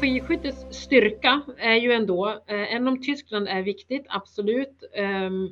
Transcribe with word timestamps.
skidskyttets 0.00 0.66
styrka 0.70 1.40
är 1.58 1.74
ju 1.74 1.92
ändå, 1.92 2.28
eh, 2.28 2.74
även 2.74 2.88
om 2.88 3.02
Tyskland 3.02 3.48
är 3.48 3.62
viktigt, 3.62 4.06
absolut, 4.08 4.84
ehm, 4.94 5.48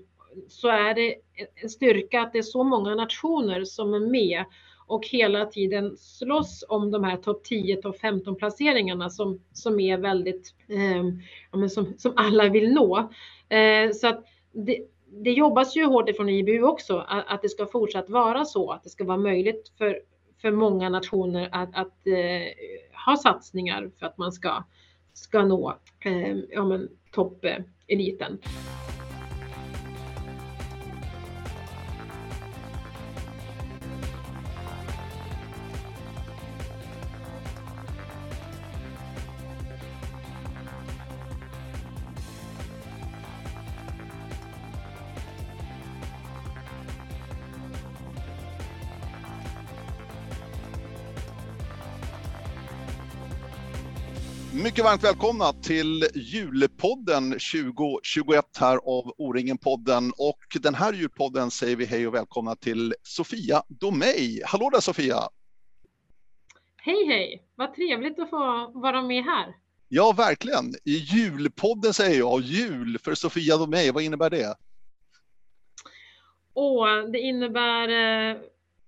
så 0.48 0.68
är 0.68 0.94
det 0.94 1.14
en 1.54 1.68
styrka 1.68 2.20
att 2.20 2.32
det 2.32 2.38
är 2.38 2.42
så 2.42 2.64
många 2.64 2.94
nationer 2.94 3.64
som 3.64 3.94
är 3.94 4.00
med 4.00 4.44
och 4.86 5.06
hela 5.06 5.46
tiden 5.46 5.96
slåss 5.96 6.64
om 6.68 6.90
de 6.90 7.04
här 7.04 7.16
topp 7.16 7.44
10, 7.44 7.76
topp 7.76 8.00
15 8.00 8.36
placeringarna 8.36 9.10
som, 9.10 9.40
som 9.52 9.80
är 9.80 9.98
väldigt, 9.98 10.54
eh, 10.68 11.04
ja, 11.52 11.68
som, 11.68 11.94
som 11.98 12.12
alla 12.16 12.48
vill 12.48 12.72
nå. 12.72 12.98
Eh, 13.48 13.90
så 13.92 14.08
att 14.08 14.24
det, 14.52 14.78
det 15.22 15.30
jobbas 15.30 15.76
ju 15.76 15.84
hårt 15.84 16.08
ifrån 16.08 16.28
IBU 16.28 16.62
också, 16.62 16.98
att, 17.08 17.24
att, 17.26 17.42
det 17.42 17.48
ska 17.48 17.66
fortsatt 17.66 18.10
vara 18.10 18.44
så, 18.44 18.70
att 18.70 18.82
det 18.82 18.90
ska 18.90 19.04
vara 19.04 19.18
möjligt 19.18 19.72
för, 19.78 20.00
för 20.40 20.50
många 20.50 20.88
nationer 20.88 21.48
att, 21.52 21.68
att 21.74 22.06
eh, 22.06 23.04
ha 23.06 23.16
satsningar 23.16 23.90
för 23.98 24.06
att 24.06 24.18
man 24.18 24.32
ska, 24.32 24.64
ska 25.12 25.44
nå 25.44 25.78
eh, 26.00 26.36
ja, 26.50 26.80
toppeliten. 27.12 28.38
Eh, 28.42 29.05
Mycket 54.76 54.84
varmt 54.84 55.04
välkomna 55.04 55.52
till 55.52 56.04
julpodden 56.14 57.30
2021 57.30 58.44
här 58.60 58.76
av 58.76 59.14
O-ringen-podden. 59.18 60.12
Och 60.18 60.60
den 60.60 60.74
här 60.74 60.92
julpodden 60.92 61.50
säger 61.50 61.76
vi 61.76 61.84
hej 61.84 62.06
och 62.06 62.14
välkomna 62.14 62.56
till 62.56 62.94
Sofia 63.02 63.62
Domej. 63.68 64.42
Hallå 64.44 64.70
där 64.70 64.80
Sofia! 64.80 65.16
Hej 66.76 67.06
hej! 67.06 67.42
Vad 67.54 67.74
trevligt 67.74 68.18
att 68.18 68.30
få 68.30 68.70
vara 68.74 69.02
med 69.02 69.24
här. 69.24 69.54
Ja, 69.88 70.14
verkligen. 70.16 70.74
I 70.84 70.96
julpodden 70.96 71.94
säger 71.94 72.18
jag, 72.18 72.40
jul 72.40 72.98
för 73.04 73.14
Sofia 73.14 73.56
Domej, 73.56 73.92
vad 73.92 74.02
innebär 74.02 74.30
det? 74.30 74.56
Åh, 76.54 76.86
det 77.12 77.18
innebär 77.18 77.88
eh, 77.88 78.36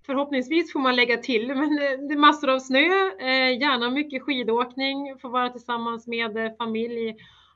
Förhoppningsvis 0.09 0.73
får 0.73 0.79
man 0.79 0.95
lägga 0.95 1.17
till, 1.17 1.47
men 1.47 1.75
det 1.75 2.13
är 2.13 2.17
massor 2.17 2.49
av 2.49 2.59
snö, 2.59 2.87
eh, 3.19 3.59
gärna 3.61 3.89
mycket 3.89 4.23
skidåkning, 4.23 5.17
få 5.21 5.29
vara 5.29 5.49
tillsammans 5.49 6.07
med 6.07 6.37
eh, 6.37 6.51
familj 6.57 7.15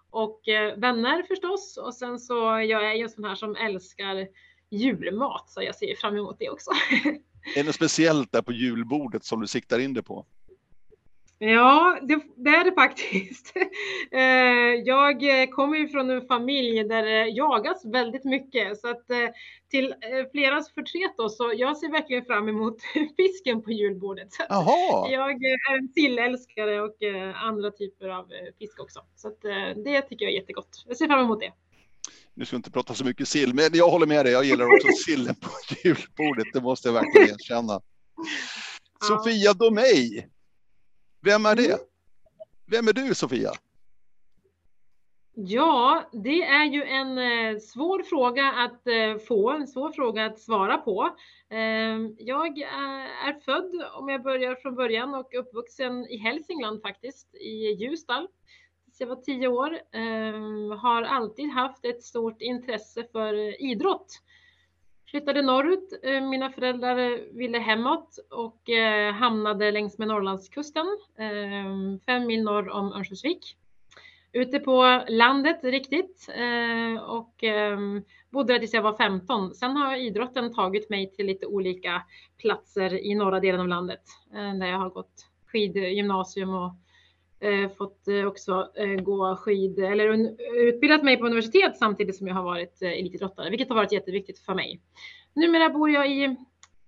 och 0.09 0.47
eh, 0.47 0.77
vänner 0.77 1.23
förstås. 1.23 1.77
Och 1.77 1.93
sen 1.93 2.19
så, 2.19 2.35
jag 2.43 2.91
är 2.91 2.93
ju 2.93 3.03
en 3.03 3.09
sån 3.09 3.23
här 3.23 3.35
som 3.35 3.55
älskar 3.55 4.27
julmat, 4.71 5.49
så 5.49 5.61
jag 5.61 5.75
ser 5.75 5.95
fram 5.95 6.17
emot 6.17 6.35
det 6.39 6.49
också. 6.49 6.71
Är 7.55 7.55
det 7.55 7.63
något 7.63 7.75
speciellt 7.75 8.31
där 8.31 8.41
på 8.41 8.51
julbordet 8.51 9.23
som 9.23 9.41
du 9.41 9.47
siktar 9.47 9.79
in 9.79 9.93
det 9.93 10.03
på? 10.03 10.25
Ja, 11.45 11.99
det, 12.01 12.19
det, 12.35 12.49
är 12.49 12.63
det 12.63 12.71
faktiskt. 12.71 13.53
Eh, 14.11 14.73
jag 14.85 15.21
kommer 15.51 15.77
ju 15.77 15.87
från 15.87 16.09
en 16.09 16.27
familj 16.27 16.83
där 16.83 17.03
det 17.03 17.27
jagas 17.27 17.85
väldigt 17.85 18.23
mycket 18.23 18.79
så 18.79 18.89
att 18.89 19.09
eh, 19.09 19.17
till 19.69 19.91
eh, 19.91 20.31
fleras 20.31 20.73
förtret 20.73 21.13
då, 21.17 21.29
så 21.29 21.53
jag 21.55 21.77
ser 21.77 21.91
verkligen 21.91 22.25
fram 22.25 22.49
emot 22.49 22.77
fisken 23.17 23.61
på 23.61 23.71
julbordet. 23.71 24.27
Jaha. 24.49 25.11
Jag 25.11 25.31
är 25.31 25.77
en 25.77 25.87
sillälskare 25.87 26.81
och 26.81 26.95
andra 27.35 27.71
typer 27.71 28.07
av 28.09 28.25
fisk 28.59 28.79
också. 28.79 28.99
Så 29.15 29.27
att 29.27 29.41
det 29.85 30.01
tycker 30.01 30.25
jag 30.25 30.33
är 30.33 30.39
jättegott. 30.39 30.83
Jag 30.87 30.97
ser 30.97 31.07
fram 31.07 31.25
emot 31.25 31.39
det. 31.39 31.51
Nu 32.33 32.45
ska 32.45 32.55
vi 32.55 32.57
inte 32.57 32.71
prata 32.71 32.93
så 32.93 33.05
mycket 33.05 33.27
sill, 33.27 33.53
men 33.53 33.69
jag 33.73 33.89
håller 33.89 34.07
med 34.07 34.25
dig. 34.25 34.33
Jag 34.33 34.45
gillar 34.45 34.65
också 34.65 34.87
sillen 35.05 35.35
på 35.35 35.49
julbordet. 35.83 36.47
Det 36.53 36.61
måste 36.61 36.87
jag 36.87 36.93
verkligen 36.93 37.29
erkänna. 37.29 37.81
Ja. 38.99 39.07
Sofia 39.07 39.53
Domej, 39.53 40.27
vem 41.23 41.45
är 41.45 41.55
det? 41.55 41.65
Mm. 41.65 41.79
Vem 42.65 42.87
är 42.87 42.93
du 42.93 43.15
Sofia? 43.15 43.51
Ja, 45.35 46.09
det 46.11 46.43
är 46.43 46.65
ju 46.65 46.83
en 46.83 47.17
eh, 47.17 47.59
svår 47.59 48.03
fråga 48.03 48.51
att 48.51 48.87
eh, 48.87 49.17
få, 49.27 49.51
en 49.51 49.67
svår 49.67 49.91
fråga 49.91 50.25
att 50.25 50.39
svara 50.39 50.77
på. 50.77 51.09
Eh, 51.49 51.97
jag 52.17 52.57
är 53.27 53.39
född, 53.39 53.71
om 53.93 54.09
jag 54.09 54.23
börjar 54.23 54.55
från 54.55 54.75
början, 54.75 55.13
och 55.13 55.33
uppvuxen 55.39 56.07
i 56.07 56.17
Hälsingland 56.17 56.81
faktiskt, 56.81 57.35
i 57.35 57.71
Ljusdal. 57.71 58.27
jag 58.99 59.07
var 59.07 59.15
tio 59.15 59.47
år. 59.47 59.79
Har 60.75 61.03
alltid 61.03 61.49
haft 61.49 61.85
ett 61.85 62.03
stort 62.03 62.41
intresse 62.41 63.03
för 63.11 63.61
idrott 63.63 64.21
flyttade 65.13 65.41
norrut. 65.41 65.99
Eh, 66.03 66.21
mina 66.21 66.49
föräldrar 66.49 66.97
eh, 66.97 67.19
ville 67.31 67.59
hemåt 67.59 68.19
och 68.29 68.69
eh, 68.69 69.13
hamnade 69.13 69.71
längs 69.71 69.97
med 69.97 70.07
Norrlandskusten, 70.07 70.85
fem 72.05 72.25
mil 72.25 72.43
norr 72.43 72.69
om 72.69 72.93
Örnsköldsvik. 72.93 73.57
Ute 74.31 74.59
på 74.59 75.03
landet 75.07 75.63
riktigt 75.63 76.29
och 77.07 77.43
bodde 78.29 78.53
där 78.53 78.59
tills 78.59 78.73
jag 78.73 78.81
var 78.81 78.97
15. 78.97 79.55
Sen 79.55 79.77
har 79.77 79.95
idrotten 79.95 80.53
tagit 80.53 80.89
mig 80.89 81.11
till 81.11 81.25
lite 81.25 81.45
olika 81.45 82.03
platser 82.37 83.05
i 83.05 83.15
norra 83.15 83.39
delen 83.39 83.61
av 83.61 83.67
landet 83.67 84.01
där 84.31 84.65
jag 84.65 84.77
har 84.77 84.89
gått 84.89 85.27
skidgymnasium 85.45 86.53
och 86.53 86.71
fått 87.77 88.07
också 88.27 88.71
gå 89.03 89.35
skid 89.35 89.79
eller 89.79 90.35
utbildat 90.55 91.03
mig 91.03 91.17
på 91.17 91.25
universitet 91.25 91.77
samtidigt 91.77 92.15
som 92.15 92.27
jag 92.27 92.35
har 92.35 92.43
varit 92.43 92.81
elitidrottare, 92.81 93.49
vilket 93.49 93.69
har 93.69 93.75
varit 93.75 93.91
jätteviktigt 93.91 94.39
för 94.39 94.53
mig. 94.53 94.81
Numera 95.33 95.69
bor 95.69 95.89
jag 95.89 96.11
i 96.11 96.35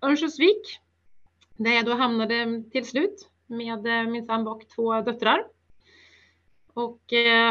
Örnsköldsvik 0.02 0.80
där 1.58 1.72
jag 1.72 1.86
då 1.86 1.94
hamnade 1.94 2.64
till 2.72 2.86
slut 2.86 3.30
med 3.48 4.10
min 4.10 4.26
sambo 4.26 4.52
och 4.52 4.70
två 4.76 5.02
döttrar. 5.02 5.48
Och 6.74 7.02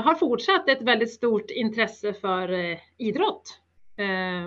har 0.05 0.15
fortsatt 0.15 0.69
ett 0.69 0.83
väldigt 0.83 1.13
stort 1.13 1.51
intresse 1.51 2.13
för 2.13 2.79
idrott, 2.97 3.61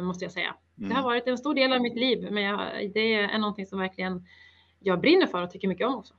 måste 0.03 0.25
jag 0.25 0.31
säga. 0.31 0.55
Det 0.75 0.85
har 0.85 0.91
mm. 0.91 1.03
varit 1.03 1.27
en 1.27 1.37
stor 1.37 1.53
del 1.53 1.73
av 1.73 1.81
mitt 1.81 1.95
liv, 1.95 2.27
men 2.31 2.57
det 2.93 3.13
är 3.13 3.37
någonting 3.37 3.65
som 3.65 3.79
verkligen 3.79 4.25
jag 4.79 5.01
brinner 5.01 5.27
för 5.27 5.43
och 5.43 5.51
tycker 5.51 5.67
mycket 5.67 5.87
om 5.87 5.95
också. 5.95 6.13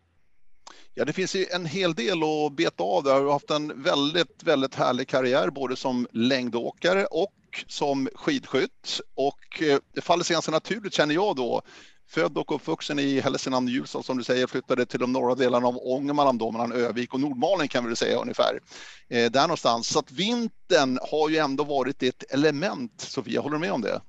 Ja, 0.99 1.05
det 1.05 1.13
finns 1.13 1.35
ju 1.35 1.47
en 1.55 1.67
hel 1.67 1.95
del 1.95 2.19
att 2.23 2.53
beta 2.53 2.85
av 2.85 3.03
där. 3.05 3.21
Du 3.21 3.27
har 3.27 3.33
haft 3.33 3.51
en 3.51 3.83
väldigt, 3.83 4.43
väldigt 4.43 4.75
härlig 4.75 5.09
karriär, 5.09 5.51
både 5.51 5.77
som 5.77 6.07
längdåkare 6.13 7.05
och 7.05 7.65
som 7.67 8.09
skidskytt. 8.15 9.01
Och 9.17 9.63
eh, 9.63 9.79
det 9.95 10.01
faller 10.01 10.25
sig 10.25 10.35
ganska 10.35 10.53
naturligt, 10.53 10.95
känner 10.95 11.15
jag 11.15 11.37
då, 11.37 11.63
född 12.09 12.39
och 12.39 12.55
uppvuxen 12.55 12.99
i 12.99 13.21
Hälsingland 13.21 13.69
Ljusdal 13.69 14.05
som 14.05 14.19
du 14.19 14.25
säger, 14.25 14.47
flyttade 14.47 14.87
till 14.87 15.01
de 15.01 15.13
norra 15.13 15.35
delarna 15.35 15.67
av 15.67 15.77
Ångermanland 15.77 16.39
då, 16.39 16.51
mellan 16.51 16.73
Övik 16.73 17.15
och 17.15 17.21
Nordmalen, 17.21 17.69
kan 17.69 17.85
vi 17.85 17.89
väl 17.89 17.97
säga 17.97 18.19
ungefär. 18.19 18.61
Eh, 19.09 19.31
där 19.31 19.43
någonstans. 19.43 19.89
Så 19.89 19.99
att 19.99 20.13
vintern 20.13 20.99
har 21.11 21.29
ju 21.29 21.37
ändå 21.37 21.65
varit 21.65 22.03
ett 22.03 22.33
element. 22.33 23.01
Sofia, 23.01 23.41
håller 23.41 23.55
du 23.55 23.61
med 23.61 23.73
om 23.73 23.83
det? 23.83 24.01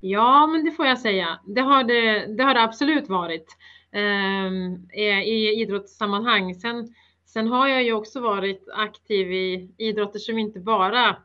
Ja, 0.00 0.46
men 0.46 0.64
det 0.64 0.70
får 0.70 0.86
jag 0.86 0.98
säga. 0.98 1.40
Det 1.54 1.60
har 1.60 1.84
det, 1.84 2.36
det, 2.36 2.44
har 2.44 2.54
det 2.54 2.62
absolut 2.62 3.08
varit. 3.08 3.46
Ehm, 3.94 4.90
I 4.92 5.62
idrottssammanhang. 5.62 6.54
Sen, 6.54 6.94
sen 7.24 7.48
har 7.48 7.68
jag 7.68 7.82
ju 7.82 7.92
också 7.92 8.20
varit 8.20 8.68
aktiv 8.72 9.32
i 9.32 9.70
idrotter 9.78 10.18
som 10.18 10.38
inte 10.38 10.60
bara 10.60 11.16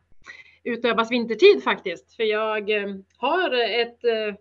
utövas 0.64 1.12
vintertid 1.12 1.64
faktiskt. 1.64 2.16
För 2.16 2.24
jag 2.24 2.70
eh, 2.70 2.96
har 3.18 3.52
ett 3.82 4.04
eh, 4.04 4.36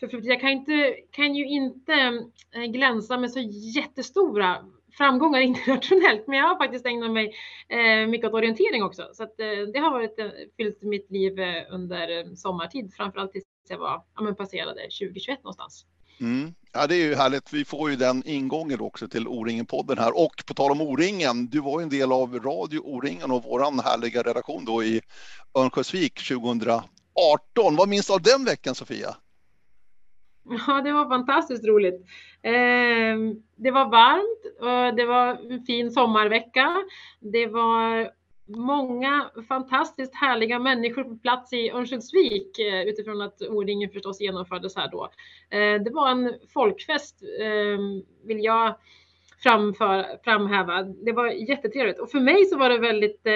förflutet. 0.00 0.28
Jag 0.28 0.40
kan, 0.40 0.50
inte, 0.50 0.96
kan 1.10 1.34
ju 1.34 1.46
inte 1.46 1.92
eh, 2.54 2.62
glänsa 2.62 3.18
med 3.18 3.30
så 3.30 3.40
jättestora 3.76 4.56
framgångar 4.92 5.40
internationellt, 5.50 6.26
men 6.26 6.38
jag 6.38 6.48
har 6.48 6.58
faktiskt 6.58 6.86
ägnat 6.86 7.10
mig 7.10 7.34
eh, 7.68 8.06
mycket 8.08 8.28
åt 8.28 8.34
orientering 8.34 8.82
också. 8.82 9.08
Så 9.12 9.22
att, 9.22 9.40
eh, 9.40 9.46
det 9.72 9.78
har 9.78 9.90
varit 9.90 10.18
eh, 10.18 10.30
fyllt 10.56 10.82
mitt 10.82 11.10
liv 11.10 11.32
under 11.70 12.34
sommartid, 12.34 12.94
framförallt 12.94 13.32
tills 13.32 13.44
jag 13.68 13.78
var 13.78 14.02
ja, 14.16 14.34
passerade 14.34 14.80
2021 14.80 15.38
någonstans. 15.38 15.86
Mm. 16.20 16.54
Ja, 16.72 16.86
det 16.86 16.94
är 16.94 17.08
ju 17.08 17.14
härligt. 17.14 17.52
Vi 17.52 17.64
får 17.64 17.90
ju 17.90 17.96
den 17.96 18.22
ingången 18.26 18.80
också 18.80 19.08
till 19.08 19.28
O-ringen-podden 19.28 19.98
här. 19.98 20.18
Och 20.18 20.42
på 20.46 20.54
tal 20.54 20.70
om 20.70 20.80
O-ringen, 20.80 21.46
du 21.46 21.60
var 21.60 21.80
ju 21.80 21.82
en 21.82 21.88
del 21.88 22.12
av 22.12 22.38
Radio 22.38 22.78
O-ringen 22.78 23.30
och 23.30 23.44
våran 23.44 23.80
härliga 23.80 24.22
redaktion 24.22 24.64
då 24.64 24.82
i 24.84 25.00
Örnsköldsvik 25.54 26.28
2018. 26.28 27.76
Vad 27.76 27.88
minns 27.88 28.06
du 28.06 28.12
av 28.12 28.22
den 28.22 28.44
veckan, 28.44 28.74
Sofia? 28.74 29.16
Ja, 30.66 30.82
det 30.82 30.92
var 30.92 31.08
fantastiskt 31.08 31.64
roligt. 31.64 32.06
Eh, 32.42 33.16
det 33.56 33.70
var 33.70 33.90
varmt 33.90 34.60
och 34.60 34.96
det 34.96 35.06
var 35.06 35.52
en 35.52 35.64
fin 35.64 35.90
sommarvecka. 35.90 36.76
Det 37.20 37.46
var 37.46 38.10
många 38.46 39.30
fantastiskt 39.48 40.14
härliga 40.14 40.58
människor 40.58 41.04
på 41.04 41.16
plats 41.16 41.52
i 41.52 41.70
Örnsköldsvik 41.70 42.58
eh, 42.58 42.82
utifrån 42.82 43.22
att 43.22 43.42
O-ringen 43.42 43.90
förstås 43.90 44.20
genomfördes 44.20 44.76
här 44.76 44.90
då. 44.90 45.04
Eh, 45.50 45.82
det 45.82 45.90
var 45.90 46.10
en 46.10 46.34
folkfest, 46.54 47.22
eh, 47.22 47.78
vill 48.26 48.44
jag 48.44 48.74
framför, 49.42 50.18
framhäva. 50.24 50.82
Det 50.82 51.12
var 51.12 51.26
jättetrevligt 51.26 51.98
och 51.98 52.10
för 52.10 52.20
mig 52.20 52.46
så 52.46 52.58
var 52.58 52.70
det 52.70 52.78
väldigt 52.78 53.26
eh, 53.26 53.32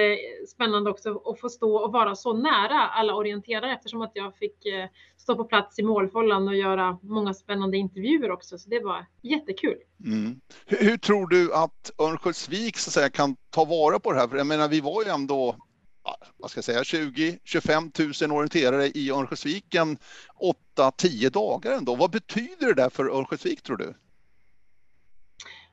spännande 0.48 0.90
också 0.90 1.22
att 1.24 1.40
få 1.40 1.48
stå 1.48 1.76
och 1.76 1.92
vara 1.92 2.14
så 2.14 2.32
nära 2.32 2.88
alla 2.88 3.14
orienterare 3.14 3.72
eftersom 3.72 4.02
att 4.02 4.12
jag 4.14 4.36
fick 4.36 4.66
eh, 4.66 4.88
stå 5.16 5.36
på 5.36 5.44
plats 5.44 5.78
i 5.78 5.82
målfållan 5.82 6.48
och 6.48 6.56
göra 6.56 6.98
många 7.02 7.34
spännande 7.34 7.76
intervjuer 7.76 8.30
också. 8.30 8.58
Så 8.58 8.70
det 8.70 8.80
var 8.80 9.06
jättekul. 9.22 9.76
Mm. 10.04 10.40
Hur, 10.66 10.78
hur, 10.78 10.96
tror 10.96 11.26
du 11.26 11.54
att 11.54 11.90
Örnsköldsvik 11.98 12.76
så 12.76 12.88
att 12.88 12.94
säga, 12.94 13.10
kan 13.10 13.36
ta 13.50 13.64
vara 13.64 13.98
på 13.98 14.12
det 14.12 14.18
här? 14.18 14.28
För 14.28 14.36
jag 14.36 14.46
menar, 14.46 14.68
vi 14.68 14.80
var 14.80 15.02
ju 15.04 15.10
ändå 15.10 15.56
vad 16.36 16.50
ska 16.50 16.58
jag 16.58 16.64
säga, 16.64 16.82
20-25 16.82 18.26
000 18.26 18.36
orienterare 18.36 18.86
i 18.86 19.10
Örnsköldsviken 19.10 19.98
8-10 20.76 21.30
dagar 21.30 21.72
ändå. 21.72 21.94
Vad 21.94 22.10
betyder 22.10 22.66
det 22.66 22.74
där 22.74 22.90
för 22.90 23.08
Örnsköldsvik 23.08 23.62
tror 23.62 23.76
du? 23.76 23.94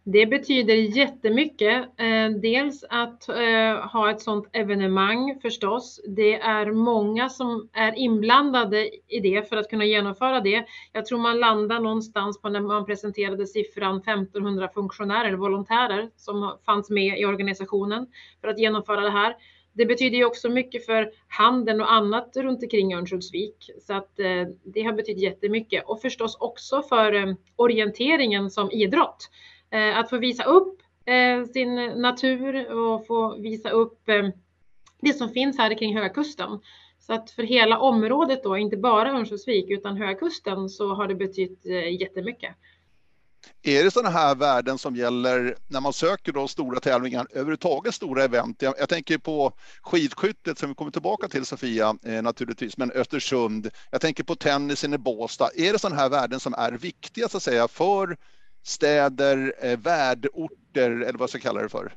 Det 0.05 0.25
betyder 0.25 0.73
jättemycket. 0.73 1.83
Eh, 1.99 2.29
dels 2.41 2.83
att 2.89 3.29
eh, 3.29 3.89
ha 3.91 4.11
ett 4.11 4.21
sådant 4.21 4.49
evenemang 4.53 5.39
förstås. 5.41 6.01
Det 6.07 6.33
är 6.33 6.71
många 6.71 7.29
som 7.29 7.69
är 7.73 7.95
inblandade 7.97 8.89
i 9.07 9.19
det 9.19 9.49
för 9.49 9.57
att 9.57 9.69
kunna 9.69 9.85
genomföra 9.85 10.39
det. 10.39 10.65
Jag 10.91 11.05
tror 11.05 11.19
man 11.19 11.39
landar 11.39 11.79
någonstans 11.79 12.41
på 12.41 12.49
när 12.49 12.59
man 12.59 12.85
presenterade 12.85 13.47
siffran 13.47 13.97
1500 13.97 14.69
funktionärer 14.73 15.25
eller 15.25 15.37
volontärer 15.37 16.09
som 16.15 16.57
fanns 16.65 16.89
med 16.89 17.19
i 17.19 17.25
organisationen 17.25 18.07
för 18.41 18.47
att 18.47 18.59
genomföra 18.59 19.01
det 19.01 19.11
här. 19.11 19.35
Det 19.73 19.85
betyder 19.85 20.17
ju 20.17 20.25
också 20.25 20.49
mycket 20.49 20.85
för 20.85 21.11
handeln 21.27 21.81
och 21.81 21.93
annat 21.93 22.31
runt 22.35 22.63
omkring 22.63 22.93
Örnsköldsvik 22.93 23.71
så 23.81 23.93
att 23.93 24.19
eh, 24.19 24.47
det 24.63 24.83
har 24.83 24.93
betytt 24.93 25.21
jättemycket 25.21 25.83
och 25.85 26.01
förstås 26.01 26.37
också 26.39 26.81
för 26.81 27.35
orienteringen 27.55 28.51
som 28.51 28.71
idrott. 28.71 29.29
Eh, 29.73 29.97
att 29.97 30.09
få 30.09 30.17
visa 30.17 30.43
upp 30.43 30.81
eh, 31.05 31.51
sin 31.53 31.75
natur 32.01 32.71
och 32.71 33.07
få 33.07 33.37
visa 33.37 33.69
upp 33.69 34.09
eh, 34.09 34.29
det 35.01 35.13
som 35.13 35.29
finns 35.29 35.57
här 35.57 35.77
kring 35.77 35.95
Höga 35.95 36.09
Kusten. 36.09 36.59
Så 36.99 37.13
att 37.13 37.31
för 37.31 37.43
hela 37.43 37.79
området 37.79 38.43
då, 38.43 38.57
inte 38.57 38.77
bara 38.77 39.11
Örnsköldsvik 39.11 39.69
utan 39.69 39.97
Höga 39.97 40.13
Kusten 40.13 40.69
så 40.69 40.93
har 40.93 41.07
det 41.07 41.15
betytt 41.15 41.65
eh, 41.65 42.01
jättemycket. 42.01 42.55
Är 43.63 43.83
det 43.83 43.91
sådana 43.91 44.09
här 44.09 44.35
värden 44.35 44.77
som 44.77 44.95
gäller 44.95 45.55
när 45.67 45.81
man 45.81 45.93
söker 45.93 46.31
då 46.31 46.47
stora 46.47 46.79
tävlingar, 46.79 47.27
överhuvudtaget 47.31 47.95
stora 47.95 48.23
event? 48.23 48.61
Jag, 48.61 48.75
jag 48.79 48.89
tänker 48.89 49.17
på 49.17 49.51
skidskyttet 49.81 50.57
som 50.57 50.69
vi 50.69 50.75
kommer 50.75 50.91
tillbaka 50.91 51.27
till 51.27 51.45
Sofia 51.45 51.95
eh, 52.05 52.21
naturligtvis, 52.21 52.77
men 52.77 52.91
Östersund. 52.91 53.69
Jag 53.91 54.01
tänker 54.01 54.23
på 54.23 54.35
tennisen 54.35 54.93
i 54.93 54.97
Båstad. 54.97 55.49
Är 55.55 55.73
det 55.73 55.79
sådana 55.79 56.01
här 56.01 56.09
värden 56.09 56.39
som 56.39 56.53
är 56.53 56.71
viktiga 56.71 57.29
så 57.29 57.37
att 57.37 57.43
säga 57.43 57.67
för 57.67 58.17
städer, 58.63 59.53
eh, 59.61 59.79
värdorter 59.79 60.91
eller 60.91 61.19
vad 61.19 61.29
ska 61.29 61.35
jag 61.35 61.43
kalla 61.43 61.61
det 61.61 61.69
för? 61.69 61.93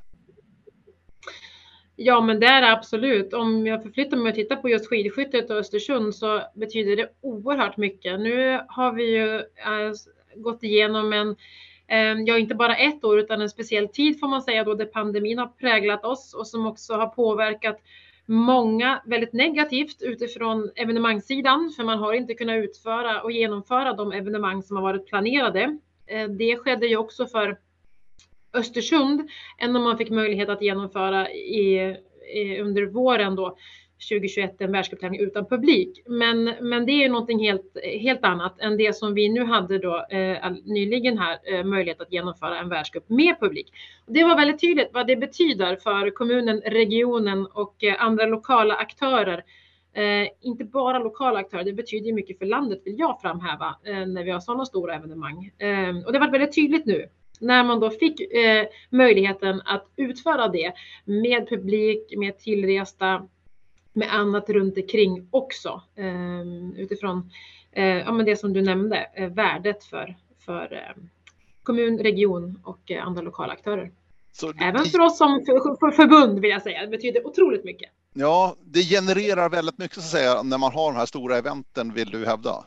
Ja, 1.96 2.20
men 2.20 2.40
det 2.40 2.46
är 2.46 2.62
det 2.62 2.72
absolut. 2.72 3.32
Om 3.32 3.66
jag 3.66 3.82
förflyttar 3.82 4.16
mig 4.16 4.30
och 4.30 4.34
tittar 4.34 4.56
på 4.56 4.68
just 4.68 4.86
skidskyttet 4.86 5.50
och 5.50 5.56
Östersund 5.56 6.14
så 6.14 6.42
betyder 6.54 6.96
det 6.96 7.08
oerhört 7.20 7.76
mycket. 7.76 8.20
Nu 8.20 8.60
har 8.68 8.92
vi 8.92 9.04
ju 9.04 9.36
äh, 9.38 9.92
gått 10.36 10.62
igenom 10.62 11.12
en, 11.12 11.36
eh, 11.88 12.22
ja 12.26 12.38
inte 12.38 12.54
bara 12.54 12.76
ett 12.76 13.04
år 13.04 13.18
utan 13.18 13.40
en 13.40 13.50
speciell 13.50 13.88
tid 13.88 14.20
får 14.20 14.28
man 14.28 14.42
säga 14.42 14.64
då 14.64 14.74
där 14.74 14.84
pandemin 14.84 15.38
har 15.38 15.46
präglat 15.46 16.04
oss 16.04 16.34
och 16.34 16.46
som 16.46 16.66
också 16.66 16.94
har 16.94 17.06
påverkat 17.06 17.80
många 18.26 19.02
väldigt 19.06 19.32
negativt 19.32 20.02
utifrån 20.02 20.70
evenemangssidan 20.76 21.72
för 21.76 21.84
man 21.84 21.98
har 21.98 22.12
inte 22.12 22.34
kunnat 22.34 22.56
utföra 22.56 23.22
och 23.22 23.32
genomföra 23.32 23.92
de 23.92 24.12
evenemang 24.12 24.62
som 24.62 24.76
har 24.76 24.82
varit 24.82 25.06
planerade. 25.06 25.78
Eh, 26.06 26.28
det 26.28 26.56
skedde 26.56 26.86
ju 26.86 26.96
också 26.96 27.26
för 27.26 27.58
Östersund, 28.52 29.28
än 29.58 29.76
om 29.76 29.82
man 29.82 29.98
fick 29.98 30.10
möjlighet 30.10 30.48
att 30.48 30.62
genomföra 30.62 31.30
i, 31.30 31.96
i 32.34 32.60
under 32.60 32.86
våren 32.86 33.36
då 33.36 33.56
2021 34.10 34.60
en 34.60 34.72
världscuptävling 34.72 35.20
utan 35.20 35.46
publik. 35.46 36.02
Men, 36.06 36.44
men 36.60 36.86
det 36.86 36.92
är 36.92 37.02
ju 37.02 37.08
någonting 37.08 37.38
helt, 37.38 37.76
helt 38.00 38.24
annat 38.24 38.60
än 38.60 38.76
det 38.76 38.96
som 38.96 39.14
vi 39.14 39.28
nu 39.28 39.44
hade 39.44 39.78
då 39.78 40.06
eh, 40.10 40.50
nyligen 40.64 41.18
här 41.18 41.38
eh, 41.44 41.64
möjlighet 41.64 42.00
att 42.00 42.12
genomföra 42.12 42.58
en 42.58 42.68
världscup 42.68 43.08
med 43.08 43.40
publik. 43.40 43.72
Det 44.06 44.24
var 44.24 44.36
väldigt 44.36 44.60
tydligt 44.60 44.90
vad 44.92 45.06
det 45.06 45.16
betyder 45.16 45.76
för 45.76 46.10
kommunen, 46.10 46.60
regionen 46.60 47.46
och 47.46 47.84
eh, 47.84 48.02
andra 48.02 48.26
lokala 48.26 48.74
aktörer 48.74 49.44
Eh, 49.96 50.28
inte 50.40 50.64
bara 50.64 50.98
lokala 50.98 51.38
aktörer, 51.38 51.64
det 51.64 51.72
betyder 51.72 52.12
mycket 52.12 52.38
för 52.38 52.46
landet 52.46 52.82
vill 52.84 52.98
jag 52.98 53.20
framhäva 53.20 53.76
eh, 53.84 54.06
när 54.06 54.25
vi 54.25 54.31
har 54.31 54.40
sådana 54.40 54.64
stora 54.64 54.94
evenemang. 54.94 55.52
Eh, 55.58 55.96
och 56.06 56.12
det 56.12 56.19
var 56.19 56.31
väldigt 56.31 56.54
tydligt 56.54 56.87
nu 56.87 57.08
när 57.40 57.64
man 57.64 57.81
då 57.81 57.90
fick 57.90 58.20
eh, 58.20 58.66
möjligheten 58.90 59.62
att 59.64 59.87
utföra 59.96 60.48
det 60.48 60.72
med 61.04 61.48
publik, 61.48 62.14
med 62.16 62.38
tillresta, 62.38 63.28
med 63.93 64.14
annat 64.14 64.50
runt 64.50 64.76
omkring 64.76 65.28
också 65.31 65.82
eh, 65.96 66.81
utifrån 66.81 67.31
ja, 68.04 68.12
men 68.12 68.26
det 68.26 68.37
som 68.37 68.52
du 68.52 68.62
nämnde, 68.62 69.31
värdet 69.31 69.84
för, 69.84 70.16
för 70.38 70.94
kommun, 71.62 71.99
region 71.99 72.60
och 72.64 72.90
andra 72.90 73.22
lokala 73.22 73.52
aktörer. 73.52 73.90
Så 74.32 74.52
Även 74.60 74.84
för 74.84 75.00
oss 75.00 75.19
som 75.19 75.44
förbund 75.96 76.38
vill 76.38 76.50
jag 76.50 76.62
säga, 76.62 76.81
det 76.81 76.88
betyder 76.88 77.26
otroligt 77.26 77.64
mycket. 77.64 77.90
Ja, 78.18 78.56
det 78.64 78.82
genererar 78.82 79.50
väldigt 79.50 79.78
mycket 79.78 79.94
så 79.94 80.00
att 80.00 80.06
säga 80.06 80.42
när 80.42 80.58
man 80.58 80.72
har 80.72 80.92
de 80.92 80.98
här 80.98 81.06
stora 81.06 81.38
eventen 81.38 81.92
vill 81.92 82.10
du 82.10 82.26
hävda? 82.26 82.64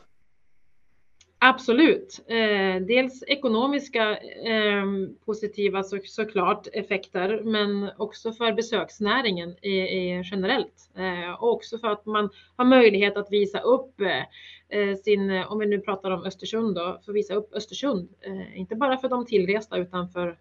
Absolut. 1.40 2.20
Eh, 2.28 2.82
dels 2.82 3.24
ekonomiska 3.28 4.18
eh, 4.20 4.86
positiva 5.26 5.84
så, 5.84 6.00
såklart 6.04 6.68
effekter, 6.74 7.42
men 7.44 7.90
också 7.98 8.32
för 8.32 8.54
besöksnäringen 8.54 9.56
i, 9.62 9.70
i 9.70 10.24
generellt. 10.32 10.92
Eh, 10.96 11.44
och 11.44 11.54
också 11.54 11.78
för 11.78 11.88
att 11.88 12.06
man 12.06 12.30
har 12.56 12.66
möjlighet 12.66 13.18
att 13.18 13.32
visa 13.32 13.60
upp 13.60 14.02
eh, 14.02 14.80
eh 14.80 14.96
sin, 14.96 15.32
om 15.32 15.60
vi 15.60 15.66
nu 15.66 15.80
pratar 15.80 16.12
om 16.12 16.24
Östersund 16.24 16.76
då, 16.76 17.00
för 17.06 17.12
att 17.12 17.16
visa 17.16 17.34
upp 17.34 17.54
Östersund. 17.54 18.10
Eh, 18.22 18.60
inte 18.60 18.76
bara 18.76 18.98
för 18.98 19.10
de 19.10 19.26
tillresta 19.26 19.78
utan 19.78 20.10
för 20.10 20.38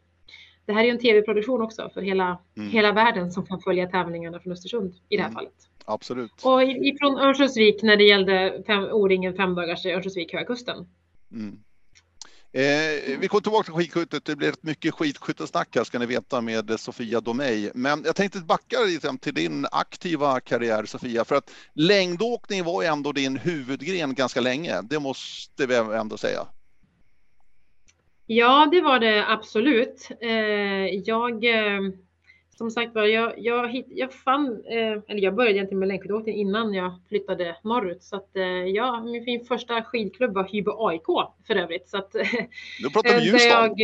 det 0.68 0.74
här 0.74 0.80
är 0.80 0.84
ju 0.84 0.90
en 0.90 0.98
tv-produktion 0.98 1.62
också 1.62 1.90
för 1.94 2.00
hela, 2.00 2.38
mm. 2.56 2.70
hela 2.70 2.92
världen 2.92 3.32
som 3.32 3.46
kan 3.46 3.60
följa 3.60 3.86
tävlingarna 3.86 4.40
från 4.40 4.52
Östersund 4.52 4.94
i 5.08 5.16
det 5.16 5.22
här 5.22 5.28
mm. 5.28 5.34
fallet. 5.34 5.54
Absolut. 5.84 6.32
Och 6.42 6.62
ifrån 6.62 7.18
Örnsköldsvik 7.18 7.82
när 7.82 7.96
det 7.96 8.04
gällde 8.04 8.62
fem, 8.66 8.84
O-ringen 8.84 9.34
femdagars 9.34 9.86
Örnsköldsvik 9.86 10.32
Höga 10.32 10.44
Kusten. 10.44 10.86
Mm. 11.32 11.58
Eh, 12.52 13.18
vi 13.18 13.28
kommer 13.28 13.40
tillbaka 13.40 13.64
till 13.64 13.72
skidskyttet. 13.72 14.24
Det 14.24 14.36
blir 14.36 14.54
mycket 14.60 14.94
skidskyttesnack 14.94 15.76
här 15.76 15.84
ska 15.84 15.98
ni 15.98 16.06
veta 16.06 16.40
med 16.40 16.80
Sofia 16.80 17.20
Domey. 17.20 17.70
Men 17.74 18.02
jag 18.04 18.16
tänkte 18.16 18.38
backa 18.38 18.80
lite 18.80 19.18
till 19.20 19.34
din 19.34 19.66
aktiva 19.72 20.40
karriär 20.40 20.84
Sofia. 20.84 21.24
För 21.24 21.34
att 21.34 21.50
längdåkning 21.74 22.64
var 22.64 22.82
ändå 22.82 23.12
din 23.12 23.36
huvudgren 23.36 24.14
ganska 24.14 24.40
länge. 24.40 24.82
Det 24.82 24.98
måste 24.98 25.66
vi 25.66 25.74
ändå 25.74 26.16
säga. 26.16 26.46
Ja, 28.30 28.68
det 28.72 28.80
var 28.80 28.98
det 28.98 29.24
absolut. 29.28 30.08
Eh, 30.20 30.86
jag, 30.86 31.44
eh, 31.44 31.80
som 32.58 32.70
sagt 32.70 32.94
var, 32.94 33.04
jag, 33.04 33.32
jag, 33.36 33.84
jag 33.88 34.12
fann, 34.12 34.64
eh, 34.66 35.02
eller 35.08 35.22
jag 35.22 35.34
började 35.34 35.54
egentligen 35.54 35.78
med 35.78 35.88
längdskidåkning 35.88 36.34
innan 36.34 36.74
jag 36.74 37.00
flyttade 37.08 37.56
norrut. 37.64 38.02
Så 38.02 38.16
att 38.16 38.30
ja, 38.74 39.00
min 39.00 39.44
första 39.44 39.82
skidklubb 39.82 40.34
var 40.34 40.44
Hybo 40.44 40.86
AIK 40.86 41.06
för 41.46 41.56
övrigt. 41.56 41.88
Så 41.88 41.96
att, 41.96 42.12
Då 42.82 42.90
pratar 42.90 43.20
vi 43.20 43.26
Ljusdal. 43.26 43.74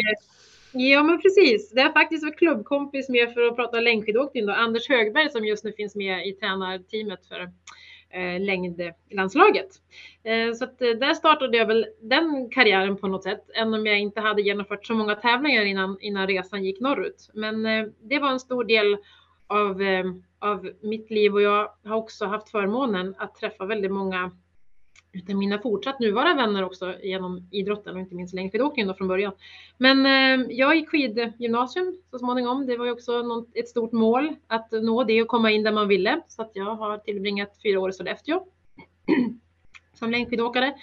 Ja, 0.73 1.03
men 1.03 1.23
precis. 1.23 1.71
Det 1.71 1.81
är 1.81 1.93
faktiskt 1.93 2.25
var 2.25 2.39
klubbkompis 2.39 3.09
med 3.09 3.35
för 3.35 3.41
att 3.47 3.57
prata 3.57 3.81
längdskidåkning 3.81 4.47
då, 4.47 4.53
Anders 4.53 4.89
Högberg 4.89 5.31
som 5.31 5.45
just 5.45 5.65
nu 5.65 5.73
finns 5.73 5.95
med 5.95 6.27
i 6.27 6.33
tränarteamet 6.33 7.27
för 7.27 7.51
eh, 8.15 8.41
längdlandslaget. 8.41 9.69
Eh, 10.23 10.55
så 10.55 10.65
att, 10.65 10.83
eh, 10.83 10.91
där 10.91 11.15
startade 11.15 11.57
jag 11.57 11.67
väl 11.67 11.87
den 12.01 12.51
karriären 12.51 12.97
på 12.97 13.09
något 13.09 13.23
sätt, 13.23 13.51
än 13.55 13.75
om 13.75 13.87
jag 13.87 13.99
inte 13.99 14.21
hade 14.21 14.43
genomfört 14.43 14.87
så 14.87 14.95
många 14.95 15.15
tävlingar 15.15 15.65
innan, 15.65 15.97
innan 16.01 16.27
resan 16.27 16.65
gick 16.65 16.81
norrut. 16.81 17.31
Men 17.35 17.67
eh, 17.67 17.87
det 18.03 18.19
var 18.19 18.31
en 18.31 18.41
stor 18.41 18.65
del 18.65 18.97
av, 19.47 19.83
eh, 19.83 20.05
av 20.39 20.71
mitt 20.81 21.11
liv 21.11 21.35
och 21.35 21.43
jag 21.43 21.71
har 21.85 21.97
också 21.97 22.27
haft 22.27 22.51
förmånen 22.51 23.15
att 23.19 23.35
träffa 23.35 23.67
väldigt 23.67 23.93
många 23.93 24.31
utan 25.15 25.39
mina 25.39 25.59
fortsatt 25.59 26.01
nuvarande 26.01 26.43
vänner 26.43 26.65
också 26.65 26.95
genom 27.03 27.49
idrotten 27.51 27.95
och 27.95 28.01
inte 28.01 28.15
minst 28.15 28.35
längdskidåkningen 28.35 28.95
från 28.95 29.09
början. 29.09 29.33
Men 29.79 30.07
eh, 30.07 30.47
jag 30.51 30.77
gick 30.77 30.89
skidgymnasium 30.89 31.97
så 32.11 32.19
småningom. 32.19 32.67
Det 32.67 32.77
var 32.77 32.87
ju 32.87 32.93
också 32.93 33.23
något, 33.23 33.49
ett 33.55 33.69
stort 33.69 33.93
mål 33.93 34.35
att 34.47 34.73
nå 34.73 35.05
det 35.05 35.23
och 35.23 35.29
komma 35.29 35.51
in 35.51 35.63
där 35.63 35.73
man 35.73 35.89
ville. 35.89 36.21
Så 36.29 36.43
att 36.43 36.51
jag 36.55 36.75
har 36.75 36.99
tillbringat 36.99 37.59
fyra 37.63 37.81
år 37.81 37.91
i 37.91 37.93
Sollefteå 37.93 38.47
som 39.95 40.11
längdskidåkare. 40.11 40.75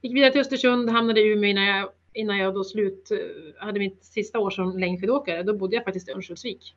Gick 0.00 0.14
vidare 0.14 0.30
till 0.30 0.40
Östersund, 0.40 0.90
hamnade 0.90 1.20
i 1.20 1.32
Umeå 1.32 1.50
innan 1.50 1.64
jag, 1.64 1.88
innan 2.12 2.38
jag 2.38 2.54
då 2.54 2.64
slut 2.64 3.10
eh, 3.10 3.66
hade 3.66 3.78
mitt 3.78 4.04
sista 4.04 4.38
år 4.38 4.50
som 4.50 4.78
längdskidåkare. 4.78 5.42
Då 5.42 5.54
bodde 5.54 5.76
jag 5.76 5.84
faktiskt 5.84 6.08
i 6.08 6.12
Örnsköldsvik. 6.12 6.74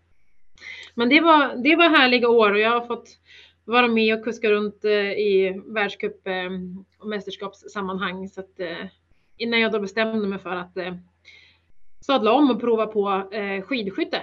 Men 0.95 1.09
det 1.09 1.21
var, 1.21 1.55
det 1.55 1.75
var 1.75 1.89
härliga 1.89 2.29
år 2.29 2.51
och 2.51 2.59
jag 2.59 2.79
har 2.79 2.87
fått 2.87 3.09
vara 3.67 3.87
med 3.87 4.17
och 4.17 4.23
kuska 4.23 4.49
runt 4.49 4.85
eh, 4.85 5.11
i 5.11 5.61
världscup 5.65 6.27
eh, 6.27 6.49
och 6.99 7.07
mästerskapssammanhang. 7.07 8.29
Så 8.29 8.41
att, 8.41 8.59
eh, 8.59 8.85
innan 9.37 9.59
jag 9.59 9.71
då 9.71 9.79
bestämde 9.79 10.27
mig 10.27 10.39
för 10.39 10.55
att 10.55 10.77
sadla 11.99 12.33
om 12.33 12.51
och 12.51 12.61
prova 12.61 12.87
på 12.87 13.29
skidskytte. 13.63 14.21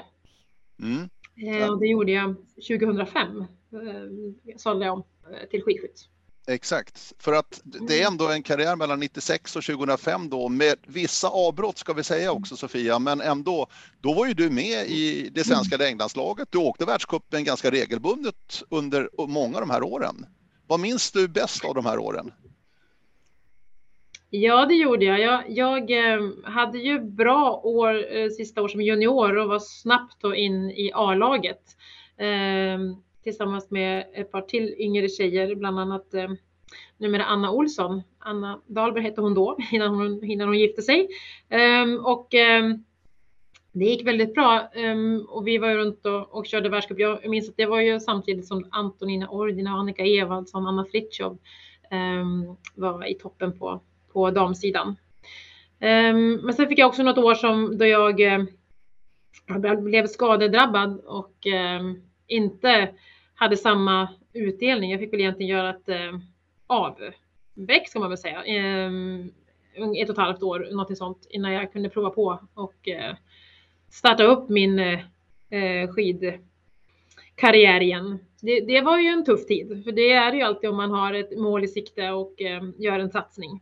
Mm. 0.82 1.08
Eh, 1.36 1.70
och 1.70 1.80
det 1.80 1.86
gjorde 1.86 2.12
jag 2.12 2.34
2005. 2.68 3.44
Eh, 3.72 4.56
sadlade 4.56 4.84
jag 4.84 4.94
om 4.94 5.04
till 5.50 5.62
skidskytt. 5.62 6.08
Exakt, 6.46 7.12
för 7.18 7.32
att 7.32 7.60
det 7.64 8.02
är 8.02 8.06
ändå 8.06 8.28
en 8.28 8.42
karriär 8.42 8.76
mellan 8.76 9.00
96 9.00 9.56
och 9.56 9.64
2005 9.64 10.28
då 10.28 10.48
med 10.48 10.74
vissa 10.86 11.28
avbrott 11.28 11.78
ska 11.78 11.92
vi 11.92 12.02
säga 12.02 12.32
också 12.32 12.56
Sofia, 12.56 12.98
men 12.98 13.20
ändå, 13.20 13.66
då 14.00 14.14
var 14.14 14.26
ju 14.26 14.34
du 14.34 14.50
med 14.50 14.86
i 14.86 15.30
det 15.32 15.44
svenska 15.44 15.76
längdlandslaget. 15.76 16.48
Du 16.50 16.58
åkte 16.58 16.84
världscupen 16.84 17.44
ganska 17.44 17.70
regelbundet 17.70 18.62
under 18.68 19.08
många 19.28 19.54
av 19.56 19.60
de 19.60 19.70
här 19.70 19.82
åren. 19.82 20.26
Vad 20.66 20.80
minns 20.80 21.12
du 21.12 21.28
bäst 21.28 21.64
av 21.64 21.74
de 21.74 21.86
här 21.86 21.98
åren? 21.98 22.32
Ja, 24.30 24.66
det 24.66 24.74
gjorde 24.74 25.04
jag. 25.04 25.20
Jag, 25.20 25.42
jag 25.48 25.90
eh, 25.90 26.20
hade 26.44 26.78
ju 26.78 27.00
bra 27.00 27.60
år, 27.64 28.16
eh, 28.16 28.28
sista 28.28 28.62
år 28.62 28.68
som 28.68 28.80
junior 28.80 29.36
och 29.36 29.48
var 29.48 29.58
snabbt 29.58 30.16
då 30.20 30.34
in 30.34 30.70
i 30.70 30.90
A-laget. 30.94 31.76
Eh, 32.16 32.78
tillsammans 33.24 33.70
med 33.70 34.06
ett 34.14 34.32
par 34.32 34.40
till 34.40 34.74
yngre 34.78 35.08
tjejer, 35.08 35.54
bland 35.54 35.80
annat 35.80 36.14
eh, 36.14 36.28
numera 36.98 37.24
Anna 37.24 37.50
Olsson. 37.50 38.02
Anna 38.18 38.60
Dahlberg 38.66 39.04
hette 39.04 39.20
hon 39.20 39.34
då 39.34 39.58
innan 39.72 39.94
hon, 39.94 40.24
innan 40.24 40.48
hon 40.48 40.58
gifte 40.58 40.82
sig. 40.82 41.08
Um, 41.82 41.98
och 42.04 42.34
um, 42.34 42.84
det 43.72 43.84
gick 43.84 44.06
väldigt 44.06 44.34
bra 44.34 44.70
um, 44.74 45.26
och 45.28 45.46
vi 45.46 45.58
var 45.58 45.74
runt 45.74 46.06
och, 46.06 46.34
och 46.34 46.46
körde 46.46 46.68
världscup. 46.68 46.98
Jag 46.98 47.28
minns 47.28 47.48
att 47.48 47.56
det 47.56 47.66
var 47.66 47.80
ju 47.80 48.00
samtidigt 48.00 48.46
som 48.46 48.68
Antonina 48.70 49.28
Ordina, 49.28 49.70
Annika 49.70 50.04
Evaldsson, 50.04 50.66
Anna 50.66 50.84
Fritiof 50.84 51.38
var 52.74 53.10
i 53.10 53.14
toppen 53.14 53.58
på, 53.58 53.80
på 54.12 54.30
damsidan. 54.30 54.96
men 56.42 56.54
sen 56.54 56.68
fick 56.68 56.78
jag 56.78 56.88
också 56.88 57.02
något 57.02 57.18
år 57.18 57.34
som 57.34 57.78
då 57.78 57.86
jag 57.86 58.20
jag 59.46 59.82
blev 59.82 60.06
skadedrabbad 60.06 61.00
och 61.04 61.46
inte 62.26 62.94
hade 63.44 63.56
samma 63.56 64.08
utdelning. 64.32 64.90
Jag 64.90 65.00
fick 65.00 65.12
väl 65.12 65.20
egentligen 65.20 65.56
göra 65.56 65.70
ett 65.70 65.88
eh, 65.88 66.18
avbräck 66.66 67.88
ska 67.88 67.98
man 67.98 68.08
väl 68.08 68.18
säga. 68.18 68.44
Eh, 68.44 68.90
ett 70.02 70.08
och 70.08 70.14
ett 70.14 70.22
halvt 70.22 70.42
år, 70.42 70.68
någonting 70.70 70.96
sånt, 70.96 71.26
innan 71.30 71.52
jag 71.52 71.72
kunde 71.72 71.88
prova 71.88 72.10
på 72.10 72.38
och 72.54 72.88
eh, 72.88 73.14
starta 73.90 74.24
upp 74.24 74.48
min 74.48 74.78
eh, 74.78 75.00
eh, 75.50 75.88
skidkarriär 75.88 77.80
igen. 77.80 78.18
Det, 78.40 78.60
det, 78.60 78.80
var 78.80 78.98
ju 78.98 79.08
en 79.08 79.24
tuff 79.24 79.46
tid, 79.46 79.84
för 79.84 79.92
det 79.92 80.12
är 80.12 80.30
det 80.30 80.36
ju 80.36 80.42
alltid 80.42 80.70
om 80.70 80.76
man 80.76 80.90
har 80.90 81.14
ett 81.14 81.38
mål 81.38 81.64
i 81.64 81.68
sikte 81.68 82.10
och 82.10 82.42
eh, 82.42 82.62
gör 82.78 82.98
en 82.98 83.10
satsning. 83.10 83.60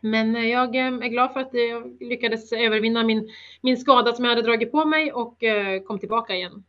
Men 0.00 0.36
eh, 0.36 0.46
jag 0.46 0.76
eh, 0.76 0.86
är 0.86 1.08
glad 1.08 1.32
för 1.32 1.40
att 1.40 1.54
eh, 1.54 1.60
jag 1.60 1.96
lyckades 2.00 2.52
övervinna 2.52 3.04
min, 3.04 3.30
min 3.60 3.76
skada 3.76 4.12
som 4.12 4.24
jag 4.24 4.32
hade 4.32 4.42
dragit 4.42 4.72
på 4.72 4.84
mig 4.84 5.12
och 5.12 5.42
kom 5.86 5.98
tillbaka 5.98 6.34
igen. 6.34 6.64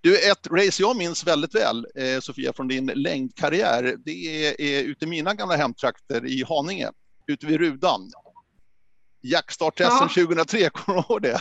Du, 0.00 0.30
ett 0.30 0.46
race 0.50 0.82
jag 0.82 0.96
minns 0.96 1.26
väldigt 1.26 1.54
väl, 1.54 1.86
eh, 1.94 2.20
Sofia, 2.20 2.52
från 2.52 2.68
din 2.68 2.86
längdkarriär, 2.86 3.96
det 4.04 4.46
är, 4.46 4.60
är 4.60 4.82
ute 4.82 5.04
i 5.04 5.08
mina 5.08 5.34
gamla 5.34 5.56
hemtrakter 5.56 6.26
i 6.26 6.44
Haninge, 6.48 6.90
ute 7.26 7.46
vid 7.46 7.60
Rudan. 7.60 8.10
Jackstarttesten 9.22 10.08
ja. 10.16 10.26
2003, 10.26 10.70
kommer 10.70 11.02
du 11.02 11.04
ihåg 11.08 11.22
det? 11.22 11.40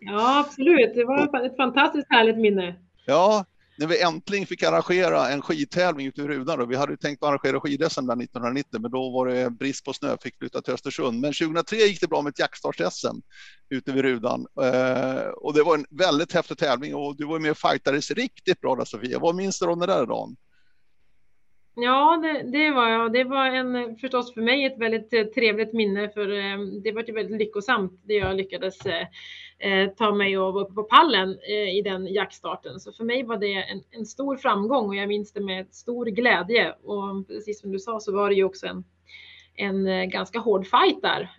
Ja, 0.00 0.38
absolut. 0.38 0.94
Det 0.94 1.04
var 1.04 1.46
ett 1.46 1.56
fantastiskt 1.56 2.06
härligt 2.10 2.38
minne. 2.38 2.74
Ja, 3.06 3.44
när 3.76 3.86
vi 3.86 4.02
äntligen 4.02 4.46
fick 4.46 4.62
arrangera 4.62 5.28
en 5.28 5.42
skidtävling 5.42 6.06
ute 6.06 6.22
i 6.22 6.28
Rudan. 6.28 6.58
Då. 6.58 6.66
Vi 6.66 6.76
hade 6.76 6.92
ju 6.92 6.96
tänkt 6.96 7.22
arrangera 7.22 7.60
skid-SM 7.60 8.00
1990, 8.00 8.80
men 8.80 8.90
då 8.90 9.10
var 9.10 9.26
det 9.26 9.50
brist 9.50 9.84
på 9.84 9.92
snö, 9.92 10.16
fick 10.22 10.38
flytta 10.38 10.62
till 10.62 10.74
Östersund. 10.74 11.20
Men 11.20 11.32
2003 11.32 11.76
gick 11.76 12.00
det 12.00 12.08
bra 12.08 12.22
med 12.22 12.30
ett 12.30 12.38
jaktstarts-SM 12.38 13.22
ute 13.70 13.92
vid 13.92 14.02
Rudan. 14.02 14.46
Eh, 14.62 15.26
och 15.26 15.54
det 15.54 15.62
var 15.62 15.74
en 15.74 15.86
väldigt 15.90 16.32
häftig 16.32 16.58
tävling 16.58 16.94
och 16.94 17.16
du 17.16 17.26
var 17.26 17.38
med 17.38 17.50
och 17.50 17.58
fightades 17.58 18.10
riktigt 18.10 18.60
bra 18.60 18.76
där 18.76 18.84
Sofia. 18.84 19.18
Vad 19.18 19.34
minns 19.34 19.58
du 19.58 19.66
om 19.66 19.78
den 19.78 19.88
där 19.88 20.06
dagen? 20.06 20.36
Ja, 21.74 22.20
det, 22.22 22.42
det, 22.42 22.70
var 22.70 22.88
jag. 22.88 23.12
Det 23.12 23.24
var 23.24 23.46
en, 23.46 23.96
förstås 23.96 24.34
för 24.34 24.40
mig 24.40 24.64
ett 24.64 24.78
väldigt 24.78 25.12
eh, 25.12 25.24
trevligt 25.24 25.72
minne 25.72 26.08
för 26.08 26.32
eh, 26.32 26.58
det 26.82 26.92
var 26.92 27.04
ju 27.06 27.12
väldigt 27.12 27.38
lyckosamt 27.38 28.00
det 28.04 28.14
jag 28.14 28.36
lyckades 28.36 28.86
eh, 28.86 29.88
ta 29.96 30.14
mig 30.14 30.38
och 30.38 30.54
vara 30.54 30.64
uppe 30.64 30.74
på 30.74 30.82
pallen 30.82 31.38
eh, 31.48 31.78
i 31.78 31.82
den 31.84 32.06
jaktstarten. 32.06 32.80
Så 32.80 32.92
för 32.92 33.04
mig 33.04 33.22
var 33.22 33.36
det 33.36 33.52
en, 33.52 33.82
en, 33.90 34.06
stor 34.06 34.36
framgång 34.36 34.88
och 34.88 34.96
jag 34.96 35.08
minns 35.08 35.32
det 35.32 35.40
med 35.40 35.74
stor 35.74 36.06
glädje. 36.06 36.72
Och 36.72 37.28
precis 37.28 37.60
som 37.60 37.72
du 37.72 37.78
sa 37.78 38.00
så 38.00 38.12
var 38.12 38.28
det 38.28 38.34
ju 38.34 38.44
också 38.44 38.66
en, 38.66 38.84
en 39.56 40.10
ganska 40.10 40.38
hård 40.38 40.66
fight 40.66 41.02
där 41.02 41.30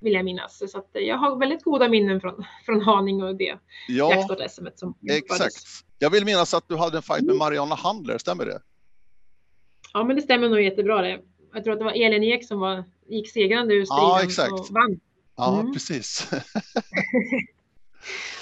vill 0.00 0.12
jag 0.12 0.24
minnas. 0.24 0.62
Så 0.72 0.82
jag 0.92 1.16
har 1.16 1.36
väldigt 1.36 1.64
goda 1.64 1.88
minnen 1.88 2.20
från, 2.20 2.44
från 2.66 2.80
Haninge 2.80 3.24
och 3.24 3.36
det 3.36 3.58
ja, 3.88 4.10
jaktstart-SM 4.10 4.66
som 4.74 4.94
Exakt. 5.10 5.54
Jag 5.98 6.10
vill 6.10 6.24
minnas 6.24 6.54
att 6.54 6.68
du 6.68 6.76
hade 6.76 6.96
en 6.96 7.02
fight 7.02 7.24
med 7.24 7.36
Mariana 7.36 7.74
Handler, 7.74 8.18
stämmer 8.18 8.46
det? 8.46 8.60
Ja, 9.94 10.04
men 10.04 10.16
det 10.16 10.22
stämmer 10.22 10.48
nog 10.48 10.60
jättebra 10.60 11.02
det. 11.02 11.20
Jag 11.52 11.64
tror 11.64 11.72
att 11.72 11.78
det 11.78 11.84
var 11.84 11.92
Elin 11.92 12.22
Ek 12.22 12.46
som 12.46 12.60
var, 12.60 12.84
gick 13.08 13.30
segrande 13.32 13.74
ur 13.74 13.84
striden 13.84 14.04
ja, 14.04 14.22
exakt. 14.22 14.52
och 14.52 14.66
vann. 14.70 15.00
Ja, 15.36 15.60
mm. 15.60 15.72
precis. 15.72 16.28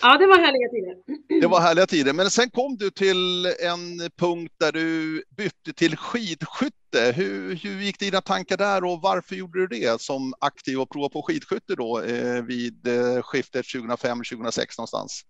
ja, 0.02 0.18
det 0.18 0.26
var 0.26 0.38
härliga 0.38 0.68
tider. 0.68 0.96
Det 1.40 1.46
var 1.46 1.60
härliga 1.60 1.86
tider, 1.86 2.12
men 2.12 2.30
sen 2.30 2.50
kom 2.50 2.76
du 2.76 2.90
till 2.90 3.46
en 3.46 4.10
punkt 4.16 4.54
där 4.60 4.72
du 4.72 5.22
bytte 5.36 5.72
till 5.72 5.96
skidskytte. 5.96 7.12
Hur, 7.16 7.54
hur 7.54 7.80
gick 7.80 7.98
dina 7.98 8.20
tankar 8.20 8.56
där 8.56 8.84
och 8.84 9.02
varför 9.02 9.36
gjorde 9.36 9.66
du 9.66 9.66
det 9.66 10.00
som 10.00 10.34
aktiv 10.38 10.80
och 10.80 10.90
prova 10.90 11.08
på 11.08 11.22
skidskytte 11.22 11.74
då 11.74 12.00
eh, 12.00 12.42
vid 12.42 12.86
eh, 12.86 13.22
skiftet 13.22 13.66
2005-2006 13.66 14.66
någonstans? 14.78 15.24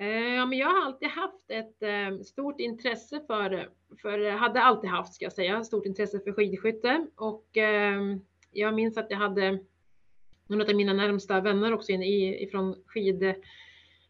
Eh, 0.00 0.34
ja, 0.34 0.46
men 0.46 0.58
jag 0.58 0.68
har 0.68 0.86
alltid 0.86 1.08
haft 1.08 1.50
ett 1.50 1.82
eh, 1.82 2.20
stort 2.24 2.60
intresse 2.60 3.20
för, 3.26 3.68
för, 4.02 4.30
hade 4.30 4.62
alltid 4.62 4.90
haft 4.90 5.14
ska 5.14 5.24
jag 5.24 5.32
säga, 5.32 5.64
stort 5.64 5.86
intresse 5.86 6.20
för 6.20 6.32
skidskytte. 6.32 7.06
Och 7.16 7.56
eh, 7.56 8.16
jag 8.52 8.74
minns 8.74 8.98
att 8.98 9.10
jag 9.10 9.18
hade 9.18 9.58
några 10.46 10.64
av 10.64 10.74
mina 10.74 10.92
närmsta 10.92 11.40
vänner 11.40 11.72
också 11.72 11.92
i, 11.92 12.42
ifrån 12.42 12.76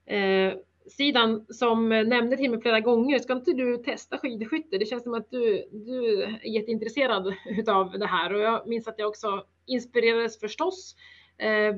skidsidan 0.07 1.47
som 1.49 1.89
nämnde 1.89 2.37
till 2.37 2.51
mig 2.51 2.61
flera 2.61 2.81
gånger, 2.81 3.19
ska 3.19 3.33
inte 3.33 3.53
du 3.53 3.77
testa 3.77 4.19
skidskytte? 4.19 4.79
Det 4.79 4.87
känns 4.87 5.03
som 5.03 5.15
att 5.15 5.31
du, 5.31 5.69
du 5.73 6.23
är 6.23 6.47
jätteintresserad 6.47 7.35
av 7.69 7.99
det 7.99 8.07
här. 8.07 8.35
Och 8.35 8.41
jag 8.41 8.69
minns 8.69 8.89
att 8.89 8.99
jag 8.99 9.09
också 9.09 9.45
inspirerades 9.67 10.41
förstås 10.41 10.97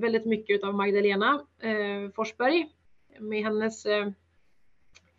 väldigt 0.00 0.24
mycket 0.24 0.64
av 0.64 0.74
Magdalena 0.74 1.46
Forsberg 2.14 2.68
med 3.20 3.44
hennes 3.44 3.86
eh, 3.86 4.08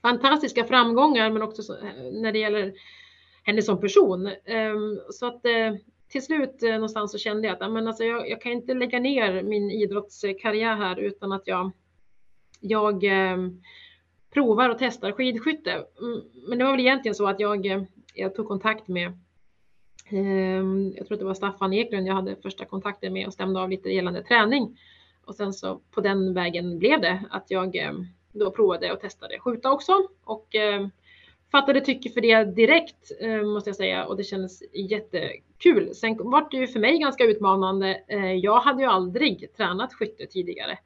fantastiska 0.01 0.63
framgångar, 0.63 1.31
men 1.31 1.41
också 1.41 1.74
eh, 1.74 2.12
när 2.12 2.31
det 2.31 2.39
gäller 2.39 2.74
henne 3.43 3.62
som 3.62 3.81
person. 3.81 4.29
Ehm, 4.46 5.00
så 5.10 5.25
att 5.27 5.46
eh, 5.46 5.75
till 6.08 6.22
slut 6.22 6.62
någonstans 6.62 7.12
så 7.12 7.17
kände 7.17 7.48
jag 7.48 7.63
att 7.63 7.72
men 7.72 7.88
alltså, 7.88 8.03
jag, 8.03 8.29
jag 8.29 8.41
kan 8.41 8.51
inte 8.51 8.74
lägga 8.74 9.00
ner 9.00 9.43
min 9.43 9.72
idrottskarriär 9.72 10.75
här 10.75 11.00
utan 11.00 11.31
att 11.31 11.48
jag, 11.48 11.72
jag 12.60 13.03
ehm, 13.03 13.62
provar 14.34 14.70
och 14.70 14.77
testar 14.79 15.12
skidskytte. 15.12 15.72
Mm, 15.72 16.22
men 16.48 16.58
det 16.58 16.63
var 16.63 16.72
väl 16.72 16.79
egentligen 16.79 17.15
så 17.15 17.27
att 17.27 17.39
jag, 17.39 17.88
jag 18.13 18.36
tog 18.36 18.48
kontakt 18.48 18.88
med 18.88 19.17
ehm, 20.10 20.93
jag 20.98 21.08
tror 21.08 21.15
att 21.15 21.20
det 21.20 21.25
var 21.25 21.34
Staffan 21.34 21.74
Eklund 21.74 22.08
jag 22.08 22.15
hade 22.15 22.36
första 22.36 22.65
kontakten 22.65 23.13
med 23.13 23.27
och 23.27 23.34
stämde 23.34 23.60
av 23.60 23.70
lite 23.70 23.89
gällande 23.89 24.24
träning. 24.24 24.77
Och 25.32 25.36
sen 25.36 25.54
så 25.54 25.82
på 25.92 26.02
den 26.02 26.34
vägen 26.34 26.80
blev 26.80 27.02
det 27.02 27.24
att 27.30 27.52
jag 27.52 27.76
eh, 27.76 27.94
då 28.32 28.52
provade 28.52 28.92
och 28.92 29.00
testade 29.00 29.40
skjuta 29.40 29.72
också 29.72 30.08
och 30.24 30.56
eh, 30.56 30.88
fattade 31.52 31.82
tycke 31.82 32.10
för 32.10 32.22
det 32.22 32.44
direkt 32.44 33.12
eh, 33.20 33.44
måste 33.44 33.70
jag 33.70 33.78
säga 33.78 34.06
och 34.06 34.18
det 34.18 34.24
kändes 34.24 34.64
jättekul. 34.74 35.96
Sen 35.96 36.18
var 36.18 36.48
det 36.52 36.58
ju 36.58 36.68
för 36.68 36.80
mig 36.80 37.00
ganska 37.00 37.24
utmanande. 37.24 38.04
Jag 38.42 38.60
hade 38.60 38.82
ju 38.82 38.90
aldrig 38.90 39.54
tränat 39.54 39.94
skytte 39.94 40.26
tidigare 40.26 40.78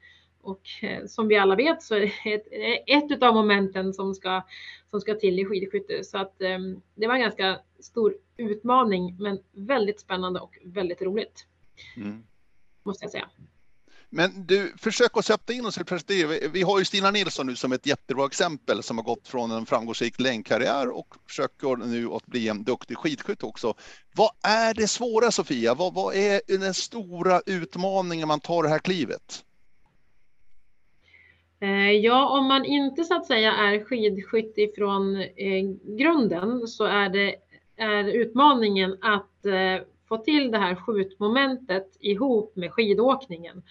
och 0.42 0.62
som 1.08 1.28
vi 1.28 1.38
alla 1.38 1.56
vet 1.56 1.84
så 1.84 1.96
är 1.96 2.00
det 2.00 2.34
ett, 2.34 3.12
ett 3.12 3.24
av 3.24 3.34
momenten 3.34 3.94
som 3.94 4.14
ska, 4.14 4.42
som 4.90 5.02
ska 5.02 5.16
till 5.16 5.40
i 5.40 5.46
skidskytte. 5.46 6.04
Så 6.04 6.18
att 6.18 6.38
det 6.96 7.08
var 7.08 7.16
en 7.16 7.22
ganska 7.22 7.60
stor 7.80 8.18
utmaning 8.38 9.16
men 9.20 9.40
väldigt 9.52 10.00
spännande 10.00 10.40
och 10.40 10.58
väldigt 10.64 11.02
roligt. 11.02 11.48
Mm. 11.98 12.24
Måste 12.84 13.06
jag 13.06 13.12
säga. 13.12 13.30
Men 14.10 14.46
du, 14.46 14.74
försök 14.78 15.18
att 15.18 15.26
sätta 15.26 15.54
in 15.54 15.66
oss 15.66 15.78
i 15.78 15.84
perspektiv. 15.84 16.28
Vi 16.54 16.62
har 16.62 16.80
ju 16.80 16.86
Stina 16.86 17.12
Nilsson 17.12 17.48
nu 17.48 17.56
som 17.56 17.72
ett 17.72 17.86
jättebra 17.86 18.26
exempel 18.26 18.84
som 18.84 18.98
har 18.98 19.04
gått 19.04 19.28
från 19.28 19.52
en 19.52 19.66
framgångsrik 19.66 20.20
längdkarriär 20.20 20.98
och 20.98 21.16
försöker 21.28 21.76
nu 21.76 22.10
att 22.12 22.26
bli 22.26 22.48
en 22.48 22.64
duktig 22.64 22.98
skidskytt 22.98 23.44
också. 23.44 23.74
Vad 24.16 24.32
är 24.44 24.74
det 24.74 24.88
svåra 24.88 25.32
Sofia? 25.32 25.74
Vad, 25.74 25.94
vad 25.94 26.16
är 26.16 26.42
den 26.48 26.74
stora 26.74 27.42
utmaningen 27.46 28.28
man 28.28 28.40
tar 28.40 28.64
det 28.64 28.70
här 28.70 28.80
klivet? 28.80 29.44
Eh, 31.60 31.92
ja, 31.92 32.40
om 32.40 32.46
man 32.46 32.66
inte 32.66 33.04
så 33.04 33.16
att 33.16 33.26
säga 33.26 33.54
är 33.54 33.84
skidskytt 33.84 34.58
ifrån 34.58 35.16
eh, 35.16 35.64
grunden 35.98 36.68
så 36.68 36.84
är 36.84 37.10
det 37.10 37.36
är 37.78 38.04
utmaningen 38.04 38.98
att 39.02 39.46
eh, 39.46 39.88
få 40.10 40.18
till 40.18 40.52
det 40.52 40.58
här 40.58 40.76
skjutmomentet 40.76 41.98
ihop 42.00 42.56
med 42.56 42.72
skidåkningen. 42.72 43.64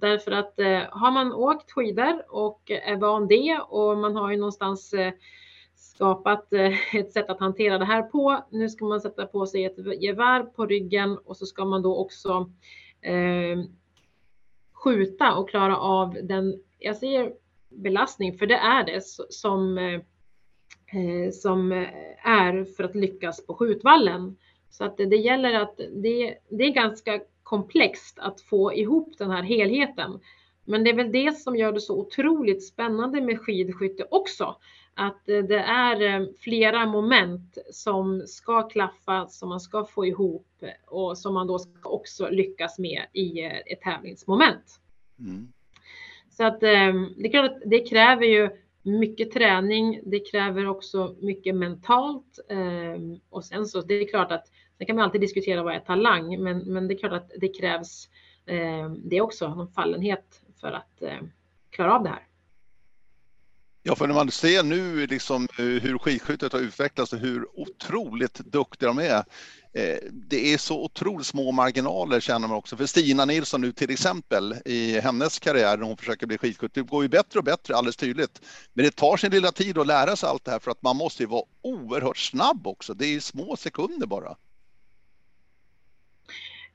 Därför 0.00 0.32
att 0.32 0.58
eh, 0.58 0.82
har 0.90 1.10
man 1.10 1.32
åkt 1.32 1.70
skidor 1.70 2.24
och 2.28 2.70
är 2.70 2.96
van 2.96 3.28
det 3.28 3.58
och 3.68 3.98
man 3.98 4.16
har 4.16 4.30
ju 4.30 4.36
någonstans 4.36 4.92
eh, 4.92 5.12
skapat 5.74 6.52
eh, 6.52 6.94
ett 6.94 7.12
sätt 7.12 7.30
att 7.30 7.40
hantera 7.40 7.78
det 7.78 7.84
här 7.84 8.02
på. 8.02 8.44
Nu 8.50 8.68
ska 8.68 8.84
man 8.84 9.00
sätta 9.00 9.26
på 9.26 9.46
sig 9.46 9.64
ett 9.64 10.02
gevär 10.02 10.42
på 10.42 10.66
ryggen 10.66 11.18
och 11.18 11.36
så 11.36 11.46
ska 11.46 11.64
man 11.64 11.82
då 11.82 11.96
också 11.96 12.50
eh, 13.00 13.64
skjuta 14.72 15.34
och 15.34 15.50
klara 15.50 15.76
av 15.76 16.18
den, 16.22 16.62
jag 16.78 16.96
säger 16.96 17.32
belastning, 17.68 18.38
för 18.38 18.46
det 18.46 18.56
är 18.56 18.84
det 18.84 19.04
som, 19.28 19.78
eh, 19.78 20.00
eh, 21.00 21.30
som 21.30 21.72
är 22.24 22.64
för 22.64 22.84
att 22.84 22.94
lyckas 22.94 23.46
på 23.46 23.54
skjutvallen. 23.54 24.36
Så 24.70 24.84
att 24.84 24.96
det, 24.96 25.06
det 25.06 25.16
gäller 25.16 25.54
att 25.54 25.76
det, 25.76 26.38
det 26.48 26.64
är 26.64 26.72
ganska 26.72 27.20
komplext 27.54 28.18
att 28.18 28.40
få 28.40 28.74
ihop 28.74 29.18
den 29.18 29.30
här 29.30 29.42
helheten. 29.42 30.20
Men 30.64 30.84
det 30.84 30.90
är 30.90 30.94
väl 30.94 31.12
det 31.12 31.38
som 31.38 31.56
gör 31.56 31.72
det 31.72 31.80
så 31.80 31.98
otroligt 31.98 32.66
spännande 32.66 33.20
med 33.20 33.40
skidskytte 33.40 34.06
också. 34.10 34.56
Att 34.94 35.28
eh, 35.28 35.38
det 35.38 35.58
är 35.58 36.02
eh, 36.02 36.26
flera 36.38 36.86
moment 36.86 37.58
som 37.70 38.22
ska 38.26 38.68
klaffa, 38.68 39.26
som 39.26 39.48
man 39.48 39.60
ska 39.60 39.84
få 39.84 40.06
ihop 40.06 40.46
och 40.86 41.18
som 41.18 41.34
man 41.34 41.46
då 41.46 41.58
ska 41.58 41.88
också 41.88 42.28
lyckas 42.30 42.78
med 42.78 43.02
i 43.12 43.44
eh, 43.44 43.56
ett 43.56 43.80
tävlingsmoment. 43.80 44.80
Mm. 45.18 45.48
Så 46.30 46.44
att 46.44 46.60
det 46.60 46.68
är 46.68 47.30
klart 47.30 47.50
att 47.50 47.62
det 47.66 47.88
kräver 47.88 48.26
ju 48.26 48.50
mycket 48.82 49.32
träning. 49.32 50.00
Det 50.04 50.20
kräver 50.20 50.68
också 50.68 51.16
mycket 51.20 51.54
mentalt 51.54 52.38
och 53.30 53.44
sen 53.44 53.66
så 53.66 53.80
det 53.80 53.94
är 53.94 54.08
klart 54.08 54.32
att 54.32 54.46
Sen 54.78 54.86
kan 54.86 54.96
man 54.96 55.04
alltid 55.04 55.20
diskutera 55.20 55.62
vad 55.62 55.74
är 55.74 55.80
talang, 55.80 56.42
men, 56.42 56.58
men 56.58 56.88
det 56.88 56.94
är 56.94 56.98
klart 56.98 57.12
att 57.12 57.30
det 57.40 57.48
krävs 57.48 58.08
eh, 58.46 58.90
det 58.90 59.20
också, 59.20 59.54
någon 59.54 59.72
fallenhet 59.72 60.42
för 60.60 60.72
att 60.72 61.02
eh, 61.02 61.18
klara 61.70 61.94
av 61.94 62.02
det 62.02 62.08
här. 62.08 62.26
Ja, 63.86 63.96
för 63.96 64.06
när 64.06 64.14
man 64.14 64.30
ser 64.30 64.62
nu 64.62 65.06
liksom 65.06 65.48
eh, 65.58 65.64
hur 65.64 65.98
skidskyttet 65.98 66.52
har 66.52 66.60
utvecklats 66.60 67.12
och 67.12 67.18
hur 67.18 67.60
otroligt 67.60 68.34
duktiga 68.34 68.88
de 68.88 68.98
är. 68.98 69.24
Eh, 69.72 69.98
det 70.12 70.52
är 70.54 70.58
så 70.58 70.84
otroligt 70.84 71.26
små 71.26 71.52
marginaler 71.52 72.20
känner 72.20 72.48
man 72.48 72.56
också. 72.56 72.76
För 72.76 72.86
Stina 72.86 73.24
Nilsson 73.24 73.60
nu 73.60 73.72
till 73.72 73.90
exempel 73.90 74.54
i 74.64 75.00
hennes 75.00 75.38
karriär 75.38 75.76
när 75.76 75.86
hon 75.86 75.96
försöker 75.96 76.26
bli 76.26 76.38
skidskytt. 76.38 76.74
Det 76.74 76.82
går 76.82 77.02
ju 77.02 77.08
bättre 77.08 77.38
och 77.38 77.44
bättre 77.44 77.76
alldeles 77.76 77.96
tydligt. 77.96 78.40
Men 78.72 78.84
det 78.84 78.90
tar 78.90 79.16
sin 79.16 79.30
lilla 79.30 79.52
tid 79.52 79.78
att 79.78 79.86
lära 79.86 80.16
sig 80.16 80.28
allt 80.28 80.44
det 80.44 80.50
här 80.50 80.58
för 80.58 80.70
att 80.70 80.82
man 80.82 80.96
måste 80.96 81.22
ju 81.22 81.26
vara 81.26 81.44
oerhört 81.62 82.18
snabb 82.18 82.66
också. 82.66 82.94
Det 82.94 83.06
är 83.06 83.20
små 83.20 83.56
sekunder 83.56 84.06
bara. 84.06 84.36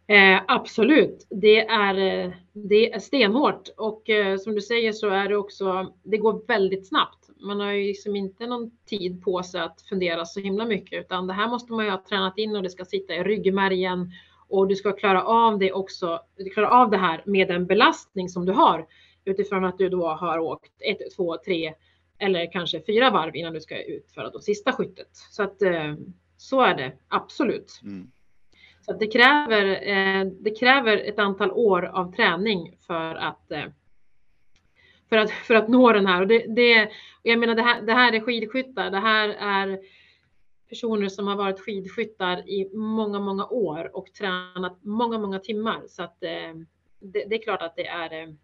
Eh, 0.10 0.42
absolut, 0.48 1.28
det 1.30 1.60
är, 1.68 2.26
eh, 2.26 2.32
det 2.54 2.94
är 2.94 3.00
stenhårt 3.00 3.70
och 3.78 4.10
eh, 4.10 4.38
som 4.38 4.56
du 4.56 4.62
säger 4.62 4.94
så 4.94 5.10
är 5.10 5.30
det 5.30 5.38
också, 5.38 5.94
det 6.04 6.18
går 6.18 6.48
väldigt 6.48 6.88
snabbt. 6.88 7.30
Man 7.40 7.60
har 7.60 7.72
ju 7.72 7.88
liksom 7.88 8.16
inte 8.16 8.48
någon 8.48 8.72
tid 8.86 9.24
på 9.24 9.44
sig 9.44 9.62
att 9.62 9.82
fundera 9.82 10.26
så 10.26 10.40
himla 10.40 10.66
mycket 10.66 11.00
utan 11.00 11.28
det 11.28 11.34
här 11.34 11.48
måste 11.48 11.74
man 11.74 11.86
ju 11.86 11.92
ha 11.92 12.04
tränat 12.10 12.38
in 12.38 12.56
och 12.56 12.64
det 12.64 12.70
ska 12.70 12.86
sitta 12.86 13.14
i 13.14 13.24
ryggmärgen 13.24 14.12
och 14.48 14.68
du 14.68 14.76
ska 14.76 14.92
klara 14.92 15.24
av 15.24 15.60
det 15.60 15.74
också, 15.74 16.20
klara 16.54 16.70
av 16.70 16.90
det 16.90 16.98
här 16.98 17.24
med 17.26 17.48
den 17.48 17.66
belastning 17.66 18.30
som 18.30 18.46
du 18.46 18.52
har 18.52 18.88
utifrån 19.26 19.66
att 19.66 19.78
du 19.78 19.90
då 19.90 20.08
har 20.08 20.40
åkt 20.40 20.74
ett, 20.82 21.16
två, 21.16 21.38
tre 21.46 21.74
eller 22.20 22.52
kanske 22.52 22.82
fyra 22.86 23.10
varv 23.10 23.36
innan 23.36 23.54
du 23.54 23.62
ska 23.62 23.84
utföra 23.84 24.30
då 24.30 24.40
sista 24.40 24.72
skyttet. 24.72 25.10
Så 25.12 25.44
att 25.44 25.62
eh, 25.62 25.96
så 26.38 26.62
är 26.62 26.76
det 26.76 26.94
absolut. 27.08 27.82
Mm. 27.84 28.12
Så 28.82 28.94
det, 28.94 29.08
kräver, 29.08 29.66
eh, 29.66 30.26
det 30.26 30.60
kräver 30.60 30.98
ett 30.98 31.20
antal 31.20 31.52
år 31.52 31.86
av 31.86 32.16
träning 32.16 32.78
för 32.88 33.16
att, 33.16 33.52
eh, 33.52 33.66
för 35.10 35.18
att, 35.18 35.32
för 35.32 35.56
att 35.56 35.68
nå 35.68 35.92
den 35.92 36.06
här. 36.06 36.22
Och 36.22 36.28
det, 36.28 36.46
det, 36.56 36.90
jag 37.24 37.40
menar, 37.40 37.56
det 37.56 37.62
här, 37.62 37.82
det 37.82 37.94
här 37.94 38.14
är 38.14 38.20
skidskyttar. 38.20 38.92
Det 38.92 39.00
här 39.00 39.30
är 39.30 39.80
personer 40.70 41.10
som 41.10 41.28
har 41.28 41.36
varit 41.36 41.60
skidskyttar 41.60 42.50
i 42.50 42.70
många, 42.74 43.20
många 43.20 43.46
år 43.46 43.96
och 43.96 44.14
tränat 44.14 44.80
många, 44.82 45.18
många 45.18 45.40
timmar. 45.40 45.82
Så 45.88 46.04
att 46.04 46.24
eh, 46.24 46.56
det, 47.00 47.26
det 47.30 47.36
är 47.36 47.44
klart 47.44 47.62
att 47.62 47.76
det 47.76 47.88
är 47.88 48.36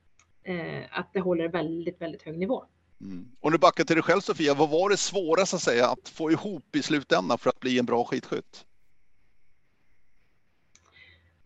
eh, 0.43 0.83
att 0.91 1.13
det 1.13 1.19
håller 1.19 1.47
väldigt, 1.47 2.01
väldigt 2.01 2.23
hög 2.23 2.37
nivå. 2.37 2.65
Mm. 3.01 3.25
Och 3.39 3.51
nu 3.51 3.57
backar 3.57 3.83
till 3.83 3.95
dig 3.95 4.03
själv 4.03 4.21
Sofia, 4.21 4.53
vad 4.53 4.69
var 4.69 4.89
det 4.89 4.97
svåraste 4.97 5.55
att 5.55 5.61
säga 5.61 5.87
att 5.87 6.09
få 6.09 6.31
ihop 6.31 6.75
i 6.75 6.83
slutändan 6.83 7.37
för 7.37 7.49
att 7.49 7.59
bli 7.59 7.79
en 7.79 7.85
bra 7.85 8.03
skidskytt? 8.03 8.65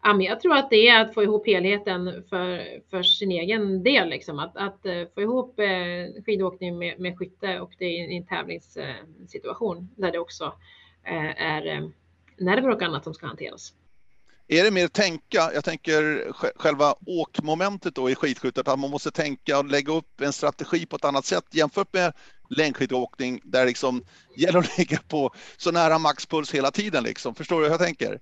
Ja, 0.04 0.14
men 0.14 0.26
jag 0.26 0.40
tror 0.40 0.56
att 0.56 0.70
det 0.70 0.88
är 0.88 1.02
att 1.02 1.14
få 1.14 1.24
ihop 1.24 1.48
helheten 1.48 2.24
för, 2.30 2.82
för 2.90 3.04
sin 3.04 3.32
egen 3.32 3.84
del. 3.84 4.10
Liksom. 4.10 4.40
Att, 4.40 4.58
att 4.58 4.86
eh, 4.86 5.04
få 5.16 5.22
ihop 5.22 5.60
eh, 5.60 6.24
skidåkning 6.26 6.78
med, 6.78 7.00
med 7.00 7.18
skytte 7.18 7.60
och 7.60 7.72
det 7.78 7.86
i 7.86 8.18
en 8.18 8.26
tävlingssituation 8.26 9.90
där 9.96 10.12
det 10.12 10.20
också 10.20 10.54
eh, 11.06 11.42
är 11.42 11.68
eh, 11.68 11.90
nerver 12.38 12.70
och 12.70 12.82
annat 12.82 13.04
som 13.04 13.14
ska 13.14 13.28
hanteras. 13.28 13.74
Är 14.52 14.64
det 14.64 14.72
mer 14.72 14.88
tänka, 14.88 15.52
jag 15.54 15.64
tänker 15.64 16.32
själva 16.56 16.96
åkmomentet 17.06 17.96
då 17.96 18.10
i 18.10 18.16
skidskyttet, 18.16 18.68
att 18.68 18.80
man 18.80 18.90
måste 18.90 19.12
tänka 19.12 19.60
och 19.60 19.66
lägga 19.66 19.94
upp 19.94 20.22
en 20.22 20.34
strategi 20.34 20.86
på 20.86 20.96
ett 20.96 21.06
annat 21.06 21.26
sätt 21.26 21.46
jämfört 21.52 21.94
med 21.94 22.14
längdskidåkning 22.50 23.42
där 23.44 23.66
liksom 23.66 24.04
gäller 24.38 24.60
att 24.60 24.78
ligga 24.78 25.00
på 25.08 25.34
så 25.58 25.72
nära 25.72 25.98
maxpuls 25.98 26.54
hela 26.54 26.72
tiden 26.72 27.04
liksom. 27.04 27.36
Förstår 27.36 27.60
du 27.60 27.66
hur 27.66 27.72
jag 27.72 27.80
tänker? 27.80 28.20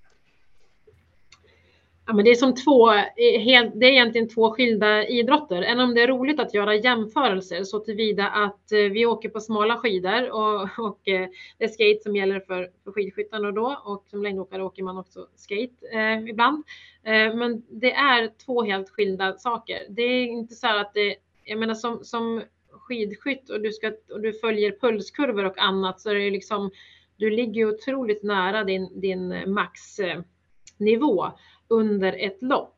Ja, 2.10 2.14
men 2.14 2.26
det 2.26 2.32
är 2.32 2.36
som 2.36 2.56
två, 2.56 2.92
det 3.16 3.86
är 3.86 3.92
egentligen 3.92 4.30
två 4.30 4.52
skilda 4.52 5.08
idrotter. 5.08 5.62
Även 5.62 5.80
om 5.80 5.94
det 5.94 6.02
är 6.02 6.08
roligt 6.08 6.40
att 6.40 6.54
göra 6.54 6.76
jämförelser 6.76 7.64
så 7.64 7.80
tillvida 7.80 8.28
att 8.28 8.72
eh, 8.72 8.80
vi 8.80 9.06
åker 9.06 9.30
på 9.30 9.40
smala 9.40 9.78
skidor 9.78 10.32
och, 10.32 10.62
och 10.88 11.08
eh, 11.08 11.28
det 11.58 11.64
är 11.64 11.68
skate 11.68 12.00
som 12.04 12.16
gäller 12.16 12.40
för, 12.40 12.70
för 12.84 12.92
skidskyttarna 12.92 13.52
då 13.52 13.82
och 13.86 14.06
som 14.10 14.24
längdåkare 14.24 14.64
åker 14.64 14.84
man 14.84 14.98
också 14.98 15.28
skate 15.36 15.88
eh, 15.94 16.30
ibland. 16.30 16.64
Eh, 17.04 17.36
men 17.36 17.64
det 17.70 17.94
är 17.94 18.32
två 18.46 18.64
helt 18.64 18.90
skilda 18.90 19.34
saker. 19.34 19.80
Det 19.90 20.02
är 20.02 20.24
inte 20.26 20.56
så 20.56 20.68
här 20.68 20.82
att 20.82 20.94
det, 20.94 21.16
jag 21.44 21.60
menar 21.60 21.76
som, 21.76 22.04
som 22.04 22.42
skidskytt 22.72 23.50
och 23.50 23.62
du, 23.62 23.72
ska, 23.72 23.92
och 24.12 24.22
du 24.22 24.34
följer 24.34 24.80
pulskurvor 24.82 25.46
och 25.46 25.60
annat 25.60 26.02
så 26.02 26.10
är 26.10 26.16
det 26.16 26.32
liksom, 26.32 26.72
du 27.18 27.30
ligger 27.30 27.66
otroligt 27.66 28.24
nära 28.24 28.64
din, 28.64 29.02
din 29.02 29.32
eh, 29.32 29.48
maxnivå 29.48 31.32
under 31.68 32.14
ett 32.14 32.42
lopp. 32.42 32.74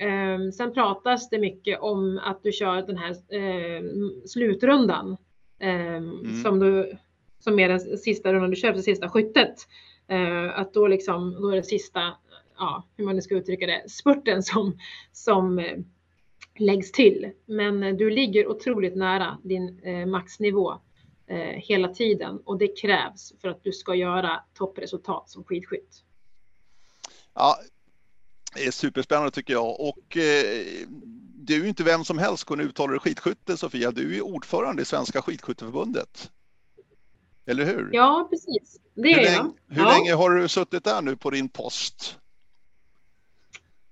Um, 0.00 0.52
sen 0.52 0.74
pratas 0.74 1.30
det 1.30 1.38
mycket 1.38 1.80
om 1.80 2.20
att 2.24 2.42
du 2.42 2.52
kör 2.52 2.82
den 2.82 2.96
här 2.96 3.16
um, 3.78 4.22
slutrundan 4.26 5.16
um, 5.62 5.66
mm. 5.66 6.42
som, 6.42 6.58
du, 6.58 6.96
som 7.38 7.58
är 7.58 7.68
den 7.68 7.98
sista 7.98 8.32
rundan 8.32 8.50
du 8.50 8.56
kör 8.56 8.72
för 8.72 8.80
sista 8.80 9.08
skyttet. 9.08 9.54
Att 10.54 10.74
då 10.74 10.86
liksom, 10.86 11.42
då 11.42 11.48
är 11.48 11.56
det 11.56 11.62
sista, 11.62 12.00
ja, 12.58 12.84
hur 12.96 13.04
man 13.04 13.16
nu 13.16 13.22
ska 13.22 13.34
uttrycka 13.34 13.66
det, 13.66 13.90
spurten 13.90 14.42
som, 14.42 14.78
som 15.12 15.58
uh, 15.58 15.78
läggs 16.58 16.92
till. 16.92 17.32
Men 17.46 17.82
uh, 17.82 17.96
du 17.96 18.10
ligger 18.10 18.48
otroligt 18.48 18.96
nära 18.96 19.38
din 19.42 19.84
uh, 19.86 20.06
maxnivå 20.06 20.80
hela 21.54 21.88
tiden 21.88 22.40
och 22.44 22.58
det 22.58 22.80
krävs 22.80 23.32
för 23.40 23.48
att 23.48 23.64
du 23.64 23.72
ska 23.72 23.94
göra 23.94 24.40
toppresultat 24.54 25.30
som 25.30 25.44
skidskytt. 25.44 26.04
Ja, 27.34 27.56
det 27.58 27.79
är 28.56 28.70
superspännande 28.70 29.30
tycker 29.30 29.52
jag 29.52 29.80
och 29.80 30.16
eh, 30.16 30.86
du 31.42 31.54
är 31.54 31.60
ju 31.60 31.68
inte 31.68 31.84
vem 31.84 32.04
som 32.04 32.18
helst 32.18 32.44
kunna 32.44 32.62
uttala 32.62 32.90
dig 32.90 33.00
skidskytte 33.00 33.56
Sofia. 33.56 33.90
Du 33.90 34.16
är 34.16 34.22
ordförande 34.22 34.82
i 34.82 34.84
Svenska 34.84 35.22
skidskytteförbundet. 35.22 36.30
Eller 37.46 37.64
hur? 37.64 37.90
Ja, 37.92 38.26
precis. 38.30 38.80
Det 38.94 39.08
hur 39.08 39.18
är 39.18 39.24
länge, 39.24 39.36
jag. 39.36 39.76
Hur 39.76 39.82
ja. 39.82 39.88
länge 39.88 40.14
har 40.14 40.30
du 40.30 40.48
suttit 40.48 40.84
där 40.84 41.02
nu 41.02 41.16
på 41.16 41.30
din 41.30 41.48
post? 41.48 42.18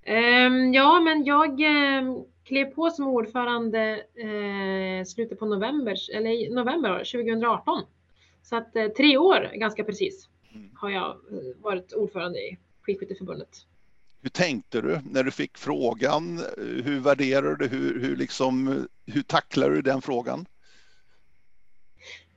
Um, 0.07 0.75
ja, 0.75 1.01
men 1.01 1.25
jag 1.25 1.61
um, 1.61 2.25
klev 2.44 2.64
på 2.64 2.90
som 2.90 3.07
ordförande 3.07 4.03
uh, 4.25 5.05
slutet 5.05 5.38
på 5.38 5.47
november, 5.47 5.97
eller 6.14 6.55
november 6.55 6.99
2018. 6.99 7.83
Så 8.42 8.57
att 8.57 8.77
uh, 8.77 8.88
tre 8.88 9.18
år 9.18 9.51
ganska 9.55 9.85
precis 9.85 10.29
mm. 10.55 10.71
har 10.75 10.90
jag 10.90 11.16
uh, 11.33 11.62
varit 11.62 11.92
ordförande 11.92 12.38
i 12.38 12.59
Skidskytteförbundet. 12.83 13.66
Hur 14.22 14.31
tänkte 14.31 14.81
du 14.81 15.00
när 15.11 15.22
du 15.22 15.31
fick 15.31 15.59
frågan? 15.59 16.40
Hur 16.57 17.00
värderar 17.00 17.54
du 17.54 17.66
hur, 17.66 18.00
hur, 18.00 18.16
liksom, 18.16 18.87
hur 19.07 19.22
tacklar 19.22 19.70
du 19.70 19.83
den 19.83 20.02
frågan? 20.02 20.46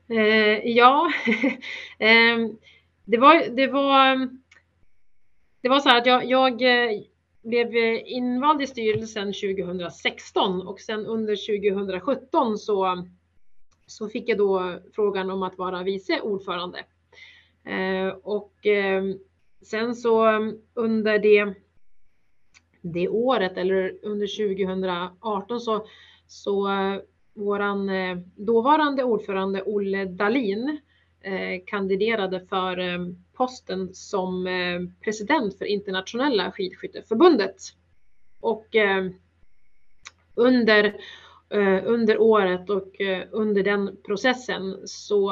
Eh, 0.10 0.68
ja, 0.68 1.12
eh, 2.00 2.38
det, 3.06 3.18
var, 3.18 3.56
det, 3.56 3.68
var, 3.68 4.30
det 5.62 5.70
var 5.70 5.80
så 5.80 5.90
här 5.90 5.98
att 5.98 6.06
jag, 6.06 6.26
jag 6.26 6.62
eh, 6.62 7.02
blev 7.44 7.76
invald 8.06 8.62
i 8.62 8.68
styrelsen 8.68 9.34
2016 9.34 10.68
och 10.68 10.80
sen 10.80 11.06
under 11.06 11.62
2017 11.62 12.58
så, 12.58 13.08
så 13.88 14.10
fick 14.10 14.30
jag 14.30 14.38
då 14.38 14.80
frågan 14.96 15.30
om 15.30 15.44
att 15.44 15.58
vara 15.58 15.84
vice 15.84 16.22
ordförande. 16.22 16.80
Eh, 17.66 18.08
och 18.24 18.66
eh, 18.68 19.04
sen 19.62 19.96
så 19.96 20.28
under 20.74 21.20
det, 21.20 21.54
det 22.82 23.10
året 23.10 23.58
eller 23.58 23.94
under 24.02 24.28
2018 24.28 25.60
så, 25.60 25.86
så 26.28 26.70
eh, 26.70 26.98
våran 27.34 27.90
eh, 27.90 28.18
dåvarande 28.36 29.04
ordförande 29.04 29.64
Olle 29.64 30.06
Dalin 30.06 30.80
eh, 31.22 31.62
kandiderade 31.66 32.40
för 32.50 32.78
posten 33.34 33.94
som 33.94 34.48
president 35.04 35.58
för 35.58 35.66
internationella 35.66 36.52
skidskytteförbundet. 36.52 37.56
Och 38.40 38.76
under 40.36 40.96
under 41.86 42.18
året 42.18 42.70
och 42.70 43.02
under 43.32 43.64
den 43.64 43.98
processen 44.06 44.78
så, 44.86 45.32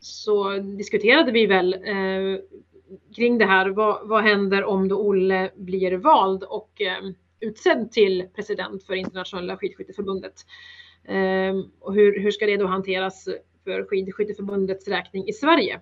så 0.00 0.58
diskuterade 0.58 1.32
vi 1.32 1.46
väl 1.46 1.76
kring 3.16 3.38
det 3.38 3.46
här. 3.46 3.68
Vad, 3.68 4.08
vad 4.08 4.22
händer 4.22 4.64
om 4.64 4.88
då 4.88 4.96
Olle 4.96 5.50
blir 5.56 5.92
vald 5.92 6.42
och 6.44 6.80
eh, 6.80 7.10
utsedd 7.40 7.92
till 7.92 8.26
president 8.34 8.84
för 8.84 8.94
internationella 8.94 9.56
skidskytteförbundet? 9.56 10.34
Ehm, 11.04 11.64
och 11.80 11.94
hur, 11.94 12.20
hur 12.20 12.30
ska 12.30 12.46
det 12.46 12.56
då 12.56 12.66
hanteras 12.66 13.28
för 13.64 13.84
skidskytteförbundets 13.84 14.88
räkning 14.88 15.28
i 15.28 15.32
Sverige? 15.32 15.80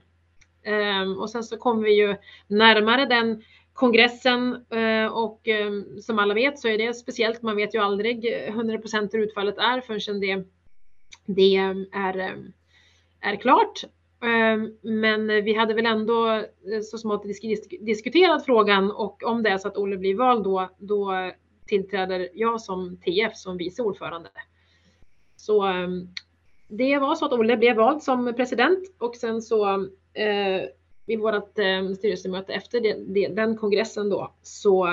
Ehm, 0.64 1.18
och 1.18 1.30
sen 1.30 1.42
så 1.42 1.56
kommer 1.56 1.82
vi 1.82 1.94
ju 1.94 2.16
närmare 2.46 3.06
den 3.06 3.42
kongressen 3.72 4.66
eh, 4.70 5.12
och 5.12 5.48
eh, 5.48 5.72
som 6.00 6.18
alla 6.18 6.34
vet 6.34 6.58
så 6.58 6.68
är 6.68 6.78
det 6.78 6.94
speciellt. 6.94 7.42
Man 7.42 7.56
vet 7.56 7.74
ju 7.74 7.78
aldrig 7.78 8.26
100 8.26 8.78
hur 9.12 9.18
utfallet 9.18 9.58
är 9.58 9.80
förrän 9.80 10.20
det, 10.20 10.44
det 11.26 11.56
eh, 11.56 11.74
är, 11.92 12.18
eh, 12.18 12.36
är 13.20 13.36
klart. 13.36 13.84
Ehm, 14.22 14.76
men 14.82 15.26
vi 15.44 15.54
hade 15.54 15.74
väl 15.74 15.86
ändå 15.86 16.28
eh, 16.30 16.80
så 16.82 16.98
smått 16.98 17.24
diskuterat 17.80 18.44
frågan 18.44 18.90
och 18.90 19.22
om 19.22 19.42
det 19.42 19.50
är 19.50 19.58
så 19.58 19.68
att 19.68 19.76
Olle 19.76 19.96
blir 19.96 20.14
vald 20.14 20.44
då, 20.44 20.68
då 20.78 21.30
tillträder 21.66 22.28
jag 22.34 22.60
som 22.60 22.96
TF 22.96 23.36
som 23.36 23.56
vice 23.56 23.82
ordförande. 23.82 24.28
Så 25.36 25.62
ehm, 25.62 26.08
det 26.68 26.98
var 26.98 27.14
så 27.14 27.24
att 27.24 27.32
Olle 27.32 27.56
blev 27.56 27.76
vald 27.76 28.02
som 28.02 28.34
president 28.36 28.94
och 28.98 29.16
sen 29.16 29.42
så 29.42 29.70
eh, 30.14 30.62
vid 31.06 31.18
vårt 31.20 31.58
eh, 31.58 31.92
styrelsemöte 31.98 32.52
efter 32.52 32.80
det, 32.80 32.96
det, 33.06 33.28
den 33.28 33.56
kongressen 33.56 34.08
då 34.08 34.34
så 34.42 34.86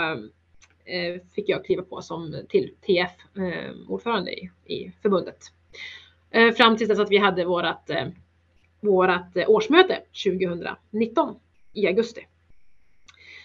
eh, 0.85 1.21
fick 1.35 1.49
jag 1.49 1.65
kliva 1.65 1.83
på 1.83 2.01
som 2.01 2.35
till 2.49 2.73
TF-ordförande 2.81 4.31
ehm, 4.31 4.49
i, 4.65 4.75
i 4.75 4.91
förbundet. 5.01 5.37
Eh, 6.31 6.51
fram 6.51 6.77
tills 6.77 6.89
dess 6.89 6.99
att 6.99 7.11
vi 7.11 7.17
hade 7.17 7.45
vårat, 7.45 7.89
eh, 8.83 8.89
vårat 8.89 9.37
eh, 9.37 9.49
årsmöte 9.49 10.01
2019 10.25 11.35
i 11.73 11.87
augusti. 11.87 12.21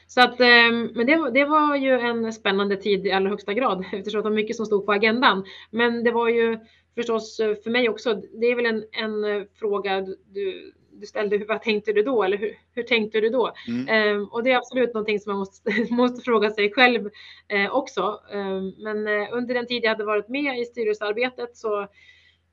Så 0.07 0.21
att, 0.21 0.39
men 0.39 1.07
det, 1.07 1.31
det, 1.31 1.45
var 1.45 1.77
ju 1.77 2.01
en 2.01 2.33
spännande 2.33 2.77
tid 2.77 3.07
i 3.07 3.13
allra 3.13 3.31
högsta 3.31 3.55
grad 3.55 3.85
eftersom 3.93 4.19
det 4.19 4.29
var 4.29 4.37
mycket 4.37 4.57
som 4.57 4.67
stod 4.67 4.87
på 4.87 4.93
agendan. 4.93 5.45
Men 5.71 6.05
det 6.05 6.11
var 6.11 6.29
ju 6.29 6.59
förstås 6.95 7.37
för 7.37 7.71
mig 7.71 7.89
också, 7.89 8.15
det 8.15 8.47
är 8.47 8.57
väl 8.57 8.67
en, 8.67 8.85
en 8.93 9.47
fråga 9.59 10.01
du, 10.27 10.73
du 11.03 11.07
ställde, 11.07 11.39
vad 11.49 11.63
tänkte 11.63 11.93
du 11.93 12.03
då? 12.03 12.23
Eller 12.23 12.37
hur, 12.37 12.59
hur 12.75 12.83
tänkte 12.83 13.21
du 13.21 13.29
då? 13.29 13.53
Mm. 13.69 13.89
Eh, 13.89 14.29
och 14.29 14.43
det 14.43 14.51
är 14.51 14.57
absolut 14.57 14.95
någonting 14.95 15.21
som 15.21 15.33
man 15.33 15.39
måste, 15.39 15.71
måste 15.91 16.23
fråga 16.25 16.51
sig 16.51 16.73
själv 16.73 17.11
eh, 17.49 17.75
också. 17.75 18.21
Eh, 18.33 18.61
men 18.79 19.09
under 19.33 19.55
den 19.55 19.67
tid 19.67 19.85
jag 19.85 19.91
hade 19.91 20.05
varit 20.05 20.29
med 20.29 20.59
i 20.59 20.65
styrelsearbetet 20.65 21.57
så 21.57 21.87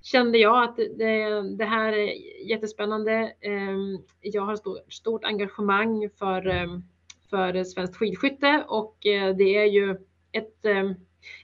kände 0.01 0.37
jag 0.37 0.63
att 0.63 0.75
det, 0.75 1.41
det 1.57 1.65
här 1.65 1.93
är 1.93 2.13
jättespännande. 2.47 3.33
Ehm, 3.41 3.97
jag 4.21 4.41
har 4.41 4.55
stort, 4.55 4.93
stort 4.93 5.23
engagemang 5.23 6.09
för, 6.19 6.47
ehm, 6.47 6.83
för 7.29 7.63
svenskt 7.63 7.95
skidskytte 7.95 8.65
och 8.67 9.05
eh, 9.05 9.35
det 9.35 9.57
är 9.57 9.65
ju 9.65 9.97
ett, 10.31 10.65
ehm, 10.65 10.95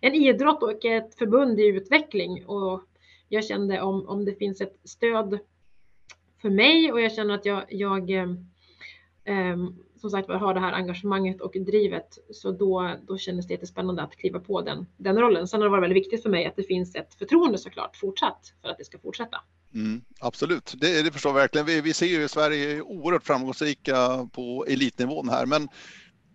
en 0.02 0.14
idrott 0.14 0.64
och 0.64 0.86
ett 0.86 1.16
förbund 1.16 1.60
i 1.60 1.66
utveckling 1.66 2.46
och 2.46 2.82
jag 3.30 3.46
kände 3.46 3.82
om, 3.82 4.08
om 4.08 4.26
det 4.26 4.36
finns 4.36 4.62
ett 4.62 4.80
stöd 4.84 5.40
för 6.42 6.50
mig 6.50 6.92
och 6.92 7.02
jag 7.02 7.14
känner 7.14 7.34
att 7.34 7.46
jag, 7.46 7.64
jag 7.70 8.12
som 10.10 10.12
sagt 10.12 10.30
har 10.30 10.54
det 10.54 10.60
här 10.60 10.74
engagemanget 10.74 11.42
och 11.42 11.52
drivet. 11.52 12.18
Så 12.32 12.52
då, 12.52 12.96
då 13.08 13.18
kändes 13.18 13.48
det 13.48 13.54
jättespännande 13.54 14.02
att 14.02 14.16
kliva 14.16 14.40
på 14.40 14.62
den, 14.62 14.86
den 14.98 15.20
rollen. 15.20 15.48
Sen 15.48 15.62
har 15.62 15.66
det 15.68 15.72
varit 15.72 15.84
väldigt 15.84 16.04
viktigt 16.04 16.24
för 16.24 16.30
mig 16.30 16.46
att 16.46 16.56
det 16.56 16.64
finns 16.64 16.96
ett 16.96 17.14
förtroende 17.14 17.58
såklart 17.58 17.96
fortsatt 17.96 18.54
för 18.62 18.70
att 18.70 18.78
det 18.78 18.86
ska 18.86 19.00
fortsätta. 19.00 19.38
Mm, 19.74 20.02
absolut, 20.20 20.74
det, 20.78 21.02
det 21.02 21.12
förstår 21.12 21.30
jag 21.30 21.36
verkligen. 21.36 21.68
Vi, 21.68 21.82
vi 21.82 21.94
ser 21.94 22.06
ju 22.06 22.24
i 22.24 22.30
Sverige 22.30 22.82
oerhört 22.82 23.24
framgångsrika 23.24 24.30
på 24.34 24.66
elitnivån 24.68 25.30
här, 25.30 25.46
men 25.46 25.68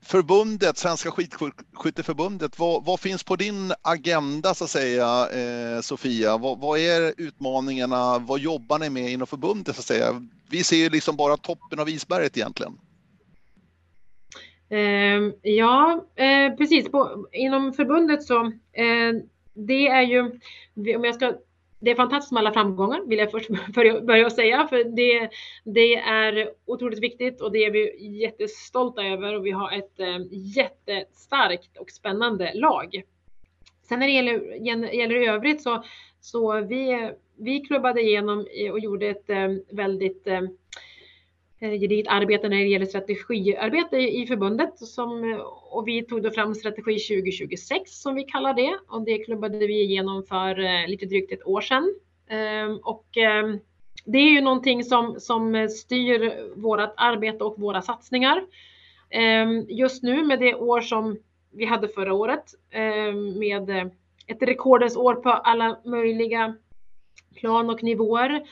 förbundet, 0.03 0.79
Svenska 0.79 1.11
skidskytteförbundet, 1.11 2.59
vad, 2.59 2.85
vad, 2.85 3.01
finns 3.01 3.23
på 3.23 3.37
din 3.37 3.73
agenda 3.83 4.55
så 4.55 4.65
att 4.65 4.71
säga, 4.71 5.29
eh, 5.31 5.81
Sofia? 5.81 6.37
Vad, 6.37 6.61
vad, 6.61 6.79
är 6.79 7.15
utmaningarna? 7.17 8.19
Vad 8.19 8.41
jobbar 8.41 8.79
ni 8.79 8.91
med 8.91 9.13
inom 9.13 9.27
förbundet 9.27 9.77
så 9.77 9.81
att 9.81 9.87
säga? 9.87 10.27
Vi 10.51 10.65
ser 10.65 10.77
ju 10.77 10.91
liksom 10.91 11.17
bara 11.17 11.37
toppen 11.37 11.81
av 11.81 11.89
isberget 11.89 12.37
egentligen. 12.37 12.79
Eh, 14.71 15.33
ja, 15.43 16.05
eh, 16.17 16.57
precis. 16.57 16.91
På, 16.91 17.27
inom 17.33 17.73
förbundet 17.73 18.23
så 18.23 18.45
eh, 18.73 19.13
det 19.55 19.89
är 19.89 20.03
ju, 20.03 20.21
om 20.97 21.05
jag 21.05 21.15
ska 21.15 21.35
det 21.83 21.91
är 21.91 21.95
fantastiskt 21.95 22.33
med 22.33 22.41
alla 22.41 22.53
framgångar 22.53 23.01
vill 23.07 23.19
jag 23.19 23.31
först 23.31 23.49
börja, 24.07 24.31
säga 24.31 24.67
för 24.69 24.85
det, 24.85 25.31
det 25.65 25.97
är 25.97 26.51
otroligt 26.65 27.03
viktigt 27.03 27.41
och 27.41 27.53
det 27.53 27.65
är 27.65 27.71
vi 27.71 28.07
jättestolta 28.07 29.03
över 29.03 29.37
och 29.37 29.47
vi 29.47 29.51
har 29.51 29.73
ett 29.73 30.01
eh, 30.01 30.19
jättestarkt 30.31 31.77
och 31.79 31.91
spännande 31.91 32.53
lag. 32.55 33.03
Sen 33.89 33.99
när 33.99 34.07
det 34.07 34.13
gäller, 34.13 34.95
gäller 34.95 35.15
övrigt 35.15 35.63
så, 35.63 35.85
så 36.21 36.61
vi, 36.61 37.11
vi 37.37 37.61
klubbade 37.61 38.01
igenom 38.01 38.47
och 38.73 38.81
gjorde 38.81 39.07
ett 39.07 39.31
eh, 39.31 39.49
väldigt 39.71 40.27
Eh, 40.27 40.41
Eh, 41.63 41.81
gediget 41.81 42.09
arbete 42.09 42.49
när 42.49 42.57
det 42.57 42.69
gäller 42.69 42.87
strategiarbete 42.87 43.97
i 43.97 44.27
förbundet 44.27 44.79
som, 44.79 45.33
eh, 45.33 45.41
och 45.71 45.89
vi 45.89 46.03
tog 46.03 46.23
då 46.23 46.31
fram 46.31 46.55
strategi 46.55 46.99
2026 46.99 48.03
som 48.03 48.15
vi 48.15 48.25
kallar 48.25 48.55
det 48.55 48.79
och 48.89 49.03
det 49.03 49.19
klubbade 49.19 49.59
vi 49.59 49.83
igenom 49.83 50.23
för 50.23 50.61
eh, 50.61 50.89
lite 50.89 51.07
drygt 51.07 51.33
ett 51.33 51.47
år 51.47 51.61
sedan. 51.61 51.95
Ehm, 52.29 52.77
och 52.77 53.17
ehm, 53.17 53.59
det 54.05 54.19
är 54.19 54.31
ju 54.31 54.41
någonting 54.41 54.85
som, 54.85 55.21
som 55.21 55.69
styr 55.69 56.35
vårt 56.57 56.95
arbete 56.97 57.45
och 57.45 57.61
våra 57.61 57.83
satsningar. 57.83 58.43
Ehm, 59.11 59.67
just 59.69 60.03
nu 60.03 60.25
med 60.25 60.41
det 60.41 60.55
år 60.55 60.81
som 60.81 61.19
vi 61.53 61.65
hade 61.65 61.89
förra 61.89 62.15
året 62.15 62.55
med 63.39 63.91
ett 64.27 64.43
rekordens 64.43 64.97
år 64.97 65.15
på 65.15 65.29
alla 65.29 65.81
möjliga 65.85 66.57
plan 67.35 67.71
och 67.71 67.83
nivåer 67.83 68.43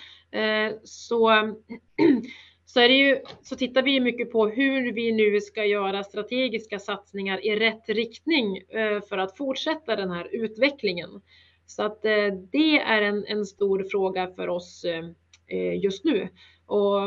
så 0.85 1.31
så, 2.71 2.81
är 2.81 2.89
det 2.89 2.95
ju, 2.95 3.21
så 3.43 3.57
tittar 3.57 3.83
vi 3.83 4.01
mycket 4.01 4.33
på 4.33 4.49
hur 4.49 4.93
vi 4.93 5.13
nu 5.13 5.41
ska 5.41 5.65
göra 5.65 6.05
strategiska 6.05 6.79
satsningar 6.79 7.47
i 7.47 7.57
rätt 7.57 7.89
riktning 7.89 8.57
eh, 8.57 9.01
för 9.09 9.19
att 9.19 9.37
fortsätta 9.37 9.97
den 9.97 10.11
här 10.11 10.29
utvecklingen. 10.33 11.11
Så 11.67 11.83
att 11.83 12.05
eh, 12.05 12.27
det 12.53 12.79
är 12.79 13.03
en, 13.03 13.25
en 13.27 13.47
stor 13.47 13.87
fråga 13.91 14.31
för 14.37 14.49
oss 14.49 14.85
eh, 15.47 15.81
just 15.83 16.05
nu. 16.05 16.29
Och 16.67 17.01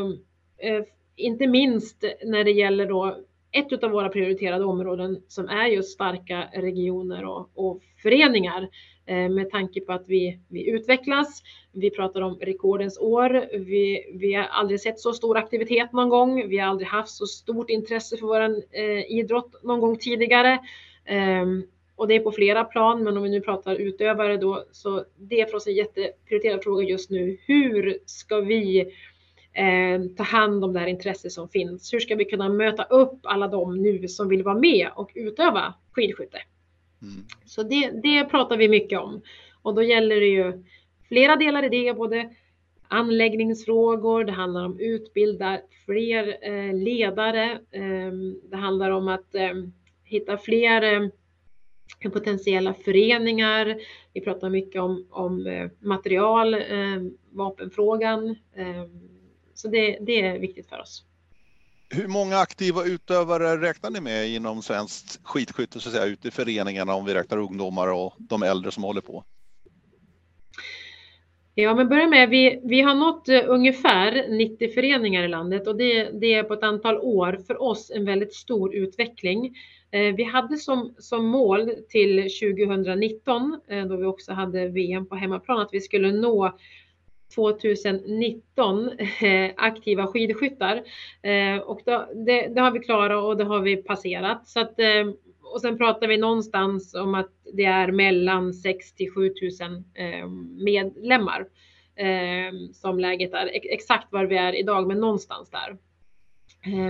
inte 1.16 1.48
minst 1.48 2.04
när 2.26 2.44
det 2.44 2.52
gäller 2.52 2.86
då 2.86 3.18
ett 3.52 3.84
av 3.84 3.92
våra 3.92 4.10
prioriterade 4.10 4.66
områden 4.66 5.22
som 5.28 5.48
är 5.48 5.66
just 5.66 5.94
starka 5.94 6.48
regioner 6.54 7.26
och, 7.26 7.50
och 7.56 7.82
föreningar 8.04 8.70
eh, 9.06 9.30
med 9.30 9.50
tanke 9.50 9.82
på 9.82 9.94
att 9.94 10.04
vi, 10.08 10.40
vi 10.48 10.70
utvecklas. 10.70 11.44
Vi 11.72 11.90
pratar 11.90 12.22
om 12.22 12.38
rekordens 12.42 13.00
år. 13.00 13.58
Vi, 13.58 14.12
vi 14.14 14.34
har 14.34 14.44
aldrig 14.44 14.82
sett 14.82 15.00
så 15.00 15.14
stor 15.14 15.38
aktivitet 15.38 15.94
någon 15.94 16.10
gång. 16.10 16.50
Vi 16.50 16.58
har 16.58 16.68
aldrig 16.68 16.88
haft 16.88 17.10
så 17.10 17.26
stort 17.26 17.70
intresse 17.70 18.18
för 18.18 18.28
vår 18.28 18.42
eh, 18.72 19.12
idrott 19.12 19.64
någon 19.64 19.80
gång 19.80 19.98
tidigare. 19.98 20.60
Eh, 21.06 21.46
och 21.96 22.08
det 22.08 22.16
är 22.16 22.20
på 22.20 22.32
flera 22.32 22.64
plan, 22.64 23.04
men 23.04 23.18
om 23.18 23.24
vi 23.24 23.30
nu 23.30 23.42
pratar 23.42 23.76
utövare 23.76 24.38
då, 24.38 24.64
så 24.72 25.06
det 25.18 25.42
är 25.42 25.46
för 25.46 25.56
oss 25.56 25.68
en 25.68 25.74
jätteprioriterad 25.74 26.64
fråga 26.64 26.84
just 26.84 27.10
nu. 27.10 27.38
Hur 27.48 27.98
ska 28.06 28.40
vi 28.40 28.94
eh, 29.54 30.16
ta 30.18 30.24
hand 30.24 30.64
om 30.64 30.74
det 30.74 30.80
här 30.80 30.88
intresset 30.88 31.32
som 31.32 31.50
finns. 31.50 31.94
Hur 31.94 32.00
ska 32.00 32.16
vi 32.16 32.26
kunna 32.26 32.50
möta 32.50 32.84
upp 32.84 33.20
alla 33.24 33.48
de 33.48 33.82
nu 33.82 34.08
som 34.08 34.30
vill 34.30 34.44
vara 34.44 34.60
med 34.60 34.90
och 34.96 35.12
utöva 35.16 35.74
skidskytte? 35.92 36.38
Mm. 37.02 37.26
Så 37.46 37.64
det, 37.64 37.92
det 38.04 38.26
pratar 38.26 38.58
vi 38.58 38.70
mycket 38.70 39.00
om 39.00 39.22
och 39.62 39.76
då 39.76 39.84
gäller 39.84 40.20
det 40.20 40.28
ju 40.28 40.64
flera 41.08 41.36
delar 41.36 41.64
i 41.64 41.70
det, 41.70 41.94
både 41.94 42.30
anläggningsfrågor, 42.88 44.24
det 44.24 44.32
handlar 44.32 44.66
om 44.66 44.80
utbilda 44.80 45.60
fler 45.86 46.38
eh, 46.42 46.74
ledare, 46.74 47.52
eh, 47.72 48.12
det 48.44 48.58
handlar 48.58 48.92
om 48.92 49.08
att 49.08 49.36
eh, 49.36 49.54
hitta 50.04 50.38
fler 50.38 50.82
eh, 50.82 51.10
potentiella 52.12 52.74
föreningar. 52.74 53.78
Vi 54.14 54.22
pratar 54.22 54.50
mycket 54.50 54.82
om, 54.82 55.08
om 55.10 55.48
eh, 55.48 55.70
material, 55.80 56.54
eh, 56.54 57.02
vapenfrågan, 57.32 58.36
så 59.62 59.68
det, 59.68 59.98
det 60.02 60.22
är 60.22 60.40
viktigt 60.40 60.70
för 60.70 60.80
oss. 60.80 61.04
Hur 61.90 62.08
många 62.08 62.38
aktiva 62.38 62.84
utövare 62.84 63.62
räknar 63.62 63.90
ni 63.90 64.02
med 64.02 64.30
inom 64.30 64.62
svenskt 64.62 65.20
skidskytte 65.24 65.80
så 65.80 65.90
att 65.90 65.96
säga, 65.96 66.06
ute 66.06 66.28
i 66.28 66.32
föreningarna 66.32 66.94
om 66.94 67.06
vi 67.06 67.14
räknar 67.14 67.38
ungdomar 67.38 67.88
och 67.88 68.14
de 68.18 68.44
äldre 68.44 68.72
som 68.72 68.84
håller 68.84 69.02
på? 69.02 69.24
Ja, 71.56 71.76
men 71.76 71.90
börja 71.90 72.08
med, 72.08 72.30
vi, 72.30 72.62
vi 72.64 72.82
har 72.82 72.96
nått 72.96 73.30
uh, 73.30 73.42
ungefär 73.48 74.38
90 74.38 74.74
föreningar 74.74 75.24
i 75.24 75.28
landet 75.28 75.68
och 75.68 75.76
det, 75.76 76.10
det, 76.22 76.34
är 76.34 76.44
på 76.44 76.54
ett 76.54 76.64
antal 76.64 76.98
år 76.98 77.40
för 77.48 77.62
oss 77.62 77.92
en 77.96 78.06
väldigt 78.06 78.34
stor 78.34 78.76
utveckling. 78.76 79.46
Uh, 79.96 80.16
vi 80.16 80.24
hade 80.24 80.58
som, 80.58 80.96
som 80.98 81.26
mål 81.26 81.72
till 81.90 82.30
2019, 82.42 83.60
uh, 83.72 83.86
då 83.86 83.96
vi 83.96 84.06
också 84.06 84.34
hade 84.34 84.68
VM 84.68 85.06
på 85.06 85.16
hemmaplan, 85.16 85.62
att 85.62 85.70
vi 85.72 85.82
skulle 85.82 86.12
nå 86.12 86.58
2019 87.36 88.90
eh, 89.22 89.52
aktiva 89.58 90.08
skidskyttar 90.08 90.82
eh, 91.22 91.58
och 91.58 91.82
då, 91.86 92.08
det, 92.26 92.48
det, 92.48 92.62
har 92.62 92.72
vi 92.72 92.80
klarat 92.80 93.24
och 93.24 93.38
det 93.38 93.44
har 93.44 93.60
vi 93.60 93.78
passerat. 93.78 94.48
Så 94.48 94.60
att, 94.60 94.80
eh, 94.80 95.12
och 95.42 95.62
sen 95.62 95.78
pratar 95.78 96.08
vi 96.08 96.18
någonstans 96.18 96.96
om 96.96 97.16
att 97.16 97.32
det 97.54 97.66
är 97.66 97.92
mellan 97.92 98.54
6 98.54 98.94
till 98.94 99.12
7 99.12 99.34
000 99.62 99.84
medlemmar 100.64 101.46
som 102.74 103.00
läget 103.00 103.34
är. 103.34 103.50
Exakt 103.54 104.12
var 104.12 104.26
vi 104.26 104.38
är 104.38 104.60
idag, 104.60 104.88
men 104.88 105.00
någonstans 105.00 105.50
där. 105.50 105.78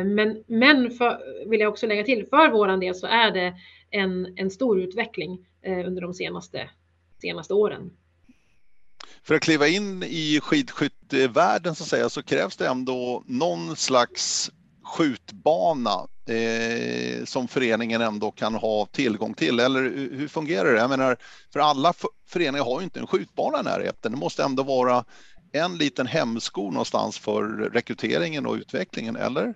Men, 0.03 0.43
men 0.47 0.91
för, 0.91 1.19
vill 1.49 1.59
jag 1.59 1.69
också 1.69 1.87
lägga 1.87 2.03
till, 2.03 2.25
för 2.25 2.49
våran 2.49 2.79
del 2.79 2.95
så 2.95 3.07
är 3.07 3.31
det 3.31 3.53
en, 3.89 4.33
en 4.35 4.51
stor 4.51 4.79
utveckling 4.79 5.47
under 5.85 6.01
de 6.01 6.13
senaste, 6.13 6.69
senaste 7.21 7.53
åren. 7.53 7.91
För 9.23 9.35
att 9.35 9.41
kliva 9.41 9.67
in 9.67 10.03
i 10.03 10.39
skidskyttevärlden 10.43 11.75
så, 11.75 11.85
säga, 11.85 12.09
så 12.09 12.23
krävs 12.23 12.57
det 12.57 12.67
ändå 12.67 13.23
någon 13.25 13.75
slags 13.75 14.51
skjutbana 14.83 16.07
eh, 16.27 17.25
som 17.25 17.47
föreningen 17.47 18.01
ändå 18.01 18.31
kan 18.31 18.53
ha 18.53 18.85
tillgång 18.85 19.33
till? 19.33 19.59
Eller 19.59 19.81
hur 20.17 20.27
fungerar 20.27 20.73
det? 20.73 20.79
Jag 20.79 20.89
menar, 20.89 21.17
för 21.53 21.59
alla 21.59 21.93
föreningar 22.29 22.65
har 22.65 22.79
ju 22.79 22.83
inte 22.83 22.99
en 22.99 23.07
skjutbana 23.07 23.59
i 23.59 23.63
närheten. 23.63 24.11
Det 24.11 24.17
måste 24.17 24.43
ändå 24.43 24.63
vara 24.63 25.05
en 25.53 25.77
liten 25.77 26.07
hämsko 26.07 26.71
någonstans 26.71 27.19
för 27.19 27.43
rekryteringen 27.73 28.45
och 28.45 28.55
utvecklingen, 28.55 29.15
eller? 29.15 29.53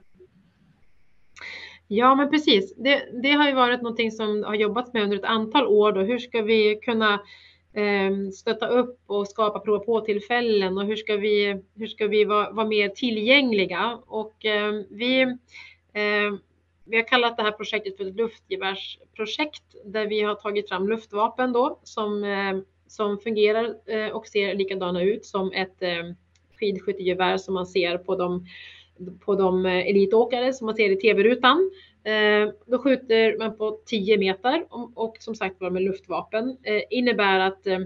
Ja, 1.88 2.16
men 2.16 2.30
precis. 2.30 2.74
Det, 2.78 3.22
det 3.24 3.32
har 3.32 3.48
ju 3.48 3.56
varit 3.56 3.82
någonting 3.82 4.12
som 4.12 4.44
har 4.44 4.56
jobbats 4.56 4.94
med 4.94 5.04
under 5.04 5.18
ett 5.18 5.24
antal 5.24 5.68
år. 5.68 5.92
Då. 5.92 6.02
Hur 6.02 6.20
ska 6.20 6.42
vi 6.42 6.80
kunna 6.86 7.20
Eh, 7.76 8.30
stötta 8.34 8.68
upp 8.68 9.00
och 9.06 9.28
skapa 9.28 9.60
prova 9.60 9.80
på 9.80 10.02
tillfällen 10.02 10.78
och 10.78 10.86
hur 10.86 10.96
ska 10.96 11.16
vi, 11.16 11.62
hur 11.76 11.88
ska 11.88 12.08
vi 12.08 12.26
vara, 12.26 12.52
vara 12.52 12.68
mer 12.68 12.90
tillgängliga? 12.90 14.00
Och 14.08 14.46
eh, 14.46 14.74
vi, 14.90 15.22
eh, 15.94 16.34
vi 16.86 16.96
har 16.96 17.08
kallat 17.08 17.38
det 17.38 17.44
här 17.44 17.52
projektet 17.52 17.98
för 17.98 18.06
ett 18.06 18.16
luftgevärsprojekt 18.16 19.64
där 19.86 20.08
vi 20.08 20.22
har 20.22 20.36
tagit 20.36 20.70
fram 20.70 20.88
luftvapen 20.88 21.54
då 21.54 21.80
som, 21.84 22.26
som 22.88 23.20
fungerar 23.20 23.76
och 24.14 24.28
ser 24.28 24.56
likadana 24.56 25.04
ut 25.04 25.26
som 25.26 25.52
ett 25.52 25.80
skidskyttegevär 26.60 27.38
som 27.38 27.54
man 27.54 27.66
ser 27.66 27.98
på 27.98 28.16
de, 28.16 28.46
på 29.20 29.36
de 29.36 29.66
elitåkare 29.66 30.54
som 30.54 30.66
man 30.66 30.76
ser 30.76 30.90
i 30.90 30.96
tv-rutan. 30.96 31.72
Eh, 32.06 32.50
då 32.66 32.78
skjuter 32.78 33.38
man 33.38 33.58
på 33.58 33.80
10 33.86 34.18
meter 34.18 34.66
och 34.96 35.18
som 35.20 35.36
sagt 35.36 35.62
var 35.62 35.70
med 35.70 35.82
luftvapen. 35.82 36.58
Eh, 36.64 36.82
innebär 36.90 37.40
att 37.40 37.68
eh, 37.68 37.80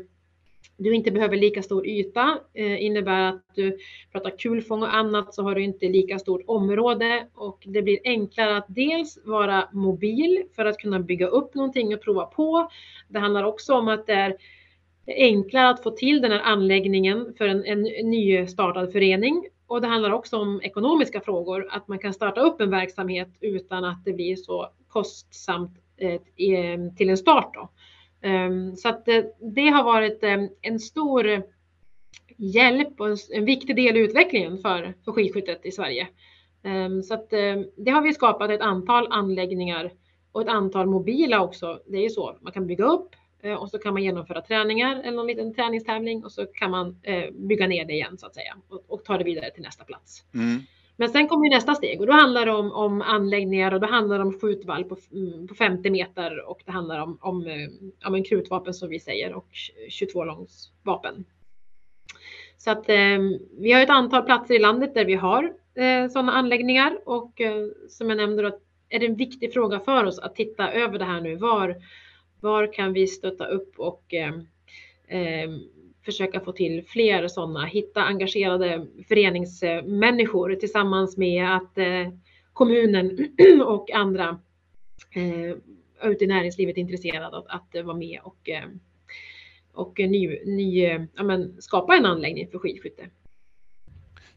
du 0.78 0.96
inte 0.96 1.12
behöver 1.12 1.38
lika 1.38 1.64
stor 1.64 1.88
yta, 1.88 2.40
eh, 2.54 2.84
innebär 2.84 3.22
att 3.22 3.42
du 3.56 3.78
pratar 4.12 4.38
kulfång 4.38 4.82
och 4.82 4.96
annat 4.96 5.34
så 5.34 5.44
har 5.44 5.56
du 5.56 5.64
inte 5.64 5.90
lika 5.90 6.20
stort 6.20 6.42
område 6.48 7.28
och 7.34 7.64
det 7.66 7.82
blir 7.82 8.00
enklare 8.04 8.58
att 8.58 8.66
dels 8.68 9.20
vara 9.26 9.70
mobil 9.74 10.44
för 10.56 10.66
att 10.66 10.78
kunna 10.78 11.00
bygga 11.00 11.28
upp 11.28 11.56
någonting 11.56 11.94
och 11.94 12.02
prova 12.02 12.26
på. 12.26 12.70
Det 13.08 13.20
handlar 13.20 13.44
också 13.44 13.74
om 13.74 13.88
att 13.88 14.08
det 14.08 14.14
är 14.14 14.38
enklare 15.06 15.70
att 15.70 15.84
få 15.84 15.92
till 15.92 16.22
den 16.22 16.32
här 16.32 16.42
anläggningen 16.42 17.34
för 17.38 17.48
en, 17.48 17.66
en 17.66 17.82
nystartad 18.10 18.92
förening 18.92 19.48
och 19.70 19.82
det 19.82 19.88
handlar 19.88 20.12
också 20.12 20.38
om 20.38 20.62
ekonomiska 20.64 21.22
frågor, 21.22 21.68
att 21.72 21.88
man 21.88 22.00
kan 22.00 22.14
starta 22.14 22.42
upp 22.42 22.62
en 22.62 22.70
verksamhet 22.70 23.30
utan 23.40 23.86
att 23.86 24.06
det 24.06 24.14
blir 24.14 24.36
så 24.36 24.70
kostsamt 24.88 25.78
eh, 25.98 26.14
eh, 26.14 26.94
till 26.98 27.10
en 27.10 27.18
start. 27.18 27.54
Då. 27.54 27.70
Ehm, 28.22 28.76
så 28.76 28.90
att 28.90 29.06
det 29.56 29.70
har 29.70 29.84
varit 29.84 30.24
eh, 30.24 30.44
en 30.62 30.80
stor 30.80 31.44
hjälp 32.38 33.02
och 33.02 33.08
en 33.34 33.46
viktig 33.46 33.76
del 33.76 33.98
i 33.98 34.00
utvecklingen 34.00 34.58
för, 34.58 34.94
för 35.06 35.12
skidskyttet 35.12 35.66
i 35.66 35.72
Sverige. 35.72 36.08
Ehm, 36.64 37.04
så 37.04 37.14
att 37.14 37.30
det 37.78 37.92
har 37.92 38.02
vi 38.02 38.14
skapat 38.14 38.50
ett 38.50 38.62
antal 38.62 39.08
anläggningar 39.12 39.92
och 40.32 40.42
ett 40.42 40.48
antal 40.48 40.88
mobila 40.88 41.42
också. 41.44 41.80
Det 41.88 41.98
är 41.98 42.04
ju 42.04 42.10
så, 42.10 42.38
man 42.42 42.54
kan 42.54 42.68
bygga 42.68 42.86
upp 42.86 43.16
och 43.60 43.70
så 43.70 43.80
kan 43.80 43.94
man 43.94 44.04
genomföra 44.04 44.42
träningar 44.42 45.02
eller 45.04 45.18
någon 45.18 45.28
liten 45.28 45.54
träningstävling 45.54 46.24
och 46.24 46.32
så 46.32 46.46
kan 46.46 46.72
man 46.72 47.00
eh, 47.04 47.32
bygga 47.32 47.68
ner 47.68 47.86
det 47.86 47.94
igen 47.94 48.18
så 48.18 48.26
att 48.26 48.36
säga 48.36 48.58
och, 48.70 48.84
och 48.88 49.04
ta 49.04 49.18
det 49.18 49.24
vidare 49.24 49.52
till 49.52 49.64
nästa 49.64 49.84
plats. 49.84 50.24
Mm. 50.34 50.60
Men 50.96 51.10
sen 51.10 51.28
kommer 51.28 51.50
nästa 51.50 51.76
steg 51.76 52.02
och 52.02 52.08
då 52.08 52.14
handlar 52.14 52.46
det 52.46 52.52
om, 52.52 52.72
om 52.72 53.02
anläggningar 53.02 53.74
och 53.74 53.80
då 53.80 53.88
handlar 53.88 54.18
det 54.18 54.24
om 54.24 54.40
skjutvalv 54.40 54.84
på, 54.84 54.98
mm, 55.14 55.48
på 55.48 55.56
50 55.56 55.90
meter 55.90 56.50
och 56.50 56.62
det 56.66 56.72
handlar 56.72 57.00
om, 57.00 57.18
om, 57.22 57.48
eh, 57.48 58.08
om 58.08 58.16
en 58.16 58.24
krutvapen 58.24 58.74
som 58.74 58.90
vi 58.90 59.00
säger 59.00 59.34
och 59.34 59.48
22 59.90 60.24
långs 60.24 60.72
vapen. 60.84 61.26
Så 62.58 62.72
att 62.72 62.90
eh, 62.90 63.20
vi 63.60 63.72
har 63.72 63.82
ett 63.82 63.90
antal 63.90 64.24
platser 64.24 64.56
i 64.56 64.60
landet 64.60 64.94
där 64.94 65.06
vi 65.06 65.16
har 65.16 65.54
eh, 65.76 66.10
sådana 66.10 66.32
anläggningar 66.32 67.00
och 67.06 67.42
eh, 67.42 67.68
som 67.90 68.10
jag 68.10 68.18
nämnde 68.18 68.44
då 68.44 68.60
är 68.90 69.00
det 69.00 69.06
en 69.06 69.16
viktig 69.16 69.54
fråga 69.54 69.80
för 69.80 70.04
oss 70.04 70.20
att 70.20 70.36
titta 70.36 70.72
över 70.72 71.00
det 71.00 71.06
här 71.06 71.22
nu. 71.22 71.36
Var, 71.36 71.76
var 72.42 72.74
kan 72.74 72.94
vi 72.94 73.08
stötta 73.08 73.46
upp 73.46 73.80
och 73.80 74.14
eh, 74.14 74.34
eh, 75.08 75.50
försöka 76.06 76.40
få 76.40 76.52
till 76.52 76.84
fler 76.88 77.28
sådana, 77.28 77.66
hitta 77.66 78.02
engagerade 78.02 78.88
föreningsmänniskor 79.08 80.56
tillsammans 80.56 81.18
med 81.18 81.56
att 81.56 81.78
eh, 81.78 82.14
kommunen 82.54 83.36
och 83.66 83.92
andra 83.92 84.40
eh, 85.16 85.56
ute 86.12 86.24
i 86.24 86.28
näringslivet 86.28 86.78
är 86.78 86.82
intresserade 86.82 87.28
av 87.28 87.34
att, 87.34 87.76
att 87.76 87.86
vara 87.86 87.98
med 87.98 88.20
och, 88.24 88.50
eh, 88.50 88.70
och 89.74 90.00
ny, 90.00 90.40
ny, 90.46 90.88
ja, 91.16 91.24
men, 91.24 91.62
skapa 91.62 91.96
en 91.96 92.06
anläggning 92.06 92.48
för 92.52 92.60
skidskytte. 92.60 93.10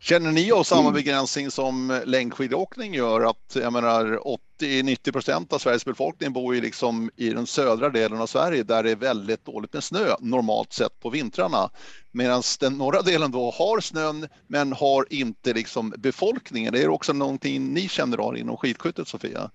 Känner 0.04 0.32
ni 0.32 0.52
av 0.52 0.62
samma 0.64 0.80
mm. 0.80 0.94
begränsning 0.94 1.50
som 1.50 2.00
längdskidåkning 2.04 2.94
gör? 2.94 3.20
Att 3.30 3.56
jag 3.62 3.72
menar 3.72 4.20
80-90 4.60 5.12
procent 5.12 5.52
av 5.52 5.58
Sveriges 5.58 5.84
befolkning 5.84 6.32
bor 6.32 6.54
ju 6.54 6.60
liksom 6.60 7.10
i 7.16 7.30
den 7.30 7.46
södra 7.46 7.88
delen 7.88 8.20
av 8.20 8.26
Sverige 8.26 8.62
där 8.62 8.82
det 8.82 8.90
är 8.90 8.96
väldigt 8.96 9.44
dåligt 9.44 9.72
med 9.72 9.84
snö 9.84 10.14
normalt 10.20 10.72
sett 10.72 11.00
på 11.00 11.10
vintrarna. 11.10 11.70
Medan 12.10 12.42
den 12.60 12.78
norra 12.78 13.02
delen 13.02 13.30
då 13.30 13.50
har 13.50 13.80
snön 13.80 14.28
men 14.46 14.72
har 14.72 15.06
inte 15.10 15.52
liksom 15.52 15.94
befolkningen. 15.98 16.72
Det 16.72 16.82
är 16.82 16.88
också 16.88 17.12
någonting 17.12 17.74
ni 17.74 17.88
känner 17.88 18.18
av 18.18 18.36
inom 18.36 18.56
skidskyttet 18.56 19.08
Sofia? 19.08 19.50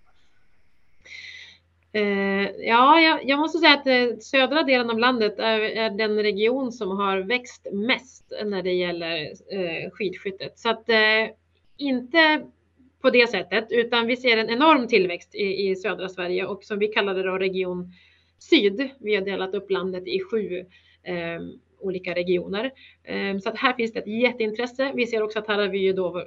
Eh, 1.98 2.50
ja, 2.60 3.02
jag, 3.02 3.30
jag, 3.30 3.40
måste 3.40 3.58
säga 3.58 3.74
att 3.74 3.88
eh, 3.88 4.18
södra 4.20 4.64
delen 4.64 4.90
av 4.90 5.00
landet 5.00 5.40
är, 5.40 5.60
är, 5.60 5.90
den 5.90 6.24
region 6.24 6.72
som 6.72 6.98
har 6.98 7.18
växt 7.18 7.68
mest 7.72 8.34
när 8.46 8.64
det 8.64 8.74
gäller 8.74 9.34
eh, 9.52 9.92
skidskyttet. 9.92 10.60
Så 10.60 10.70
att 10.70 10.90
eh, 10.90 11.30
inte 11.78 12.42
på 13.02 13.10
det 13.10 13.30
sättet, 13.30 13.68
utan 13.70 14.08
vi 14.08 14.18
ser 14.18 14.38
en 14.38 14.50
enorm 14.50 14.88
tillväxt 14.88 15.36
i, 15.36 15.70
i 15.70 15.76
södra 15.76 16.10
Sverige 16.10 16.46
och 16.46 16.64
som 16.64 16.80
vi 16.80 16.88
kallar 16.88 17.16
det 17.16 17.24
då 17.24 17.38
region 17.38 17.94
syd. 18.40 18.90
Vi 19.00 19.16
har 19.16 19.22
delat 19.22 19.54
upp 19.54 19.72
landet 19.72 20.08
i 20.08 20.20
sju 20.20 20.66
eh, 21.04 21.42
olika 21.80 22.16
regioner. 22.16 22.72
Eh, 23.04 23.38
så 23.38 23.50
att 23.50 23.58
här 23.58 23.74
finns 23.74 23.94
det 23.94 24.00
ett 24.00 24.22
jätteintresse. 24.22 24.92
Vi 24.96 25.08
ser 25.08 25.24
också 25.24 25.40
att 25.40 25.48
här 25.48 25.58
har 25.58 25.68
vi 25.68 25.80
ju 25.80 25.94
då 25.94 26.20
eh, 26.20 26.26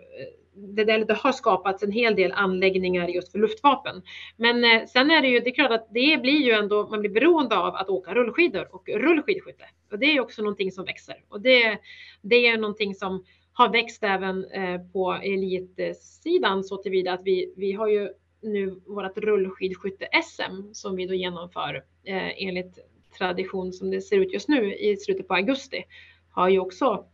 det, 0.61 0.85
det 0.85 1.15
har 1.15 1.33
skapats 1.33 1.83
en 1.83 1.93
hel 1.93 2.15
del 2.17 2.33
anläggningar 2.33 3.09
just 3.09 3.33
för 3.33 3.39
luftvapen. 3.39 4.03
Men 4.37 4.65
eh, 4.65 4.87
sen 4.87 5.11
är 5.11 5.23
det 5.23 5.29
ju, 5.29 5.41
det 5.41 5.51
är 5.51 5.55
klart 5.55 5.71
att 5.71 5.89
det 5.91 6.23
blir 6.23 6.41
ju 6.41 6.53
ändå, 6.53 6.89
man 6.89 7.01
blir 7.01 7.11
beroende 7.11 7.57
av 7.57 7.75
att 7.75 7.89
åka 7.89 8.15
rullskidor 8.15 8.75
och 8.75 8.89
rullskidskytte. 8.89 9.65
Och 9.91 9.99
det 9.99 10.07
är 10.07 10.13
ju 10.13 10.21
också 10.21 10.43
någonting 10.43 10.73
som 10.73 10.85
växer. 10.85 11.25
Och 11.29 11.41
det, 11.41 11.79
det 12.23 12.47
är 12.47 12.59
någonting 12.59 12.95
som 12.95 13.25
har 13.53 13.69
växt 13.69 14.05
även 14.05 14.45
eh, 14.45 14.81
på 14.93 15.13
elitsidan 15.13 16.65
så 16.65 16.77
tillvida 16.77 17.13
att 17.13 17.23
vi, 17.25 17.55
vi 17.57 17.73
har 17.73 17.89
ju 17.89 18.09
nu 18.43 18.81
vårt 18.87 19.19
rullskidskytte-SM 19.19 20.73
som 20.73 20.97
vi 20.97 21.07
då 21.07 21.15
genomför 21.15 21.85
eh, 22.05 22.43
enligt 22.47 22.79
tradition 23.19 23.73
som 23.73 23.91
det 23.91 24.01
ser 24.01 24.17
ut 24.17 24.33
just 24.33 24.49
nu 24.49 24.75
i 24.75 24.97
slutet 24.97 25.29
på 25.29 25.35
augusti 25.35 25.85
har 26.31 26.49
ju 26.49 26.59
också 26.59 27.05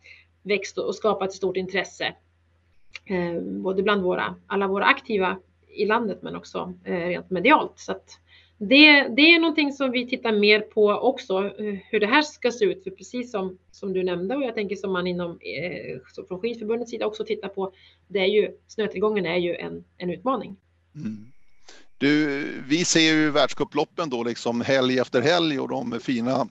växt 0.43 0.79
och 0.79 0.95
skapat 0.95 1.33
stort 1.33 1.57
intresse 1.57 2.15
eh, 3.07 3.41
både 3.43 3.83
bland 3.83 4.03
våra, 4.03 4.35
alla 4.47 4.67
våra 4.67 4.85
aktiva 4.85 5.39
i 5.69 5.85
landet 5.85 6.19
men 6.23 6.37
också 6.37 6.75
eh, 6.85 7.07
rent 7.07 7.31
medialt. 7.31 7.73
Så 7.77 7.93
att 7.93 8.21
det, 8.59 9.09
det 9.17 9.23
är 9.23 9.41
någonting 9.41 9.73
som 9.73 9.91
vi 9.91 10.09
tittar 10.09 10.33
mer 10.33 10.61
på 10.61 10.91
också, 10.91 11.45
eh, 11.45 11.75
hur 11.91 12.01
det 12.01 12.07
här 12.07 12.23
ska 12.23 12.51
se 12.51 12.65
ut. 12.65 12.85
För 12.85 12.91
precis 12.91 13.31
som, 13.31 13.59
som 13.71 13.93
du 13.93 14.05
nämnde 14.05 14.37
och 14.37 14.43
jag 14.43 14.55
tänker 14.55 14.77
som 14.77 14.93
man 14.93 15.07
inom 15.07 15.31
eh, 15.31 16.25
från 16.29 16.41
skidförbundets 16.41 16.91
sida 16.91 17.07
också 17.07 17.25
tittar 17.25 17.49
på, 17.49 17.73
det 18.09 18.19
är 18.19 18.27
ju 18.27 18.51
snötillgången 18.67 19.27
är 19.27 19.37
ju 19.37 19.55
en, 19.55 19.85
en 19.99 20.11
utmaning. 20.11 20.57
Mm. 20.95 21.27
Du, 21.99 22.45
vi 22.69 22.85
ser 22.85 23.01
ju 23.01 23.31
världscuploppen 23.31 24.11
då 24.11 24.23
liksom 24.23 24.61
helg 24.61 24.99
efter 24.99 25.23
helg 25.23 25.61
och 25.61 25.69
de 25.69 26.01
fina 26.01 26.49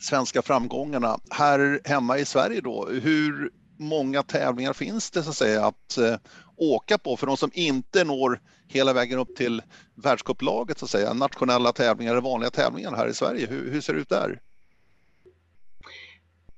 svenska 0.00 0.42
framgångarna. 0.42 1.18
Här 1.30 1.80
hemma 1.84 2.18
i 2.18 2.24
Sverige 2.24 2.60
då, 2.60 2.88
hur 3.02 3.50
många 3.76 4.22
tävlingar 4.22 4.72
finns 4.72 5.10
det 5.10 5.22
så 5.22 5.30
att 5.30 5.36
säga 5.36 5.66
att 5.66 5.98
eh, 5.98 6.16
åka 6.56 6.98
på 6.98 7.16
för 7.16 7.26
de 7.26 7.36
som 7.36 7.50
inte 7.54 8.04
når 8.04 8.40
hela 8.68 8.92
vägen 8.92 9.18
upp 9.18 9.36
till 9.36 9.62
världscuplaget 9.94 10.78
så 10.78 10.84
att 10.84 10.90
säga, 10.90 11.12
nationella 11.12 11.72
tävlingar 11.72 12.12
eller 12.12 12.22
vanliga 12.22 12.50
tävlingar 12.50 12.96
här 12.96 13.08
i 13.08 13.14
Sverige. 13.14 13.46
Hur, 13.46 13.70
hur 13.70 13.80
ser 13.80 13.94
det 13.94 14.00
ut 14.00 14.08
där? 14.08 14.40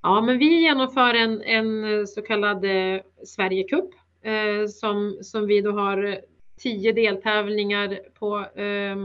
Ja, 0.03 0.21
men 0.21 0.39
vi 0.39 0.61
genomför 0.61 1.15
en, 1.15 1.43
en 1.43 1.85
eh, 1.85 2.05
så 2.05 2.23
kallad 2.23 2.65
eh, 2.65 3.01
Sverigecup 3.27 3.91
eh, 4.23 4.69
som, 4.69 5.19
som 5.23 5.47
vi 5.47 5.61
då 5.61 5.73
har 5.73 6.21
tio 6.59 6.93
deltävlingar 6.93 8.01
på 8.19 8.61
eh, 8.61 8.97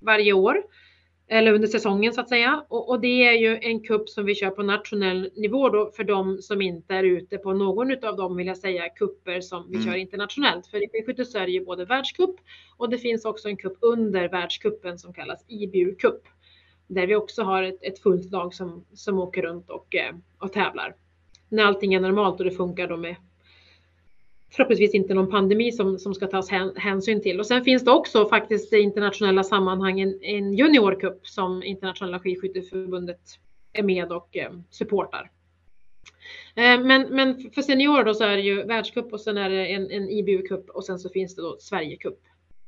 varje 0.00 0.32
år 0.32 0.56
eller 1.28 1.52
under 1.52 1.68
säsongen 1.68 2.12
så 2.12 2.20
att 2.20 2.28
säga. 2.28 2.64
Och, 2.68 2.88
och, 2.88 3.00
det 3.00 3.26
är 3.26 3.32
ju 3.32 3.58
en 3.62 3.80
kupp 3.80 4.08
som 4.08 4.24
vi 4.24 4.34
kör 4.34 4.50
på 4.50 4.62
nationell 4.62 5.30
nivå 5.36 5.68
då 5.68 5.90
för 5.96 6.04
de 6.04 6.38
som 6.42 6.62
inte 6.62 6.94
är 6.94 7.02
ute 7.02 7.38
på 7.38 7.52
någon 7.52 8.04
av 8.04 8.16
dem 8.16 8.36
vill 8.36 8.46
jag 8.46 8.56
säga 8.56 8.88
kupper 8.88 9.40
som 9.40 9.70
vi 9.70 9.76
mm. 9.76 9.86
kör 9.86 9.96
internationellt. 9.96 10.66
För 10.66 10.82
i 10.82 10.86
P70 10.86 11.24
så 11.24 11.38
är 11.38 11.46
det 11.46 11.52
ju 11.52 11.64
både 11.64 11.84
världscup 11.84 12.36
och 12.76 12.90
det 12.90 12.98
finns 12.98 13.24
också 13.24 13.48
en 13.48 13.56
kupp 13.56 13.78
under 13.80 14.28
världskuppen 14.28 14.98
som 14.98 15.12
kallas 15.12 15.44
IBU 15.48 15.94
Cup. 15.94 16.22
Där 16.86 17.06
vi 17.06 17.16
också 17.16 17.42
har 17.42 17.62
ett, 17.62 17.78
ett 17.82 17.98
fullt 17.98 18.30
lag 18.30 18.54
som, 18.54 18.84
som 18.94 19.18
åker 19.18 19.42
runt 19.42 19.70
och, 19.70 19.94
eh, 19.94 20.14
och 20.38 20.52
tävlar. 20.52 20.94
När 21.48 21.64
allting 21.64 21.94
är 21.94 22.00
normalt 22.00 22.40
och 22.40 22.44
det 22.44 22.50
funkar 22.50 22.88
då 22.88 22.96
med 22.96 23.16
förhoppningsvis 24.56 24.94
inte 24.94 25.14
någon 25.14 25.30
pandemi 25.30 25.72
som, 25.72 25.98
som 25.98 26.14
ska 26.14 26.26
tas 26.26 26.50
hänsyn 26.76 27.22
till. 27.22 27.40
Och 27.40 27.46
sen 27.46 27.64
finns 27.64 27.84
det 27.84 27.90
också 27.90 28.28
faktiskt 28.28 28.72
i 28.72 28.78
internationella 28.78 29.44
sammanhang 29.44 30.00
en, 30.00 30.22
en 30.22 30.54
juniorcup 30.54 31.26
som 31.26 31.62
internationella 31.62 32.20
skidskytteförbundet 32.20 33.20
är 33.72 33.82
med 33.82 34.12
och 34.12 34.36
eh, 34.36 34.52
supportar. 34.70 35.30
Eh, 36.54 36.80
men, 36.80 37.08
men 37.10 37.50
för 37.54 37.62
seniorer 37.62 38.04
då 38.04 38.14
så 38.14 38.24
är 38.24 38.36
det 38.36 38.42
ju 38.42 38.62
världscup 38.62 39.12
och 39.12 39.20
sen 39.20 39.36
är 39.36 39.50
det 39.50 39.66
en, 39.66 39.90
en 39.90 40.08
IBU-cup 40.08 40.68
och 40.68 40.84
sen 40.84 40.98
så 40.98 41.08
finns 41.08 41.34
det 41.34 41.42
då 41.42 41.56
Sverigecup. 41.60 42.20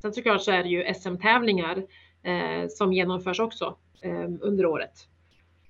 Sen 0.02 0.12
såklart 0.12 0.42
så 0.42 0.50
är 0.50 0.62
det 0.62 0.68
ju 0.68 0.94
SM-tävlingar 0.94 1.86
eh, 2.22 2.68
som 2.68 2.92
genomförs 2.92 3.40
också 3.40 3.76
eh, 4.02 4.28
under 4.40 4.66
året 4.66 5.08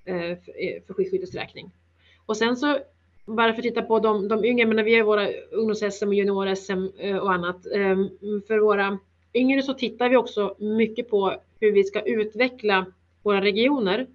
eh, 0.04 0.14
för, 0.16 0.64
eh, 0.64 0.82
för 0.86 0.94
skidskyttets 0.94 1.34
räkning. 1.34 1.70
Och 2.26 2.36
sen 2.36 2.56
så 2.56 2.78
bara 3.26 3.52
för 3.52 3.58
att 3.58 3.62
titta 3.62 3.82
på 3.82 3.98
de, 3.98 4.28
de 4.28 4.44
yngre, 4.44 4.66
men 4.66 4.84
vi 4.84 4.96
har 4.96 5.04
våra 5.04 5.28
ungdoms-SM 5.50 6.08
och 6.08 6.14
junior-SM 6.14 6.88
eh, 6.98 7.16
och 7.16 7.32
annat. 7.32 7.66
Ehm, 7.66 8.08
för 8.46 8.58
våra 8.58 8.98
yngre 9.34 9.62
så 9.62 9.74
tittar 9.74 10.08
vi 10.08 10.16
också 10.16 10.56
mycket 10.58 11.10
på 11.10 11.34
hur 11.60 11.72
vi 11.72 11.84
ska 11.84 12.00
utveckla 12.00 12.86
våra 13.22 13.40
regioner. 13.40 14.06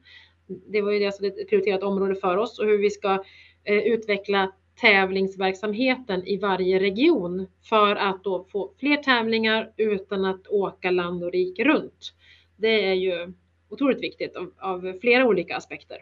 Det 0.47 0.81
var 0.81 0.91
ju 0.91 0.99
det 0.99 1.15
som 1.15 1.25
ett 1.25 1.49
prioriterat 1.49 1.83
område 1.83 2.15
för 2.15 2.37
oss 2.37 2.59
och 2.59 2.65
hur 2.65 2.77
vi 2.77 2.89
ska 2.89 3.23
eh, 3.63 3.77
utveckla 3.77 4.51
tävlingsverksamheten 4.81 6.27
i 6.27 6.37
varje 6.37 6.79
region 6.79 7.47
för 7.69 7.95
att 7.95 8.23
då 8.23 8.45
få 8.51 8.73
fler 8.79 8.97
tävlingar 8.97 9.71
utan 9.77 10.25
att 10.25 10.47
åka 10.47 10.91
land 10.91 11.23
och 11.23 11.31
rike 11.31 11.63
runt. 11.63 12.13
Det 12.57 12.87
är 12.87 12.93
ju 12.93 13.33
otroligt 13.69 14.03
viktigt 14.03 14.35
av, 14.35 14.51
av 14.57 14.99
flera 15.01 15.27
olika 15.27 15.55
aspekter. 15.55 15.97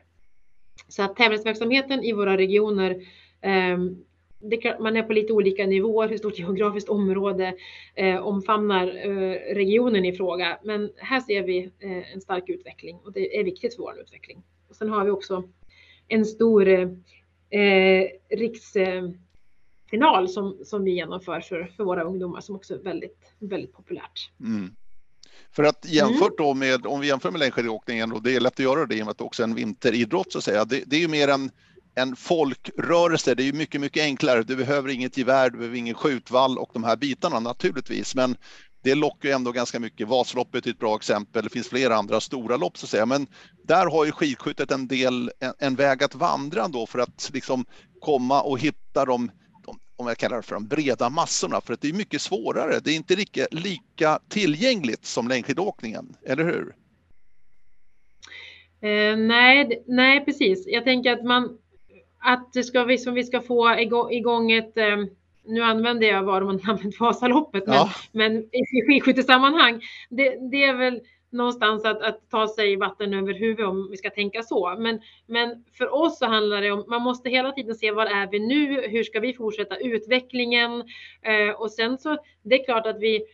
Så 0.89 1.03
att 1.03 1.15
tävlingsverksamheten 1.15 2.03
i 2.03 2.13
våra 2.13 2.37
regioner 2.37 3.05
ehm, 3.41 4.03
det, 4.41 4.79
man 4.79 4.97
är 4.97 5.03
på 5.03 5.13
lite 5.13 5.33
olika 5.33 5.65
nivåer, 5.65 6.07
hur 6.09 6.17
stort 6.17 6.39
geografiskt 6.39 6.89
område 6.89 7.55
eh, 7.95 8.17
omfamnar 8.17 8.87
eh, 8.87 9.55
regionen 9.55 10.05
i 10.05 10.13
fråga. 10.13 10.59
Men 10.63 10.91
här 10.97 11.19
ser 11.19 11.43
vi 11.43 11.71
eh, 11.79 12.13
en 12.13 12.21
stark 12.21 12.49
utveckling 12.49 12.99
och 13.03 13.13
det 13.13 13.39
är 13.39 13.43
viktigt 13.43 13.75
för 13.75 13.83
vår 13.83 13.99
utveckling. 13.99 14.43
Och 14.69 14.75
sen 14.75 14.89
har 14.89 15.05
vi 15.05 15.11
också 15.11 15.43
en 16.07 16.25
stor 16.25 16.67
eh, 16.69 18.07
riksfinal 18.29 19.19
som, 20.29 20.57
som 20.63 20.83
vi 20.83 20.91
genomför 20.91 21.41
för, 21.41 21.63
för 21.77 21.83
våra 21.83 22.03
ungdomar 22.03 22.41
som 22.41 22.55
också 22.55 22.73
är 22.73 22.79
väldigt, 22.79 23.33
väldigt 23.39 23.73
populärt. 23.73 24.31
Mm. 24.39 24.75
För 25.51 25.63
att 25.63 25.85
jämfört 25.85 26.37
då 26.37 26.53
med, 26.53 26.85
om 26.85 26.99
vi 26.99 27.07
jämför 27.07 27.31
med 27.31 27.39
längdskidåkningen, 27.39 28.11
och 28.11 28.23
det 28.23 28.35
är 28.35 28.39
lätt 28.39 28.53
att 28.53 28.59
göra 28.59 28.85
det 28.85 28.95
i 28.95 29.01
och 29.01 29.05
med 29.05 29.11
att 29.11 29.17
det 29.17 29.23
också 29.23 29.43
är 29.43 29.47
en 29.47 29.55
vinteridrott 29.55 30.31
så 30.31 30.37
att 30.37 30.43
säga, 30.43 30.65
det, 30.65 30.83
det 30.85 30.95
är 30.95 30.99
ju 30.99 31.07
mer 31.07 31.27
en, 31.27 31.51
en 31.95 32.15
folkrörelse. 32.15 33.35
Det 33.35 33.43
är 33.43 33.45
ju 33.45 33.53
mycket, 33.53 33.81
mycket 33.81 34.03
enklare. 34.03 34.43
Du 34.43 34.55
behöver 34.55 34.89
inget 34.89 35.17
gevär, 35.17 35.49
du 35.49 35.57
behöver 35.57 35.77
ingen 35.77 35.95
skjutvall 35.95 36.57
och 36.57 36.69
de 36.73 36.83
här 36.83 36.95
bitarna 36.95 37.39
naturligtvis. 37.39 38.15
Men 38.15 38.35
det 38.83 38.95
lockar 38.95 39.29
ju 39.29 39.35
ändå 39.35 39.51
ganska 39.51 39.79
mycket. 39.79 40.07
Vasaloppet 40.07 40.65
är 40.65 40.69
ett 40.69 40.79
bra 40.79 40.95
exempel. 40.95 41.43
Det 41.43 41.49
finns 41.49 41.69
flera 41.69 41.95
andra 41.95 42.19
stora 42.19 42.57
lopp 42.57 42.77
så 42.77 42.85
att 42.85 42.89
säga. 42.89 43.05
Men 43.05 43.27
där 43.67 43.85
har 43.85 44.05
ju 44.05 44.11
skidskyttet 44.11 44.71
en 44.71 44.87
del, 44.87 45.31
en, 45.39 45.53
en 45.59 45.75
väg 45.75 46.03
att 46.03 46.15
vandra 46.15 46.67
då 46.67 46.87
för 46.87 46.99
att 46.99 47.29
liksom 47.33 47.65
komma 47.99 48.41
och 48.41 48.59
hitta 48.59 49.05
de 49.05 49.31
om 49.99 50.07
jag 50.07 50.17
kallar 50.17 50.37
det 50.37 50.43
för 50.43 50.55
de 50.55 50.67
breda 50.67 51.09
massorna, 51.09 51.61
för 51.61 51.73
att 51.73 51.81
det 51.81 51.89
är 51.89 51.93
mycket 51.93 52.21
svårare. 52.21 52.79
Det 52.83 52.91
är 52.91 52.95
inte 52.95 53.15
lika, 53.15 53.47
lika 53.51 54.19
tillgängligt 54.29 55.05
som 55.05 55.27
längdskidåkningen, 55.27 56.15
eller 56.25 56.43
hur? 56.43 56.75
Eh, 58.81 59.17
nej, 59.17 59.83
nej, 59.87 60.25
precis. 60.25 60.63
Jag 60.67 60.83
tänker 60.83 61.13
att 61.13 61.23
man 61.23 61.57
att 62.19 62.53
det 62.53 62.63
ska 62.63 62.83
vi 62.83 62.97
som 62.97 63.13
vi 63.13 63.23
ska 63.23 63.41
få 63.41 63.79
igång 64.11 64.51
ett 64.51 64.77
eh, 64.77 64.97
nu 65.45 65.61
använder 65.61 66.07
jag 66.07 66.23
varumärket 66.23 66.99
Vasaloppet, 66.99 67.67
men, 67.67 67.75
ja. 67.75 67.89
men 68.11 68.37
i 68.37 68.87
skidskyttesammanhang, 68.87 69.81
det, 70.09 70.49
det 70.51 70.63
är 70.63 70.73
väl 70.73 71.01
någonstans 71.31 71.85
att, 71.85 72.01
att 72.01 72.29
ta 72.29 72.47
sig 72.47 72.75
vatten 72.75 73.13
över 73.13 73.33
huvudet 73.33 73.67
om 73.67 73.87
vi 73.91 73.97
ska 73.97 74.09
tänka 74.09 74.43
så. 74.43 74.75
Men, 74.79 75.01
men 75.25 75.63
för 75.77 75.93
oss 75.93 76.19
så 76.19 76.25
handlar 76.25 76.61
det 76.61 76.71
om, 76.71 76.85
man 76.87 77.01
måste 77.01 77.29
hela 77.29 77.51
tiden 77.51 77.75
se 77.75 77.91
var 77.91 78.05
är 78.05 78.27
vi 78.31 78.39
nu? 78.39 78.87
Hur 78.87 79.03
ska 79.03 79.19
vi 79.19 79.33
fortsätta 79.33 79.77
utvecklingen? 79.77 80.83
Eh, 81.21 81.55
och 81.57 81.71
sen 81.71 81.97
så, 81.97 82.17
det 82.43 82.59
är 82.59 82.65
klart 82.65 82.87
att 82.87 82.99
vi, 82.99 83.25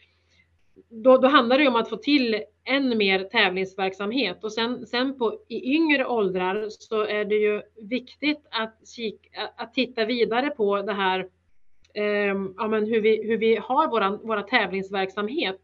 då, 0.89 1.17
då 1.17 1.27
handlar 1.27 1.57
det 1.57 1.67
om 1.67 1.75
att 1.75 1.89
få 1.89 1.97
till 1.97 2.43
än 2.65 2.97
mer 2.97 3.23
tävlingsverksamhet 3.23 4.43
och 4.43 4.53
sen, 4.53 4.87
sen 4.87 5.17
på, 5.17 5.39
i 5.49 5.75
yngre 5.75 6.05
åldrar 6.05 6.67
så 6.69 7.05
är 7.05 7.25
det 7.25 7.35
ju 7.35 7.61
viktigt 7.89 8.47
att, 8.51 8.87
kika, 8.95 9.49
att 9.57 9.73
titta 9.73 10.05
vidare 10.05 10.49
på 10.49 10.81
det 10.81 10.93
här, 10.93 11.19
eh, 11.93 12.35
ja, 12.57 12.67
men 12.67 12.85
hur, 12.85 13.01
vi, 13.01 13.27
hur 13.27 13.37
vi 13.37 13.55
har 13.55 13.87
våran, 13.87 14.19
våra 14.23 14.41
tävlingsverksamhet 14.41 15.61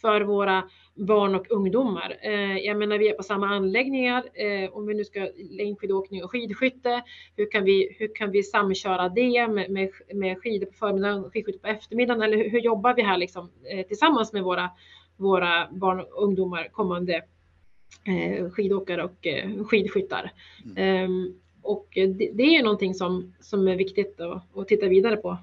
för 0.00 0.20
våra 0.20 0.68
barn 0.94 1.34
och 1.34 1.50
ungdomar. 1.50 2.16
Eh, 2.22 2.58
jag 2.58 2.76
menar, 2.76 2.98
vi 2.98 3.08
är 3.08 3.14
på 3.14 3.22
samma 3.22 3.48
anläggningar. 3.48 4.24
Eh, 4.34 4.70
om 4.76 4.86
vi 4.86 4.94
nu 4.94 5.04
ska 5.04 5.28
längdskidåkning 5.50 6.24
och 6.24 6.30
skidskytte, 6.30 7.02
hur 7.36 7.50
kan 7.50 7.64
vi, 7.64 7.96
hur 7.98 8.14
kan 8.14 8.30
vi 8.30 8.42
samköra 8.42 9.08
det 9.08 9.48
med, 9.48 9.70
med, 9.70 9.90
med 10.14 10.38
skidor 10.42 10.66
på 10.66 10.72
förmiddagen 10.72 11.24
och 11.24 11.32
skidskytte 11.32 11.58
på 11.58 11.66
eftermiddagen? 11.66 12.22
Eller 12.22 12.36
hur, 12.36 12.50
hur 12.50 12.60
jobbar 12.60 12.94
vi 12.94 13.02
här 13.02 13.18
liksom, 13.18 13.50
eh, 13.70 13.86
tillsammans 13.86 14.32
med 14.32 14.42
våra, 14.42 14.70
våra 15.16 15.68
barn 15.70 16.00
och 16.00 16.22
ungdomar, 16.22 16.68
kommande 16.72 17.22
skidåkare 18.52 19.04
och 19.04 19.26
skidskyttar? 19.66 20.32
Mm. 20.64 20.76
Ehm, 20.76 21.34
och 21.62 21.88
det, 21.94 22.30
det, 22.34 22.56
är 22.56 22.62
någonting 22.62 22.94
som, 22.94 23.34
som 23.40 23.68
är 23.68 23.76
viktigt 23.76 24.20
att, 24.20 24.56
att 24.58 24.68
titta 24.68 24.88
vidare 24.88 25.16
på 25.16 25.38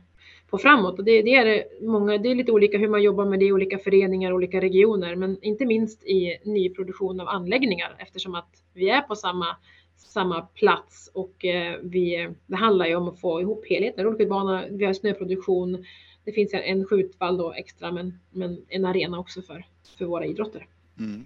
på 0.50 0.58
framåt. 0.58 1.00
Och 1.00 1.06
det, 1.06 1.22
det, 1.22 1.36
är 1.36 1.66
många, 1.82 2.18
det 2.18 2.32
är 2.32 2.36
lite 2.36 2.52
olika 2.52 2.78
hur 2.78 2.88
man 2.88 3.04
jobbar 3.04 3.26
med 3.26 3.40
det 3.40 3.46
i 3.46 3.52
olika 3.52 3.78
föreningar, 3.78 4.32
olika 4.32 4.62
regioner, 4.62 5.16
men 5.16 5.38
inte 5.42 5.66
minst 5.66 6.04
i 6.04 6.38
nyproduktion 6.44 7.20
av 7.20 7.28
anläggningar 7.28 7.96
eftersom 8.00 8.36
att 8.36 8.50
vi 8.74 8.90
är 8.90 9.02
på 9.02 9.16
samma, 9.16 9.58
samma 9.98 10.42
plats 10.42 11.12
och 11.14 11.46
eh, 11.46 11.80
vi, 11.84 12.30
det 12.48 12.56
handlar 12.56 12.86
ju 12.86 12.96
om 12.96 13.08
att 13.08 13.22
få 13.22 13.42
ihop 13.42 13.66
helheten. 13.70 14.06
Rullskidbana, 14.06 14.66
vi 14.70 14.86
har 14.86 14.94
snöproduktion, 14.94 15.86
det 16.26 16.32
finns 16.32 16.54
en 16.54 16.86
skjutvall 16.86 17.38
då 17.38 17.54
extra, 17.54 17.92
men, 17.92 18.20
men 18.32 18.66
en 18.68 18.86
arena 18.86 19.20
också 19.20 19.42
för, 19.42 19.66
för 19.98 20.06
våra 20.06 20.26
idrotter. 20.26 20.68
Mm. 21.00 21.26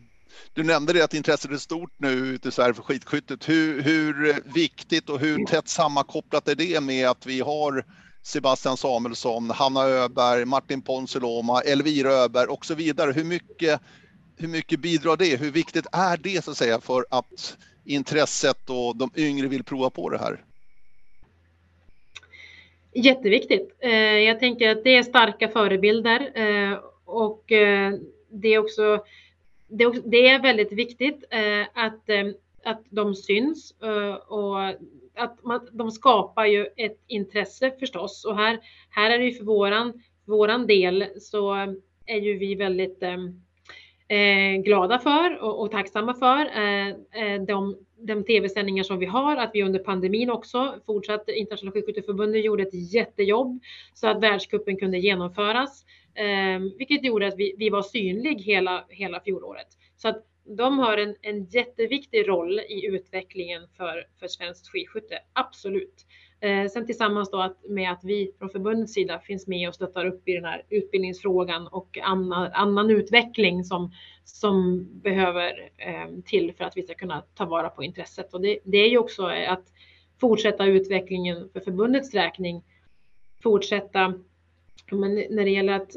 Du 0.53 0.63
nämnde 0.63 0.93
det 0.93 1.03
att 1.03 1.13
intresset 1.13 1.51
är 1.51 1.57
stort 1.57 1.91
nu 1.97 2.09
ute 2.09 2.47
i 2.47 2.51
Sverige 2.51 2.74
för 2.74 2.84
skidskyttet. 2.84 3.49
Hur, 3.49 3.82
hur 3.82 4.36
viktigt 4.53 5.09
och 5.09 5.19
hur 5.19 5.45
tätt 5.45 5.67
sammankopplat 5.67 6.47
är 6.47 6.55
det 6.55 6.84
med 6.84 7.09
att 7.09 7.26
vi 7.26 7.39
har 7.39 7.86
Sebastian 8.24 8.78
Samuelsson, 8.78 9.49
Hanna 9.49 9.84
Öberg, 9.84 10.45
Martin 10.45 10.82
Ponsiluoma, 10.82 11.61
Elvira 11.61 12.11
Öberg 12.11 12.47
och 12.47 12.65
så 12.65 12.76
vidare. 12.76 13.11
Hur 13.11 13.24
mycket, 13.24 13.82
hur 14.38 14.47
mycket 14.47 14.80
bidrar 14.80 15.17
det? 15.17 15.39
Hur 15.39 15.51
viktigt 15.51 15.86
är 15.91 16.17
det 16.17 16.43
så 16.43 16.51
att 16.51 16.57
säga 16.57 16.82
för 16.82 17.05
att 17.09 17.57
intresset 17.86 18.69
och 18.69 18.95
de 18.95 19.11
yngre 19.15 19.47
vill 19.47 19.63
prova 19.63 19.89
på 19.89 20.09
det 20.09 20.17
här? 20.17 20.43
Jätteviktigt. 22.93 23.76
Eh, 23.80 23.91
jag 24.17 24.39
tänker 24.39 24.69
att 24.69 24.84
det 24.84 24.95
är 24.95 25.03
starka 25.03 25.47
förebilder 25.47 26.32
eh, 26.36 26.80
och 27.05 27.51
eh, 27.51 27.93
det 28.30 28.47
är 28.47 28.57
också 28.57 29.03
det, 30.03 30.28
är 30.28 30.41
väldigt 30.41 30.72
viktigt 30.72 31.24
att, 31.74 32.09
att 32.66 32.84
de 32.89 33.16
syns 33.16 33.82
eh, 33.82 34.14
och 34.14 34.59
att 35.16 35.43
man, 35.43 35.68
de 35.72 35.91
skapar 35.91 36.45
ju 36.45 36.68
ett 36.78 36.99
intresse 37.07 37.72
förstås. 37.80 38.26
Och 38.26 38.38
här, 38.38 38.59
här 38.89 39.12
är 39.12 39.18
det 39.20 39.26
ju 39.26 39.34
för 39.34 39.45
våran, 39.45 40.03
våran 40.26 40.68
del 40.68 41.05
så 41.20 41.53
är 42.05 42.18
ju 42.22 42.38
vi 42.38 42.55
väldigt 42.55 43.03
eh, 43.03 43.18
eh 44.18 44.62
glada 44.62 44.99
för 44.99 45.43
och, 45.43 45.62
och 45.62 45.72
tacksamma 45.72 46.14
för 46.14 46.45
eh, 46.45 46.88
eh, 46.89 47.41
de 47.41 47.76
de 48.01 48.24
tv-sändningar 48.24 48.84
som 48.84 48.99
vi 48.99 49.05
har, 49.05 49.38
att 49.38 49.51
vi 49.53 49.64
under 49.64 49.80
pandemin 49.80 50.30
också 50.30 50.76
fortsatt 50.86 51.30
Internationella 51.30 51.74
sjuksköterskeförbundet 51.74 52.45
gjorde 52.45 52.64
ett 52.64 52.93
jättejobb 52.93 53.62
så 53.93 54.07
att 54.07 54.24
världskuppen 54.24 54.78
kunde 54.78 54.97
genomföras, 54.97 55.86
eh, 56.16 56.59
vilket 56.78 57.03
gjorde 57.03 57.28
att 57.28 57.38
vi, 57.38 57.55
vi 57.57 57.70
var 57.70 57.82
synlig 57.82 58.41
hela, 58.41 58.86
hela 58.89 59.20
fjolåret. 59.20 59.68
Så 59.97 60.07
att 60.07 60.24
de 60.43 60.79
har 60.79 60.97
en, 60.97 61.15
en 61.21 61.45
jätteviktig 61.45 62.27
roll 62.27 62.59
i 62.59 62.85
utvecklingen 62.85 63.67
för, 63.77 64.05
för 64.19 64.27
svenskt 64.27 64.67
skidskytte, 64.67 65.19
absolut. 65.33 66.05
Eh, 66.39 66.67
sen 66.67 66.85
tillsammans 66.85 67.31
då 67.31 67.41
att, 67.41 67.57
med 67.69 67.91
att 67.91 68.03
vi 68.03 68.31
från 68.39 68.49
förbundets 68.49 68.93
sida 68.93 69.19
finns 69.19 69.47
med 69.47 69.67
och 69.67 69.75
stöttar 69.75 70.05
upp 70.05 70.27
i 70.29 70.33
den 70.33 70.45
här 70.45 70.65
utbildningsfrågan 70.69 71.67
och 71.67 71.97
annan, 72.03 72.51
annan 72.53 72.91
utveckling 72.91 73.63
som, 73.63 73.91
som 74.23 74.87
behöver 75.01 75.69
eh, 75.77 76.07
till 76.25 76.53
för 76.53 76.63
att 76.63 76.77
vi 76.77 76.83
ska 76.83 76.93
kunna 76.93 77.23
ta 77.35 77.45
vara 77.45 77.69
på 77.69 77.83
intresset. 77.83 78.33
Och 78.33 78.41
det, 78.41 78.59
det 78.63 78.77
är 78.77 78.89
ju 78.89 78.97
också 78.97 79.25
att 79.25 79.63
fortsätta 80.21 80.65
utvecklingen 80.65 81.49
för 81.53 81.59
förbundets 81.59 82.13
räkning, 82.13 82.63
fortsätta 83.43 84.13
men 84.97 85.15
när 85.15 85.45
det 85.45 85.51
gäller 85.51 85.73
att 85.73 85.95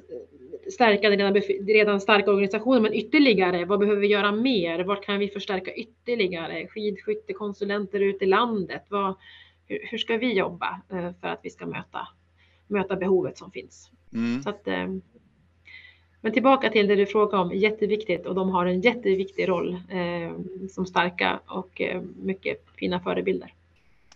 stärka 0.72 1.10
den 1.10 1.18
redan, 1.18 1.34
redan 1.66 2.00
starka 2.00 2.30
organisationen, 2.30 2.82
men 2.82 2.94
ytterligare, 2.94 3.64
vad 3.64 3.78
behöver 3.78 4.00
vi 4.00 4.06
göra 4.06 4.32
mer? 4.32 4.84
Vad 4.84 5.02
kan 5.02 5.18
vi 5.18 5.28
förstärka 5.28 5.74
ytterligare? 5.74 6.68
Skidskyttekonsulenter 6.68 8.00
ute 8.00 8.24
i 8.24 8.28
landet, 8.28 8.82
vad, 8.88 9.14
hur, 9.66 9.78
hur, 9.90 9.98
ska 9.98 10.16
vi 10.16 10.32
jobba 10.32 10.80
eh, 10.92 11.10
för 11.20 11.28
att 11.28 11.40
vi 11.42 11.50
ska 11.50 11.66
möta, 11.66 12.08
möta 12.66 12.96
behovet 12.96 13.38
som 13.38 13.50
finns? 13.50 13.90
Mm. 14.12 14.42
Så 14.42 14.50
att, 14.50 14.68
eh, 14.68 14.88
men 16.20 16.32
tillbaka 16.32 16.70
till 16.70 16.86
det 16.86 16.94
du 16.94 17.06
frågade 17.06 17.42
om, 17.42 17.52
jätteviktigt 17.52 18.26
och 18.26 18.34
de 18.34 18.50
har 18.50 18.66
en 18.66 18.80
jätteviktig 18.80 19.48
roll 19.48 19.72
eh, 19.72 20.32
som 20.68 20.86
starka 20.86 21.40
och 21.46 21.80
eh, 21.80 22.02
mycket 22.22 22.64
fina 22.76 23.00
förebilder. 23.00 23.54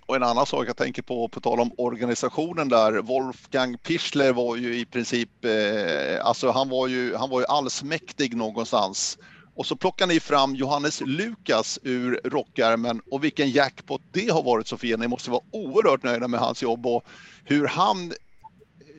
Och 0.08 0.16
en 0.16 0.22
annan 0.22 0.46
sak 0.46 0.68
jag 0.68 0.76
tänker 0.76 1.02
på, 1.02 1.28
på 1.28 1.40
tal 1.40 1.60
om 1.60 1.72
organisationen 1.78 2.68
där, 2.68 2.92
Wolfgang 2.92 3.78
Pichler 3.78 4.32
var 4.32 4.56
ju 4.56 4.78
i 4.78 4.84
princip, 4.84 5.44
eh, 5.44 6.26
alltså 6.26 6.50
han 6.50 6.68
var 6.68 6.86
ju, 6.86 7.14
han 7.14 7.30
var 7.30 7.40
ju 7.40 7.46
allsmäktig 7.46 8.36
någonstans. 8.36 9.18
Och 9.54 9.66
så 9.66 9.76
plockar 9.76 10.06
ni 10.06 10.20
fram 10.20 10.54
Johannes 10.54 11.00
Lukas 11.00 11.78
ur 11.82 12.20
rockärmen 12.24 13.00
och 13.10 13.24
vilken 13.24 13.50
jackpot 13.50 14.02
det 14.12 14.30
har 14.30 14.42
varit 14.42 14.66
Sofia. 14.66 14.96
Ni 14.96 15.08
måste 15.08 15.30
vara 15.30 15.42
oerhört 15.52 16.02
nöjda 16.02 16.28
med 16.28 16.40
hans 16.40 16.62
jobb 16.62 16.86
och 16.86 17.04
hur 17.44 17.66
han, 17.66 18.12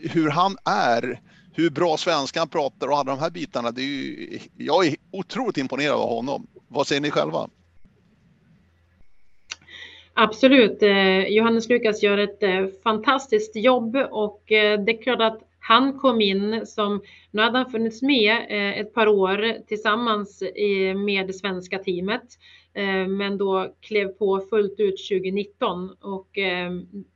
hur 0.02 0.30
han 0.30 0.58
är, 0.66 1.22
hur 1.54 1.70
bra 1.70 1.98
svenska 1.98 2.40
han 2.40 2.50
pratar 2.50 2.88
och 2.88 2.98
alla 2.98 3.12
de 3.12 3.20
här 3.20 3.30
bitarna. 3.30 3.72
Det 3.72 3.82
är 3.82 3.86
ju, 3.86 4.40
jag 4.58 4.88
är 4.88 4.96
otroligt 5.12 5.58
imponerad 5.58 6.00
av 6.00 6.10
honom. 6.10 6.48
Vad 6.68 6.88
säger 6.88 7.02
ni 7.02 7.12
själva? 7.12 7.50
Absolut. 10.22 10.84
Eh, 10.84 11.28
Johannes 11.28 11.70
Lukas 11.70 12.04
gör 12.04 12.18
ett 12.18 12.44
eh, 12.44 12.66
fantastiskt 12.84 13.56
jobb 13.56 13.96
och 14.12 14.52
eh, 14.52 14.80
det 14.80 14.92
är 14.92 15.02
klart 15.02 15.22
att 15.22 15.40
han 15.60 16.00
kom 16.00 16.22
in 16.22 16.66
som, 16.66 17.02
nu 17.32 17.42
hade 17.42 17.58
han 17.58 17.72
funnits 17.72 18.02
med 18.02 18.38
ett 18.80 18.94
par 18.94 19.08
år 19.08 19.68
tillsammans 19.68 20.44
med 21.06 21.28
det 21.28 21.34
svenska 21.34 21.80
teamet, 21.80 22.24
men 23.08 23.38
då 23.38 23.74
klev 23.82 24.08
på 24.08 24.42
fullt 24.50 24.80
ut 24.80 25.08
2019 25.10 25.90
och 26.02 26.30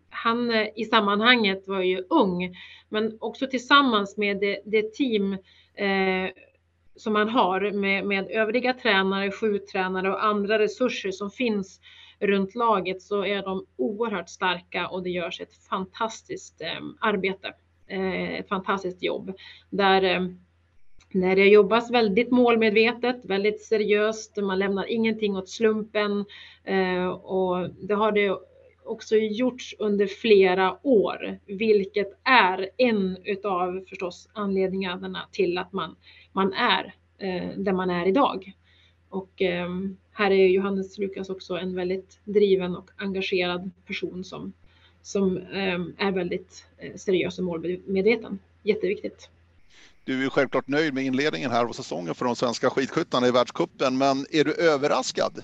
han 0.10 0.51
i 0.76 0.86
sammanhanget 0.86 1.68
var 1.68 1.82
ju 1.82 2.04
ung, 2.10 2.56
men 2.89 3.18
också 3.20 3.47
tillsammans 3.47 4.18
med 4.18 4.39
det, 4.39 4.60
det 4.66 4.93
team 4.93 5.38
som 6.95 7.16
han 7.16 7.30
har 7.30 7.72
med, 7.72 8.06
med 8.06 8.32
övriga 8.32 8.74
tränare, 8.74 9.32
skjuttränare 9.32 10.12
och 10.12 10.26
andra 10.26 10.60
resurser 10.60 11.12
som 11.12 11.32
finns 11.32 11.80
runt 12.20 12.55
laget 12.55 13.01
så 13.01 13.26
är 13.26 13.41
de 13.41 13.66
oerhört 13.76 14.30
starka 14.30 14.88
och 14.88 15.03
det 15.03 15.09
görs 15.09 15.41
ett 15.41 15.55
fantastiskt 15.70 16.61
eh, 16.61 16.82
arbete. 17.01 17.53
Eh, 17.88 18.34
ett 18.34 18.49
fantastiskt 18.49 19.03
jobb 19.03 19.34
där 19.70 20.03
eh, 20.03 20.28
när 21.14 21.36
det 21.36 21.47
jobbas 21.47 21.91
väldigt 21.91 22.32
målmedvetet, 22.32 23.26
väldigt 23.26 23.61
seriöst, 23.61 24.38
man 24.38 24.59
lämnar 24.59 24.91
ingenting 24.91 25.38
åt 25.38 25.49
slumpen 25.49 26.26
eh, 26.64 27.07
och 27.07 27.70
det 27.70 27.93
har 27.93 28.11
det 28.11 28.38
också 28.86 29.16
gjorts 29.16 29.76
under 29.80 30.07
flera 30.07 30.78
år, 30.84 31.39
vilket 31.45 32.07
är 32.24 32.70
en 32.78 33.18
utav 33.24 33.86
förstås 33.89 34.30
anledningarna 34.34 35.30
till 35.32 35.57
att 35.57 35.74
man, 35.74 35.95
man 36.32 36.53
är 36.53 36.95
eh, 37.18 37.49
där 37.57 37.74
man 37.74 37.89
är 37.89 38.07
idag. 38.07 38.53
Och 39.14 39.41
här 40.11 40.32
är 40.32 40.47
Johannes 40.47 40.97
Lukas 40.97 41.30
också 41.30 41.53
en 41.57 41.76
väldigt 41.76 42.20
driven 42.24 42.76
och 42.76 42.89
engagerad 42.97 43.72
person 43.88 44.24
som, 44.24 44.53
som 45.01 45.38
ehm, 45.38 45.93
är 45.97 46.11
väldigt 46.11 46.66
eh, 46.78 46.95
seriös 46.95 47.39
och 47.39 47.45
målmedveten. 47.45 48.39
Jätteviktigt. 48.64 49.30
Du 50.03 50.26
är 50.26 50.30
självklart 50.30 50.68
nöjd 50.68 50.93
med 50.93 51.03
inledningen 51.03 51.51
här 51.51 51.66
av 51.66 51.72
säsongen 51.72 52.16
för 52.16 52.26
de 52.26 52.36
svenska 52.36 52.70
skidskyttarna 52.70 53.28
i 53.28 53.32
världskuppen, 53.32 53.97
men 53.97 54.26
är 54.32 54.43
du 54.43 54.53
överraskad? 54.53 55.43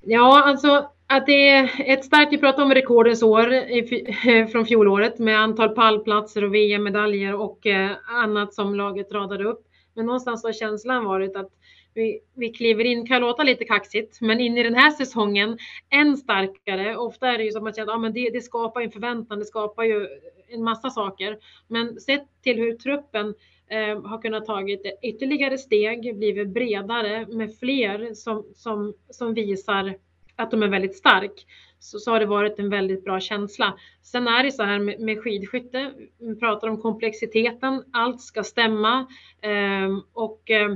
Ja, 0.00 0.42
alltså 0.42 0.90
att 1.06 1.26
det 1.26 1.48
är 1.48 1.70
ett 1.86 2.04
starkt, 2.04 2.32
vi 2.32 2.38
pratar 2.38 2.62
om 2.62 2.74
rekordens 2.74 3.22
år 3.22 4.46
från 4.52 4.66
fjolåret 4.66 5.18
med 5.18 5.40
antal 5.40 5.68
pallplatser 5.68 6.44
och 6.44 6.54
VM-medaljer 6.54 7.34
och 7.34 7.66
eh, 7.66 7.90
annat 8.06 8.54
som 8.54 8.74
laget 8.74 9.12
radade 9.12 9.44
upp. 9.44 9.68
Men 9.94 10.06
någonstans 10.06 10.44
har 10.44 10.52
känslan 10.52 11.04
varit 11.04 11.36
att 11.36 11.50
vi, 11.94 12.20
vi 12.34 12.48
kliver 12.48 12.84
in, 12.84 13.06
kan 13.06 13.20
låta 13.20 13.42
lite 13.42 13.64
kaxigt, 13.64 14.20
men 14.20 14.40
in 14.40 14.58
i 14.58 14.62
den 14.62 14.74
här 14.74 14.90
säsongen 14.90 15.58
än 15.90 16.16
starkare. 16.16 16.96
Ofta 16.96 17.28
är 17.28 17.38
det 17.38 17.44
ju 17.44 17.50
som 17.50 17.58
att 17.58 17.62
man 17.62 17.72
känner 17.72 18.08
att 18.08 18.14
det, 18.14 18.30
det 18.30 18.40
skapar 18.40 18.80
en 18.80 18.90
förväntan, 18.90 19.38
det 19.38 19.44
skapar 19.44 19.84
ju 19.84 20.08
en 20.48 20.64
massa 20.64 20.90
saker. 20.90 21.38
Men 21.68 22.00
sett 22.00 22.26
till 22.42 22.56
hur 22.56 22.76
truppen 22.76 23.34
eh, 23.68 24.02
har 24.02 24.22
kunnat 24.22 24.46
tagit 24.46 24.98
ytterligare 25.02 25.58
steg, 25.58 26.18
blivit 26.18 26.48
bredare 26.48 27.26
med 27.26 27.58
fler 27.58 28.14
som, 28.14 28.44
som, 28.54 28.94
som 29.10 29.34
visar 29.34 29.94
att 30.42 30.50
de 30.50 30.62
är 30.62 30.68
väldigt 30.68 30.96
stark 30.96 31.46
så, 31.78 31.98
så 31.98 32.10
har 32.10 32.20
det 32.20 32.26
varit 32.26 32.58
en 32.58 32.70
väldigt 32.70 33.04
bra 33.04 33.20
känsla. 33.20 33.78
Sen 34.02 34.28
är 34.28 34.44
det 34.44 34.52
så 34.52 34.62
här 34.62 34.78
med, 34.78 35.00
med 35.00 35.22
skidskytte, 35.22 35.92
vi 36.18 36.36
pratar 36.36 36.68
om 36.68 36.82
komplexiteten, 36.82 37.84
allt 37.92 38.20
ska 38.20 38.44
stämma 38.44 39.06
eh, 39.40 39.98
och 40.12 40.50
eh, 40.50 40.74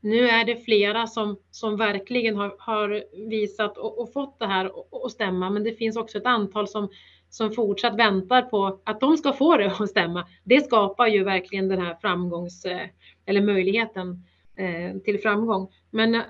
nu 0.00 0.28
är 0.28 0.44
det 0.44 0.56
flera 0.56 1.06
som, 1.06 1.38
som 1.50 1.76
verkligen 1.76 2.36
har, 2.36 2.56
har 2.58 3.04
visat 3.28 3.78
och, 3.78 3.98
och, 3.98 4.12
fått 4.12 4.38
det 4.38 4.46
här 4.46 4.70
att 5.04 5.12
stämma, 5.12 5.50
men 5.50 5.64
det 5.64 5.72
finns 5.72 5.96
också 5.96 6.18
ett 6.18 6.26
antal 6.26 6.68
som, 6.68 6.88
som 7.30 7.52
fortsatt 7.52 7.98
väntar 7.98 8.42
på 8.42 8.80
att 8.84 9.00
de 9.00 9.16
ska 9.16 9.32
få 9.32 9.56
det 9.56 9.66
att 9.66 9.90
stämma. 9.90 10.26
Det 10.44 10.60
skapar 10.64 11.06
ju 11.06 11.24
verkligen 11.24 11.68
den 11.68 11.80
här 11.80 11.94
framgångs 12.00 12.64
eh, 12.64 12.86
eller 13.26 13.40
möjligheten 13.40 14.24
eh, 14.56 14.98
till 15.04 15.18
framgång. 15.18 15.68
Men 15.90 16.14
eh, 16.14 16.22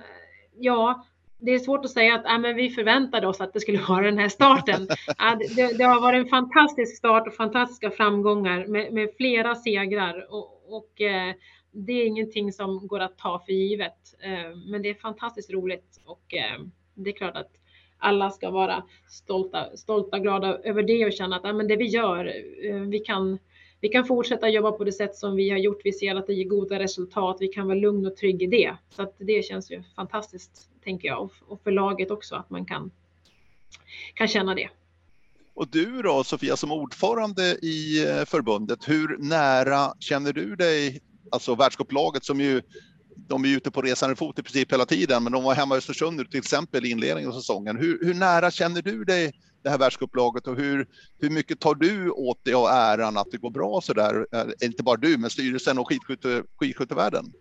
ja, 0.58 1.04
det 1.40 1.54
är 1.54 1.58
svårt 1.58 1.84
att 1.84 1.90
säga 1.90 2.14
att 2.14 2.26
äh, 2.26 2.38
men 2.38 2.56
vi 2.56 2.70
förväntade 2.70 3.26
oss 3.26 3.40
att 3.40 3.52
det 3.52 3.60
skulle 3.60 3.80
vara 3.88 4.04
den 4.04 4.18
här 4.18 4.28
starten. 4.28 4.88
Äh, 5.08 5.38
det, 5.56 5.78
det, 5.78 5.84
har 5.84 6.00
varit 6.00 6.24
en 6.24 6.28
fantastisk 6.28 6.96
start 6.96 7.26
och 7.26 7.34
fantastiska 7.34 7.90
framgångar 7.90 8.66
med, 8.66 8.92
med 8.92 9.08
flera 9.16 9.54
segrar 9.54 10.26
och, 10.30 10.76
och 10.76 11.00
eh, 11.00 11.34
det 11.72 11.92
är 11.92 12.06
ingenting 12.06 12.52
som 12.52 12.86
går 12.86 13.00
att 13.00 13.18
ta 13.18 13.42
för 13.46 13.52
givet, 13.52 14.14
eh, 14.22 14.56
men 14.66 14.82
det 14.82 14.90
är 14.90 14.94
fantastiskt 14.94 15.50
roligt 15.50 16.00
och 16.04 16.34
eh, 16.34 16.60
det 16.94 17.10
är 17.10 17.14
klart 17.14 17.36
att 17.36 17.50
alla 17.98 18.30
ska 18.30 18.50
vara 18.50 18.84
stolta, 19.08 19.76
stolta, 19.76 20.18
glada 20.18 20.58
över 20.58 20.82
det 20.82 21.06
och 21.06 21.12
känna 21.12 21.36
att 21.36 21.44
äh, 21.44 21.52
men 21.52 21.68
det 21.68 21.76
vi 21.76 21.86
gör, 21.86 22.24
eh, 22.64 22.80
vi 22.80 22.98
kan, 22.98 23.38
vi 23.80 23.88
kan 23.88 24.04
fortsätta 24.04 24.48
jobba 24.48 24.72
på 24.72 24.84
det 24.84 24.92
sätt 24.92 25.16
som 25.16 25.36
vi 25.36 25.50
har 25.50 25.58
gjort. 25.58 25.80
Vi 25.84 25.92
ser 25.92 26.14
att 26.14 26.26
det 26.26 26.34
ger 26.34 26.44
goda 26.44 26.78
resultat. 26.78 27.36
Vi 27.40 27.48
kan 27.48 27.66
vara 27.66 27.78
lugn 27.78 28.06
och 28.06 28.16
trygg 28.16 28.42
i 28.42 28.46
det. 28.46 28.76
Så 28.90 29.02
att 29.02 29.14
det 29.18 29.44
känns 29.44 29.70
ju 29.70 29.82
fantastiskt, 29.96 30.68
tänker 30.84 31.08
jag, 31.08 31.30
och 31.46 31.62
för 31.62 31.70
laget 31.70 32.10
också 32.10 32.34
att 32.34 32.50
man 32.50 32.64
kan, 32.64 32.90
kan 34.14 34.28
känna 34.28 34.54
det. 34.54 34.68
Och 35.54 35.68
du 35.68 36.02
då 36.02 36.24
Sofia 36.24 36.56
som 36.56 36.72
ordförande 36.72 37.42
i 37.62 38.06
eh, 38.08 38.24
förbundet, 38.24 38.88
hur 38.88 39.16
nära 39.18 39.94
känner 39.98 40.32
du 40.32 40.56
dig 40.56 41.00
alltså 41.30 41.54
världscupslaget 41.54 42.24
som 42.24 42.40
ju 42.40 42.62
de 43.16 43.44
är 43.44 43.48
ute 43.48 43.70
på 43.70 43.82
resande 43.82 44.16
fot 44.16 44.38
i 44.38 44.42
princip 44.42 44.72
hela 44.72 44.86
tiden, 44.86 45.22
men 45.22 45.32
de 45.32 45.44
var 45.44 45.54
hemma 45.54 45.74
i 45.74 45.78
Östersund 45.78 46.30
till 46.30 46.38
exempel 46.38 46.86
i 46.86 46.90
inledningen 46.90 47.30
av 47.30 47.34
säsongen. 47.34 47.76
Hur, 47.76 47.98
hur 48.04 48.14
nära 48.14 48.50
känner 48.50 48.82
du 48.82 49.04
dig 49.04 49.32
det 49.62 49.70
här 49.70 49.78
världscuplaget 49.78 50.46
och 50.46 50.56
hur, 50.56 50.86
hur 51.20 51.30
mycket 51.30 51.60
tar 51.60 51.74
du 51.74 52.10
åt 52.10 52.44
dig 52.44 52.54
av 52.54 52.66
äran 52.66 53.16
att 53.16 53.30
det 53.30 53.38
går 53.38 53.50
bra 53.50 53.80
så 53.80 53.92
där? 53.92 54.26
Eh, 54.32 54.66
inte 54.66 54.82
bara 54.82 54.96
du, 54.96 55.18
men 55.18 55.30
styrelsen 55.30 55.78
och 55.78 55.88
skidskytte, 55.88 56.42
skidskyttevärlden? 56.56 57.32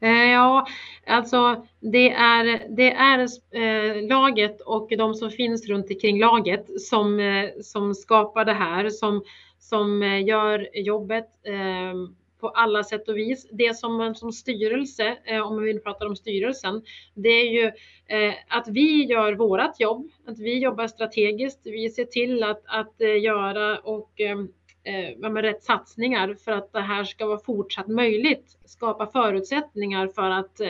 Eh, 0.00 0.10
ja, 0.10 0.66
alltså 1.06 1.66
det 1.80 2.10
är, 2.10 2.76
det 2.76 2.92
är 2.92 3.18
eh, 3.50 4.08
laget 4.08 4.60
och 4.60 4.88
de 4.98 5.14
som 5.14 5.30
finns 5.30 5.66
runt 5.66 5.90
omkring 5.90 6.18
laget 6.18 6.66
som, 6.80 7.20
eh, 7.20 7.50
som 7.62 7.94
skapar 7.94 8.44
det 8.44 8.52
här, 8.52 8.90
som, 8.90 9.22
som 9.58 10.02
eh, 10.02 10.24
gör 10.24 10.68
jobbet 10.74 11.28
eh, 11.46 11.94
på 12.40 12.48
alla 12.48 12.84
sätt 12.84 13.08
och 13.08 13.16
vis. 13.16 13.48
Det 13.50 13.76
som 13.76 13.96
man 13.96 14.14
som 14.14 14.32
styrelse, 14.32 15.16
eh, 15.24 15.40
om 15.40 15.54
man 15.54 15.64
vill 15.64 15.80
prata 15.80 16.06
om 16.06 16.16
styrelsen, 16.16 16.82
det 17.14 17.28
är 17.28 17.50
ju 17.50 17.64
eh, 18.06 18.34
att 18.48 18.68
vi 18.68 19.04
gör 19.04 19.32
vårat 19.32 19.80
jobb, 19.80 20.10
att 20.26 20.38
vi 20.38 20.58
jobbar 20.58 20.86
strategiskt, 20.86 21.60
vi 21.64 21.90
ser 21.90 22.04
till 22.04 22.42
att, 22.42 22.62
att 22.66 23.00
eh, 23.00 23.22
göra 23.22 23.78
och 23.78 24.20
ehm, 24.20 24.48
eh, 24.84 25.30
med 25.30 25.42
rätt 25.42 25.64
satsningar 25.64 26.34
för 26.44 26.52
att 26.52 26.72
det 26.72 26.80
här 26.80 27.04
ska 27.04 27.26
vara 27.26 27.38
fortsatt 27.38 27.88
möjligt. 27.88 28.58
Skapa 28.64 29.06
förutsättningar 29.06 30.08
för 30.08 30.30
att 30.30 30.60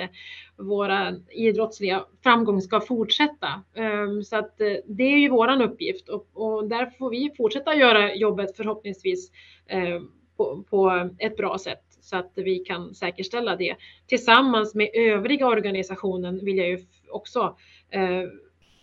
våra 0.59 1.15
idrottsliga 1.31 2.05
framgång 2.23 2.61
ska 2.61 2.81
fortsätta. 2.81 3.63
Ehm, 3.75 4.23
så 4.23 4.37
att 4.37 4.59
det 4.87 5.05
är 5.05 5.19
ju 5.19 5.29
våran 5.29 5.63
uppgift 5.63 6.09
och, 6.09 6.27
och 6.33 6.69
där 6.69 6.87
får 6.99 7.11
vi 7.11 7.33
fortsätta 7.37 7.75
göra 7.75 8.15
jobbet 8.15 8.57
förhoppningsvis 8.57 9.31
ehm, 9.67 10.11
på, 10.37 10.65
på 10.71 11.11
ett 11.19 11.37
bra 11.37 11.59
sätt 11.59 11.83
så 12.01 12.17
att 12.17 12.33
vi 12.35 12.59
kan 12.59 12.95
säkerställa 12.95 13.57
det. 13.57 13.77
Tillsammans 14.07 14.75
med 14.75 14.91
övriga 14.95 15.47
organisationen 15.47 16.45
vill 16.45 16.59
jag 16.59 16.69
ju 16.69 16.79
också 17.11 17.57
eh, 17.91 18.23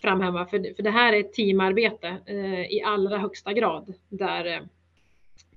framhäva, 0.01 0.45
för, 0.45 0.75
för 0.75 0.83
det 0.83 0.91
här 0.91 1.13
är 1.13 1.19
ett 1.19 1.33
teamarbete 1.33 2.17
eh, 2.25 2.65
i 2.71 2.81
allra 2.85 3.17
högsta 3.17 3.53
grad 3.53 3.93
där 4.09 4.45
eh, 4.45 4.61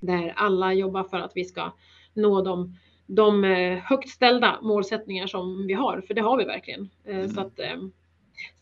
där 0.00 0.32
alla 0.36 0.72
jobbar 0.72 1.04
för 1.04 1.18
att 1.18 1.32
vi 1.34 1.44
ska 1.44 1.72
nå 2.14 2.42
de, 2.42 2.76
de 3.06 3.44
eh, 3.44 3.78
högt 3.78 4.08
ställda 4.08 4.58
målsättningar 4.62 5.26
som 5.26 5.66
vi 5.66 5.72
har, 5.72 6.00
för 6.00 6.14
det 6.14 6.20
har 6.20 6.36
vi 6.36 6.44
verkligen. 6.44 6.90
Eh, 7.04 7.16
mm. 7.16 7.28
Så 7.28 7.40
att, 7.40 7.58
eh, 7.58 7.76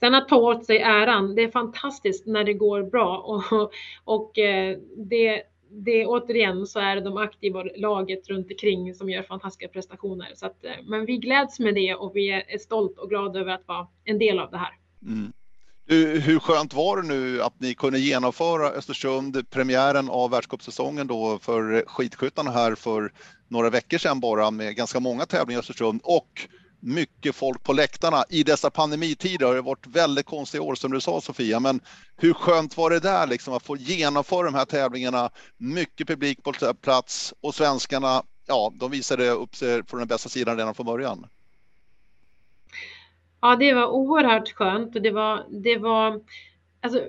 sen 0.01 0.15
att 0.15 0.29
ta 0.29 0.37
åt 0.37 0.67
sig 0.67 0.79
äran, 0.79 1.35
det 1.35 1.43
är 1.43 1.51
fantastiskt 1.51 2.27
när 2.27 2.45
det 2.45 2.55
går 2.55 2.83
bra 2.83 3.19
och, 3.51 3.73
och 4.05 4.33
det, 4.97 5.43
det 5.75 6.07
återigen 6.07 6.67
så 6.67 6.81
är 6.81 6.95
det 6.95 7.01
de 7.01 7.17
aktiva 7.17 7.63
laget 7.77 8.29
runt 8.29 8.51
omkring 8.51 8.95
som 8.95 9.11
gör 9.11 9.23
fantastiska 9.23 9.69
prestationer. 9.69 10.33
Så 10.35 10.47
att, 10.47 10.65
eh, 10.65 10.71
men 10.87 11.07
vi 11.07 11.17
gläds 11.17 11.61
med 11.61 11.75
det 11.75 11.95
och 11.95 12.13
vi 12.15 12.31
är 12.31 12.59
stolta 12.59 13.01
och 13.01 13.09
glada 13.09 13.41
över 13.41 13.53
att 13.53 13.69
vara 13.69 13.87
en 14.05 14.19
del 14.19 14.39
av 14.39 14.51
det 14.51 14.59
här. 14.59 14.73
Mm. 15.03 15.33
Hur 16.21 16.39
skönt 16.39 16.75
var 16.75 17.03
det 17.03 17.09
nu 17.09 17.43
att 17.43 17.61
ni 17.61 17.75
kunde 17.75 17.99
genomföra 17.99 18.69
Östersund, 18.69 19.51
premiären 19.51 20.09
av 20.09 20.31
världscupsäsongen 20.31 21.07
då 21.07 21.39
för 21.43 21.85
skidskyttarna 21.87 22.51
här 22.51 22.75
för 22.75 23.13
några 23.49 23.71
veckor 23.71 23.99
sedan 23.99 24.21
bara 24.21 24.51
med 24.51 24.77
ganska 24.77 25.01
många 25.01 25.27
tävlingar 25.27 25.59
i 25.59 25.61
Östersund 25.61 26.01
och 26.05 26.49
mycket 26.85 27.35
folk 27.35 27.63
på 27.63 27.73
läktarna. 27.73 28.25
I 28.29 28.43
dessa 28.43 28.71
pandemitider 28.71 29.47
har 29.47 29.55
det 29.55 29.61
varit 29.61 29.87
väldigt 29.87 30.27
konstiga 30.27 30.63
år 30.63 30.75
som 30.75 30.93
du 30.93 31.01
sa 31.01 31.21
Sofia, 31.21 31.61
men 31.61 31.81
hur 32.17 32.33
skönt 32.33 32.77
var 32.77 32.91
det 32.91 33.01
där 33.01 33.27
liksom 33.27 33.55
att 33.55 33.63
få 33.63 33.77
genomföra 33.77 34.43
de 34.43 34.55
här 34.55 34.65
tävlingarna? 34.65 35.31
Mycket 35.57 36.09
publik 36.09 36.43
på 36.43 36.53
plats 36.83 37.35
och 37.41 37.55
svenskarna, 37.55 38.23
ja, 38.47 38.73
de 38.75 38.91
visade 38.91 39.31
upp 39.31 39.57
sig 39.57 39.87
från 39.87 39.99
den 39.99 40.09
bästa 40.09 40.29
sidan 40.29 40.57
redan 40.57 40.75
från 40.75 40.87
början. 40.87 41.27
Ja, 43.41 43.57
det 43.57 43.75
var 43.75 43.87
oerhört 43.87 44.53
skönt 44.53 44.97
och 44.97 45.03
det 45.03 45.11
var, 45.11 45.47
det 45.51 45.79
var, 45.79 46.21
alltså, 46.83 47.01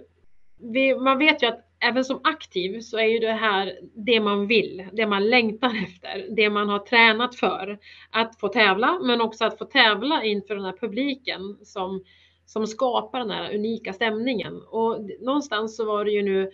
vi, 0.57 0.95
man 0.95 1.17
vet 1.17 1.43
ju 1.43 1.47
att 1.47 1.65
även 1.86 2.05
som 2.05 2.19
aktiv 2.23 2.79
så 2.79 2.97
är 2.97 3.05
ju 3.05 3.19
det 3.19 3.31
här 3.31 3.79
det 3.93 4.19
man 4.19 4.47
vill, 4.47 4.88
det 4.93 5.07
man 5.07 5.29
längtar 5.29 5.83
efter, 5.83 6.36
det 6.36 6.49
man 6.49 6.69
har 6.69 6.79
tränat 6.79 7.36
för. 7.36 7.79
Att 8.11 8.39
få 8.39 8.47
tävla, 8.47 8.99
men 8.99 9.21
också 9.21 9.45
att 9.45 9.57
få 9.57 9.65
tävla 9.65 10.23
inför 10.23 10.55
den 10.55 10.65
här 10.65 10.77
publiken 10.79 11.57
som, 11.63 12.03
som 12.45 12.67
skapar 12.67 13.19
den 13.19 13.31
här 13.31 13.55
unika 13.55 13.93
stämningen. 13.93 14.61
Och 14.67 14.99
någonstans 15.21 15.77
så 15.77 15.86
var 15.86 16.05
det 16.05 16.11
ju 16.11 16.23
nu 16.23 16.51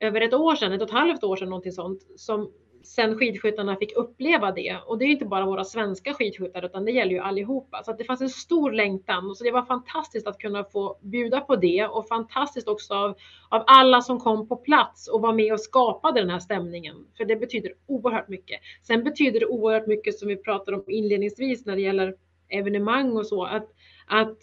över 0.00 0.20
ett 0.20 0.34
år 0.34 0.54
sedan, 0.54 0.72
ett 0.72 0.82
och 0.82 0.88
ett 0.88 0.94
halvt 0.94 1.24
år 1.24 1.36
sedan 1.36 1.48
någonting 1.48 1.72
sånt, 1.72 2.02
som 2.16 2.50
sen 2.84 3.18
skidskyttarna 3.18 3.76
fick 3.76 3.96
uppleva 3.96 4.52
det. 4.52 4.78
Och 4.86 4.98
det 4.98 5.04
är 5.04 5.08
inte 5.08 5.24
bara 5.24 5.46
våra 5.46 5.64
svenska 5.64 6.14
skidskyttar 6.14 6.64
utan 6.64 6.84
det 6.84 6.92
gäller 6.92 7.12
ju 7.12 7.18
allihopa. 7.18 7.82
Så 7.84 7.90
att 7.90 7.98
det 7.98 8.04
fanns 8.04 8.20
en 8.20 8.30
stor 8.30 8.72
längtan. 8.72 9.34
Så 9.34 9.44
det 9.44 9.50
var 9.50 9.62
fantastiskt 9.62 10.26
att 10.26 10.38
kunna 10.38 10.64
få 10.64 10.98
bjuda 11.02 11.40
på 11.40 11.56
det 11.56 11.86
och 11.86 12.08
fantastiskt 12.08 12.68
också 12.68 12.94
av, 12.94 13.14
av 13.48 13.64
alla 13.66 14.00
som 14.00 14.20
kom 14.20 14.48
på 14.48 14.56
plats 14.56 15.08
och 15.08 15.20
var 15.20 15.32
med 15.32 15.52
och 15.52 15.60
skapade 15.60 16.20
den 16.20 16.30
här 16.30 16.38
stämningen. 16.38 16.96
För 17.16 17.24
det 17.24 17.36
betyder 17.36 17.72
oerhört 17.86 18.28
mycket. 18.28 18.60
Sen 18.82 19.04
betyder 19.04 19.40
det 19.40 19.46
oerhört 19.46 19.86
mycket 19.86 20.18
som 20.18 20.28
vi 20.28 20.36
pratade 20.36 20.76
om 20.76 20.84
inledningsvis 20.86 21.66
när 21.66 21.76
det 21.76 21.82
gäller 21.82 22.14
evenemang 22.48 23.16
och 23.16 23.26
så. 23.26 23.44
Att, 23.44 23.68
att, 24.06 24.38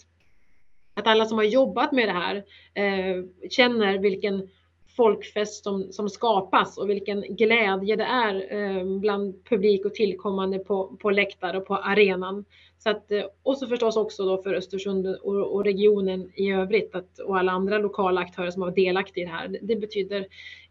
att 0.93 1.07
alla 1.07 1.25
som 1.25 1.37
har 1.37 1.45
jobbat 1.45 1.91
med 1.91 2.07
det 2.07 2.13
här 2.13 2.35
eh, 2.73 3.23
känner 3.49 3.97
vilken 3.97 4.49
folkfest 4.99 5.63
som, 5.63 5.91
som 5.91 6.09
skapas 6.09 6.77
och 6.77 6.89
vilken 6.89 7.21
glädje 7.21 7.95
det 7.95 8.03
är 8.03 8.53
eh, 8.57 8.85
bland 8.99 9.45
publik 9.45 9.85
och 9.85 9.93
tillkommande 9.93 10.59
på, 10.59 10.97
på 10.99 11.11
läktare 11.11 11.57
och 11.57 11.65
på 11.65 11.75
arenan. 11.75 12.45
Så 12.77 12.89
att, 12.89 13.11
eh, 13.11 13.23
och 13.43 13.57
så 13.57 13.67
förstås 13.67 13.97
också 13.97 14.25
då 14.25 14.43
för 14.43 14.53
Östersund 14.53 15.07
och, 15.07 15.53
och 15.53 15.63
regionen 15.63 16.31
i 16.35 16.51
övrigt 16.51 16.95
att, 16.95 17.19
och 17.19 17.37
alla 17.37 17.51
andra 17.51 17.77
lokala 17.77 18.21
aktörer 18.21 18.51
som 18.51 18.61
har 18.61 18.69
varit 18.69 18.75
delaktiga 18.75 19.23
i 19.23 19.27
det 19.27 19.33
här. 19.33 19.47
Det, 19.47 19.59
det, 19.61 19.75
betyder, 19.75 20.25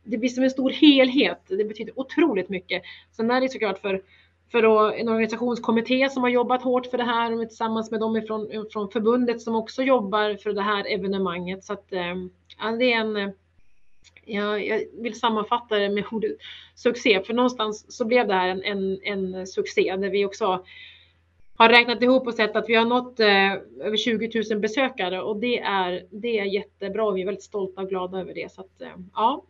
det 0.04 0.18
blir 0.18 0.28
som 0.28 0.44
en 0.44 0.50
stor 0.50 0.70
helhet. 0.70 1.40
Det 1.48 1.64
betyder 1.64 1.98
otroligt 2.00 2.48
mycket. 2.48 2.82
Sen 3.16 3.30
är 3.30 3.40
det 3.40 3.48
såklart 3.48 3.78
för 3.78 4.02
för 4.52 4.62
då 4.62 4.92
en 4.92 5.08
organisationskommitté 5.08 6.08
som 6.10 6.22
har 6.22 6.30
jobbat 6.30 6.62
hårt 6.62 6.86
för 6.86 6.98
det 6.98 7.04
här 7.04 7.46
tillsammans 7.46 7.90
med 7.90 8.00
dem 8.00 8.16
ifrån, 8.16 8.66
från 8.72 8.90
förbundet 8.90 9.42
som 9.42 9.54
också 9.54 9.82
jobbar 9.82 10.36
för 10.42 10.52
det 10.52 10.62
här 10.62 10.94
evenemanget. 10.94 11.64
Så 11.64 11.72
att, 11.72 11.92
eh, 11.92 12.14
ja, 12.58 12.70
det 12.78 12.92
är 12.92 13.00
en 13.00 13.16
eh, 13.16 13.28
jag, 14.28 14.66
jag 14.66 14.82
vill 15.02 15.20
sammanfatta 15.20 15.76
det 15.76 15.88
med 15.88 16.04
ordet 16.10 16.36
succé, 16.74 17.22
för 17.26 17.34
någonstans 17.34 17.96
så 17.96 18.04
blev 18.04 18.28
det 18.28 18.34
här 18.34 18.48
en, 18.48 18.62
en, 18.62 19.00
en 19.02 19.46
succé 19.46 19.96
där 19.96 20.10
vi 20.10 20.24
också 20.24 20.64
har 21.58 21.68
räknat 21.68 22.02
ihop 22.02 22.26
och 22.26 22.34
sett 22.34 22.56
att 22.56 22.68
vi 22.68 22.74
har 22.74 22.84
nått 22.84 23.20
eh, 23.20 23.52
över 23.86 23.96
20 23.96 24.42
000 24.50 24.60
besökare 24.60 25.22
och 25.22 25.36
det 25.36 25.58
är, 25.58 26.06
det 26.10 26.38
är 26.38 26.44
jättebra. 26.44 27.04
och 27.04 27.16
Vi 27.16 27.20
är 27.20 27.26
väldigt 27.26 27.44
stolta 27.44 27.82
och 27.82 27.88
glada 27.88 28.20
över 28.20 28.34
det. 28.34 28.52
Så 28.52 28.60
att, 28.60 28.82
eh, 28.82 28.88
ja. 29.14 29.44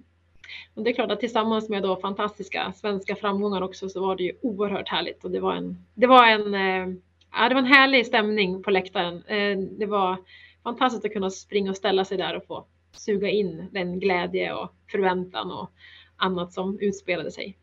Och 0.74 0.82
det 0.82 0.90
är 0.90 0.94
klart 0.94 1.10
att 1.10 1.20
tillsammans 1.20 1.68
med 1.68 1.82
då 1.82 1.96
fantastiska 1.96 2.72
svenska 2.72 3.16
framgångar 3.16 3.62
också 3.62 3.88
så 3.88 4.00
var 4.00 4.16
det 4.16 4.22
ju 4.22 4.32
oerhört 4.42 4.88
härligt 4.88 5.24
och 5.24 5.30
det 5.30 5.40
var 5.40 5.54
en, 5.54 5.84
det 5.94 6.06
var 6.06 6.26
en, 6.26 6.54
eh, 6.54 6.96
ja, 7.32 7.48
det 7.48 7.54
var 7.54 7.62
en 7.62 7.64
härlig 7.64 8.06
stämning 8.06 8.62
på 8.62 8.70
läktaren. 8.70 9.22
Eh, 9.26 9.58
det 9.58 9.86
var 9.86 10.16
fantastiskt 10.62 11.04
att 11.04 11.12
kunna 11.12 11.30
springa 11.30 11.70
och 11.70 11.76
ställa 11.76 12.04
sig 12.04 12.18
där 12.18 12.36
och 12.36 12.46
få 12.46 12.66
suga 12.92 13.28
in 13.28 13.68
den 13.72 14.00
glädje 14.00 14.54
och 14.54 14.74
förväntan 14.90 15.50
och 15.50 15.70
annat 16.16 16.52
som 16.52 16.78
utspelade 16.80 17.30
sig. 17.30 17.58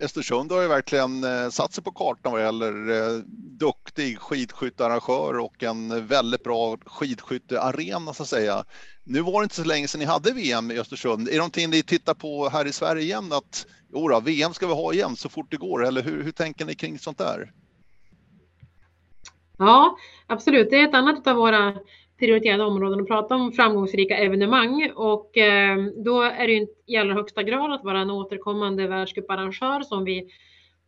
Östersund 0.00 0.52
har 0.52 0.62
ju 0.62 0.68
verkligen 0.68 1.24
eh, 1.24 1.48
satt 1.48 1.72
sig 1.72 1.84
på 1.84 1.92
kartan 1.92 2.32
vad 2.32 2.42
gäller 2.42 2.90
eh, 2.90 3.18
duktig 3.58 4.18
skidskyttearrangör 4.18 5.38
och 5.38 5.62
en 5.62 6.06
väldigt 6.06 6.42
bra 6.42 6.76
skidskyttearena 6.86 8.14
så 8.14 8.22
att 8.22 8.28
säga. 8.28 8.64
Nu 9.04 9.20
var 9.20 9.40
det 9.40 9.44
inte 9.44 9.54
så 9.54 9.64
länge 9.64 9.88
sedan 9.88 9.98
ni 9.98 10.04
hade 10.04 10.32
VM 10.32 10.70
i 10.70 10.78
Östersund. 10.78 11.28
Är 11.28 11.32
det 11.32 11.38
någonting 11.38 11.70
ni 11.70 11.82
tittar 11.82 12.14
på 12.14 12.48
här 12.48 12.66
i 12.66 12.72
Sverige 12.72 13.02
igen 13.02 13.32
att 13.32 13.66
jo 13.92 14.20
VM 14.20 14.54
ska 14.54 14.66
vi 14.66 14.74
ha 14.74 14.92
igen 14.92 15.16
så 15.16 15.28
fort 15.28 15.50
det 15.50 15.56
går 15.56 15.86
eller 15.86 16.02
hur, 16.02 16.22
hur 16.22 16.32
tänker 16.32 16.64
ni 16.64 16.74
kring 16.74 16.98
sånt 16.98 17.18
där? 17.18 17.52
Ja, 19.58 19.96
absolut. 20.26 20.70
Det 20.70 20.76
är 20.76 20.88
ett 20.88 20.94
annat 20.94 21.26
av 21.26 21.36
våra 21.36 21.74
prioriterade 22.22 22.64
områden 22.64 23.00
och 23.00 23.08
prata 23.08 23.34
om 23.34 23.52
framgångsrika 23.52 24.16
evenemang 24.16 24.92
och 24.94 25.38
eh, 25.38 25.76
då 26.04 26.22
är 26.22 26.46
det 26.46 26.52
ju 26.52 26.66
i 26.86 26.96
allra 26.96 27.14
högsta 27.14 27.42
grad 27.42 27.72
att 27.72 27.84
vara 27.84 28.00
en 28.00 28.10
återkommande 28.10 28.86
världscuparrangör 28.86 29.80
som 29.80 30.04
vi 30.04 30.28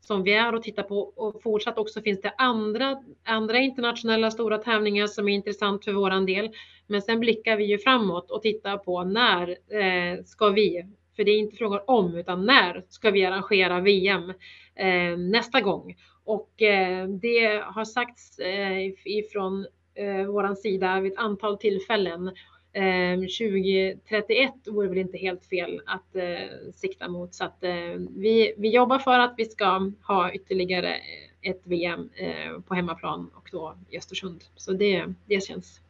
som 0.01 0.23
vi 0.23 0.35
är 0.35 0.55
och 0.55 0.63
tittar 0.63 0.83
på 0.83 0.99
och 0.99 1.43
fortsatt 1.43 1.79
också 1.79 2.03
finns 2.03 2.21
det 2.21 2.35
andra, 2.39 3.03
andra 3.25 3.59
internationella 3.59 4.31
stora 4.31 4.59
tävlingar 4.59 5.07
som 5.07 5.29
är 5.29 5.33
intressant 5.33 5.85
för 5.85 5.93
våran 5.93 6.27
del. 6.27 6.51
Men 6.87 7.03
sen 7.03 7.21
blickar 7.21 7.57
vi 7.57 7.65
ju 7.65 7.79
framåt 7.79 8.31
och 8.31 8.43
tittar 8.43 8.77
på 8.77 9.05
när 9.05 9.49
eh, 9.51 10.25
ska 10.25 10.49
vi, 10.49 10.85
för 11.17 11.25
det 11.25 11.31
är 11.31 11.39
inte 11.39 11.57
frågan 11.57 11.81
om 11.87 12.17
utan 12.17 12.47
när 12.47 12.85
ska 12.89 13.11
vi 13.11 13.25
arrangera 13.25 13.81
VM 13.81 14.31
eh, 14.75 15.19
nästa 15.19 15.61
gång? 15.61 15.97
Och 16.25 16.63
eh, 16.63 17.09
det 17.09 17.63
har 17.65 17.85
sagts 17.85 18.39
eh, 18.39 18.93
ifrån 19.05 19.67
eh, 19.95 20.27
våran 20.27 20.57
sida 20.57 21.01
vid 21.01 21.13
ett 21.13 21.19
antal 21.19 21.59
tillfällen. 21.59 22.33
Eh, 22.73 23.17
2031 23.17 24.53
vore 24.67 24.89
väl 24.89 24.99
inte 24.99 25.19
helt 25.19 25.47
fel 25.47 25.81
att 25.87 26.17
eh, 26.17 26.73
sikta 26.75 27.09
mot 27.09 27.35
så 27.35 27.45
att 27.45 27.65
eh, 27.65 27.95
vi, 28.17 28.55
vi 28.59 28.69
jobbar 28.69 28.99
för 28.99 29.19
att 29.19 29.35
vi 29.37 29.45
ska 29.45 29.93
ha 30.03 30.33
ytterligare 30.33 30.97
ett 31.43 31.63
VM 31.65 32.11
eh, 32.15 32.61
på 32.61 32.75
hemmaplan 32.75 33.31
och 33.35 33.49
då 33.53 33.77
i 33.91 33.99
Östersund. 33.99 34.45
Så 34.57 34.73
det, 34.73 35.05
det 35.27 35.45
känns 35.45 35.81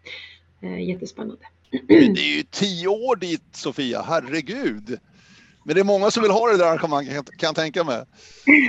eh, 0.60 0.88
jättespännande. 0.88 1.46
Det 1.88 1.94
är 1.94 2.36
ju 2.36 2.42
tio 2.42 2.88
år 2.88 3.16
dit 3.16 3.42
Sofia, 3.52 4.02
herregud. 4.02 4.98
Men 5.64 5.74
det 5.74 5.80
är 5.80 5.84
många 5.84 6.10
som 6.10 6.22
vill 6.22 6.32
ha 6.32 6.50
det 6.50 6.58
där 6.58 6.64
arrangemanget 6.64 7.30
kan 7.38 7.46
jag 7.46 7.56
tänka 7.56 7.84
mig. 7.84 8.04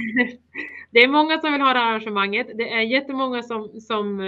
det 0.91 0.99
är 0.99 1.07
många 1.07 1.39
som 1.39 1.51
vill 1.51 1.61
ha 1.61 1.73
det 1.73 1.79
här 1.79 1.91
arrangemanget. 1.91 2.47
Det 2.55 2.69
är 2.69 2.81
jättemånga 2.81 3.43
som, 3.43 3.81
som 3.81 4.21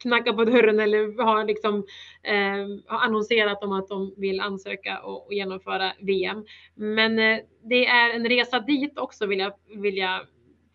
knacka 0.00 0.32
på 0.32 0.44
dörren 0.44 0.80
eller 0.80 1.24
har, 1.24 1.44
liksom, 1.44 1.84
eh, 2.22 2.66
har 2.86 2.98
annonserat 2.98 3.62
om 3.62 3.72
att 3.72 3.88
de 3.88 4.14
vill 4.16 4.40
ansöka 4.40 4.98
och, 4.98 5.26
och 5.26 5.32
genomföra 5.32 5.92
VM. 6.00 6.44
Men 6.74 7.18
eh, 7.18 7.38
det 7.62 7.86
är 7.86 8.14
en 8.14 8.28
resa 8.28 8.60
dit 8.60 8.98
också 8.98 9.26
vill 9.26 9.38
jag, 9.38 9.52
vill 9.76 9.96
jag 9.96 10.20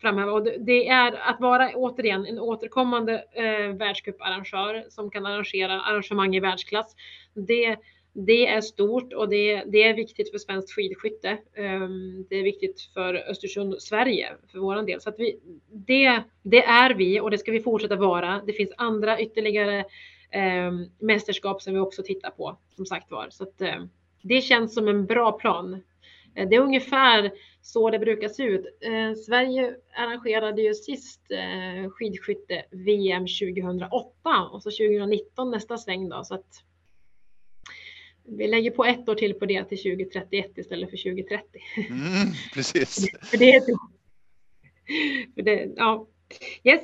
framhäva. 0.00 0.32
Och 0.32 0.42
det 0.44 0.88
är 0.88 1.30
att 1.30 1.40
vara 1.40 1.70
återigen 1.74 2.26
en 2.26 2.38
återkommande 2.38 3.24
eh, 3.32 3.76
världscuparrangör 3.76 4.84
som 4.88 5.10
kan 5.10 5.26
arrangera 5.26 5.80
arrangemang 5.80 6.36
i 6.36 6.40
världsklass. 6.40 6.94
Det, 7.34 7.76
det 8.12 8.46
är 8.46 8.60
stort 8.60 9.12
och 9.12 9.28
det, 9.28 9.64
det 9.66 9.82
är 9.82 9.94
viktigt 9.94 10.30
för 10.30 10.38
svenskt 10.38 10.72
skidskytte. 10.72 11.38
Ehm, 11.54 12.26
det 12.28 12.36
är 12.36 12.42
viktigt 12.42 12.80
för 12.94 13.14
Östersund, 13.14 13.82
Sverige, 13.82 14.32
för 14.52 14.58
våran 14.58 14.86
del. 14.86 15.00
Så 15.00 15.08
att 15.08 15.18
vi, 15.18 15.40
det, 15.72 16.22
det 16.42 16.64
är 16.64 16.94
vi 16.94 17.20
och 17.20 17.30
det 17.30 17.38
ska 17.38 17.52
vi 17.52 17.60
fortsätta 17.60 17.96
vara. 17.96 18.42
Det 18.46 18.52
finns 18.52 18.72
andra 18.76 19.20
ytterligare 19.20 19.78
eh, 20.30 20.72
mästerskap 20.98 21.62
som 21.62 21.74
vi 21.74 21.80
också 21.80 22.02
tittar 22.02 22.30
på, 22.30 22.58
som 22.76 22.86
sagt 22.86 23.10
var. 23.10 23.28
Så 23.30 23.44
att, 23.44 23.60
eh, 23.60 23.84
det 24.22 24.40
känns 24.40 24.74
som 24.74 24.88
en 24.88 25.06
bra 25.06 25.32
plan. 25.32 25.82
Eh, 26.34 26.48
det 26.48 26.56
är 26.56 26.60
ungefär 26.60 27.30
så 27.62 27.90
det 27.90 27.98
brukar 27.98 28.28
se 28.28 28.42
ut. 28.42 28.66
Eh, 28.80 29.14
Sverige 29.14 29.74
arrangerade 29.96 30.62
ju 30.62 30.74
sist 30.74 31.20
eh, 31.30 31.90
skidskytte-VM 31.90 33.26
2008 33.26 34.48
och 34.52 34.62
så 34.62 34.70
2019 34.70 35.50
nästa 35.50 35.78
sväng 35.78 36.08
då. 36.08 36.24
Så 36.24 36.34
att 36.34 36.64
vi 38.38 38.48
lägger 38.48 38.70
på 38.70 38.84
ett 38.84 39.08
år 39.08 39.14
till 39.14 39.34
på 39.34 39.46
det 39.46 39.64
till 39.64 39.78
2031 39.78 40.46
istället 40.56 40.90
för 40.90 40.96
2030. 40.96 41.44
Mm, 41.76 42.32
precis. 42.54 43.06
för 43.22 43.36
det 43.36 43.64
för 45.34 45.42
det, 45.42 45.72
ja. 45.76 46.06
Yes. 46.64 46.80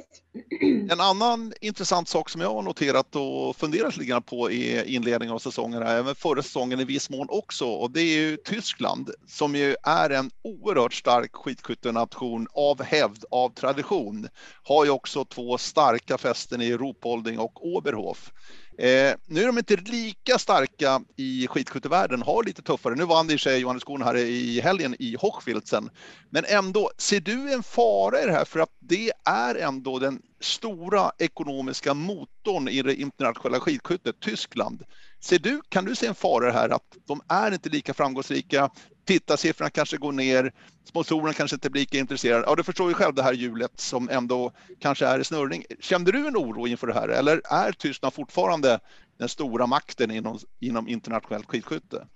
En 0.90 1.00
annan 1.00 1.52
intressant 1.60 2.08
sak 2.08 2.30
som 2.30 2.40
jag 2.40 2.54
har 2.54 2.62
noterat 2.62 3.16
och 3.16 3.56
funderat 3.56 3.96
lite 3.96 4.10
grann 4.10 4.22
på 4.22 4.50
i 4.50 4.94
inledningen 4.94 5.34
av 5.34 5.38
säsongen, 5.38 5.82
även 5.82 6.14
förra 6.14 6.42
säsongen 6.42 6.80
i 6.80 6.84
viss 6.84 7.10
mån 7.10 7.26
också, 7.30 7.66
och 7.66 7.90
det 7.90 8.00
är 8.00 8.18
ju 8.18 8.36
Tyskland 8.36 9.10
som 9.26 9.54
ju 9.54 9.76
är 9.82 10.10
en 10.10 10.30
oerhört 10.42 10.94
stark 10.94 11.34
skidskyttenation 11.34 12.46
av 12.52 12.82
hävd, 12.82 13.24
av 13.30 13.54
tradition, 13.54 14.28
har 14.62 14.84
ju 14.84 14.90
också 14.90 15.24
två 15.24 15.58
starka 15.58 16.18
fästen 16.18 16.62
i 16.62 16.76
Ruhpolding 16.76 17.38
och 17.38 17.66
Oberhof. 17.66 18.32
Eh, 18.78 19.14
nu 19.26 19.42
är 19.42 19.46
de 19.46 19.58
inte 19.58 19.76
lika 19.76 20.38
starka 20.38 21.00
i 21.16 21.46
skidskyttevärlden, 21.46 22.22
har 22.22 22.44
lite 22.44 22.62
tuffare. 22.62 22.94
Nu 22.94 23.04
vann 23.04 23.30
i 23.30 23.38
sig 23.38 23.60
Johannes 23.60 23.84
Korn 23.84 24.02
här 24.02 24.16
i 24.16 24.60
helgen 24.60 24.96
i 24.98 25.16
Hochfilzen. 25.20 25.90
Men 26.30 26.44
ändå, 26.48 26.90
ser 26.98 27.20
du 27.20 27.52
en 27.52 27.62
fara 27.62 28.22
i 28.22 28.26
det 28.26 28.32
här? 28.32 28.44
För 28.44 28.60
att 28.60 28.76
det 28.80 29.12
är 29.24 29.54
ändå 29.54 29.98
den 29.98 30.22
stora 30.40 31.10
ekonomiska 31.18 31.94
motorn 31.94 32.68
i 32.68 32.82
det 32.82 32.94
internationella 32.94 33.60
skidskyttet, 33.60 34.20
Tyskland. 34.20 34.82
Ser 35.20 35.38
du, 35.38 35.60
kan 35.68 35.84
du 35.84 35.94
se 35.94 36.06
en 36.06 36.14
fara 36.14 36.48
i 36.48 36.52
det 36.52 36.58
här 36.58 36.68
att 36.68 36.96
de 37.06 37.20
är 37.28 37.52
inte 37.52 37.68
lika 37.68 37.94
framgångsrika? 37.94 38.70
Tittarsiffrorna 39.06 39.70
kanske 39.70 39.96
går 39.96 40.12
ner, 40.12 40.52
sponsorerna 40.84 41.32
kanske 41.32 41.56
inte 41.56 41.70
blir 41.70 41.82
lika 41.82 41.98
intresserade. 41.98 42.44
Ja, 42.46 42.54
du 42.54 42.62
förstår 42.62 42.88
ju 42.88 42.94
själv 42.94 43.14
det 43.14 43.22
här 43.22 43.32
hjulet 43.32 43.80
som 43.80 44.08
ändå 44.08 44.52
kanske 44.78 45.06
är 45.06 45.18
i 45.18 45.24
snurrning. 45.24 45.64
Kände 45.80 46.12
du 46.12 46.26
en 46.26 46.36
oro 46.36 46.66
inför 46.66 46.86
det 46.86 46.94
här 46.94 47.08
eller 47.08 47.40
är 47.44 47.72
Tyskland 47.72 48.14
fortfarande 48.14 48.80
den 49.18 49.28
stora 49.28 49.66
makten 49.66 50.10
inom, 50.10 50.38
inom 50.60 50.88
internationellt 50.88 51.46
skidskytte? 51.46 52.06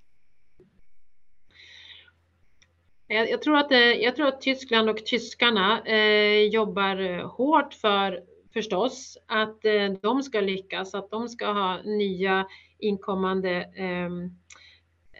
Jag, 3.06 3.30
jag, 3.30 3.42
tror 3.42 3.56
att, 3.56 3.72
eh, 3.72 3.78
jag 3.78 4.16
tror 4.16 4.28
att 4.28 4.40
Tyskland 4.40 4.90
och 4.90 5.06
tyskarna 5.06 5.82
eh, 5.86 6.42
jobbar 6.42 7.22
hårt 7.22 7.74
för 7.74 8.20
förstås 8.52 9.18
att 9.26 9.64
eh, 9.64 9.88
de 10.02 10.22
ska 10.22 10.40
lyckas, 10.40 10.94
att 10.94 11.10
de 11.10 11.28
ska 11.28 11.52
ha 11.52 11.82
nya 11.82 12.46
inkommande 12.78 13.50
eh, 13.60 14.10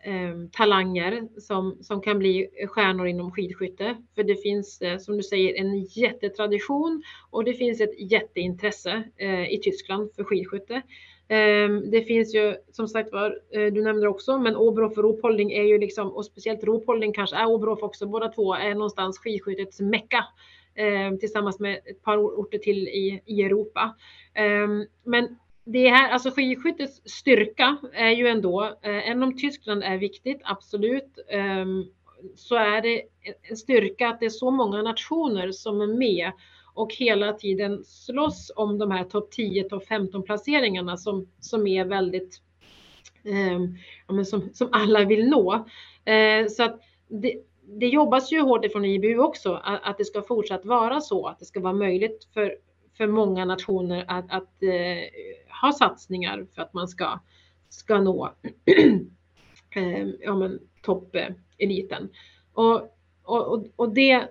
Ehm, 0.03 0.51
talanger 0.51 1.29
som, 1.41 1.79
som 1.81 2.01
kan 2.01 2.19
bli 2.19 2.49
stjärnor 2.69 3.07
inom 3.07 3.33
skidskytte. 3.33 3.97
För 4.15 4.23
det 4.23 4.37
finns, 4.37 4.81
eh, 4.81 4.99
som 4.99 5.17
du 5.17 5.23
säger, 5.23 5.55
en 5.61 5.85
jättetradition 5.85 7.03
och 7.31 7.45
det 7.45 7.53
finns 7.53 7.81
ett 7.81 8.11
jätteintresse 8.13 9.03
eh, 9.17 9.53
i 9.53 9.61
Tyskland 9.63 10.11
för 10.17 10.25
skidskytte. 10.25 10.83
Ehm, 11.29 11.91
det 11.91 12.03
finns 12.03 12.35
ju 12.35 12.57
som 12.73 12.89
sagt 12.89 13.13
var, 13.13 13.41
eh, 13.55 13.73
du 13.73 13.83
nämnde 13.83 14.09
också, 14.09 14.39
men 14.39 14.57
Oberhof 14.57 14.99
och 14.99 15.05
Ruhpolding 15.05 15.53
är 15.53 15.63
ju 15.63 15.79
liksom, 15.79 16.13
och 16.13 16.25
speciellt 16.25 16.65
Ruhpolding 16.65 17.13
kanske 17.13 17.37
är 17.37 17.47
Oberhof 17.47 17.83
också, 17.83 18.07
båda 18.07 18.29
två 18.29 18.55
är 18.55 18.75
någonstans 18.75 19.19
skidskyttets 19.19 19.81
mecka 19.81 20.25
ehm, 20.75 21.19
tillsammans 21.19 21.61
med 21.61 21.81
ett 21.85 22.03
par 22.03 22.19
orter 22.19 22.59
till 22.59 22.89
i, 22.89 23.23
i 23.27 23.43
Europa. 23.43 23.97
Men 25.05 25.37
det 25.65 25.89
här, 25.89 26.11
alltså 26.11 26.31
skidskyttets 26.31 27.01
styrka 27.05 27.77
är 27.93 28.11
ju 28.11 28.29
ändå, 28.29 28.63
eh, 28.63 29.11
även 29.11 29.23
om 29.23 29.37
Tyskland 29.37 29.83
är 29.83 29.99
viktigt, 29.99 30.41
absolut, 30.45 31.19
ehm, 31.29 31.85
så 32.35 32.55
är 32.55 32.83
det 32.83 33.03
en 33.43 33.57
styrka 33.57 34.09
att 34.09 34.21
det 34.21 34.27
är 34.27 34.31
så 34.31 34.51
många 34.51 34.83
nationer 34.83 35.53
som 35.53 35.81
är 35.81 35.87
med 35.87 36.33
och 36.75 36.95
hela 36.95 37.33
tiden 37.33 37.85
slåss 37.85 38.53
om 38.57 38.79
de 38.79 38.91
här 38.91 39.05
topp 39.05 39.31
10, 39.31 39.65
topp 39.65 39.87
15 39.87 40.23
placeringarna 40.23 40.97
som, 40.97 41.29
som 41.41 41.67
är 41.67 41.85
väldigt, 41.85 42.41
eh, 43.25 43.61
ja, 44.09 44.25
som, 44.25 44.51
som 44.53 44.69
alla 44.73 45.05
vill 45.05 45.29
nå. 45.29 45.67
Eh, 46.05 46.47
så 46.47 46.63
att 46.63 46.81
det, 47.09 47.35
det 47.79 47.87
jobbas 47.87 48.33
ju 48.33 48.41
hårt 48.41 48.65
ifrån 48.65 48.85
IBU 48.85 49.19
också, 49.19 49.55
att, 49.65 49.81
att, 49.83 49.99
det 49.99 50.05
ska 50.05 50.23
fortsatt 50.23 50.65
vara 50.65 51.01
så, 51.01 51.27
att 51.27 51.39
det 51.39 51.45
ska 51.45 51.61
vara 51.61 51.73
möjligt 51.73 52.29
för, 52.35 52.57
för 52.97 53.07
många 53.07 53.45
nationer 53.45 54.05
att, 54.09 54.25
att 54.31 54.63
eh, 54.63 55.09
ha 55.61 55.73
satsningar 55.73 56.47
för 56.55 56.63
att 56.63 56.75
man 56.75 56.89
ska, 56.89 57.21
ska 57.69 58.01
nå 58.01 58.35
eh, 59.77 60.09
ja, 60.21 60.51
toppeliten. 60.83 62.09
Och, 62.53 62.97
och, 63.23 63.67
och 63.77 63.95
det, 63.95 64.29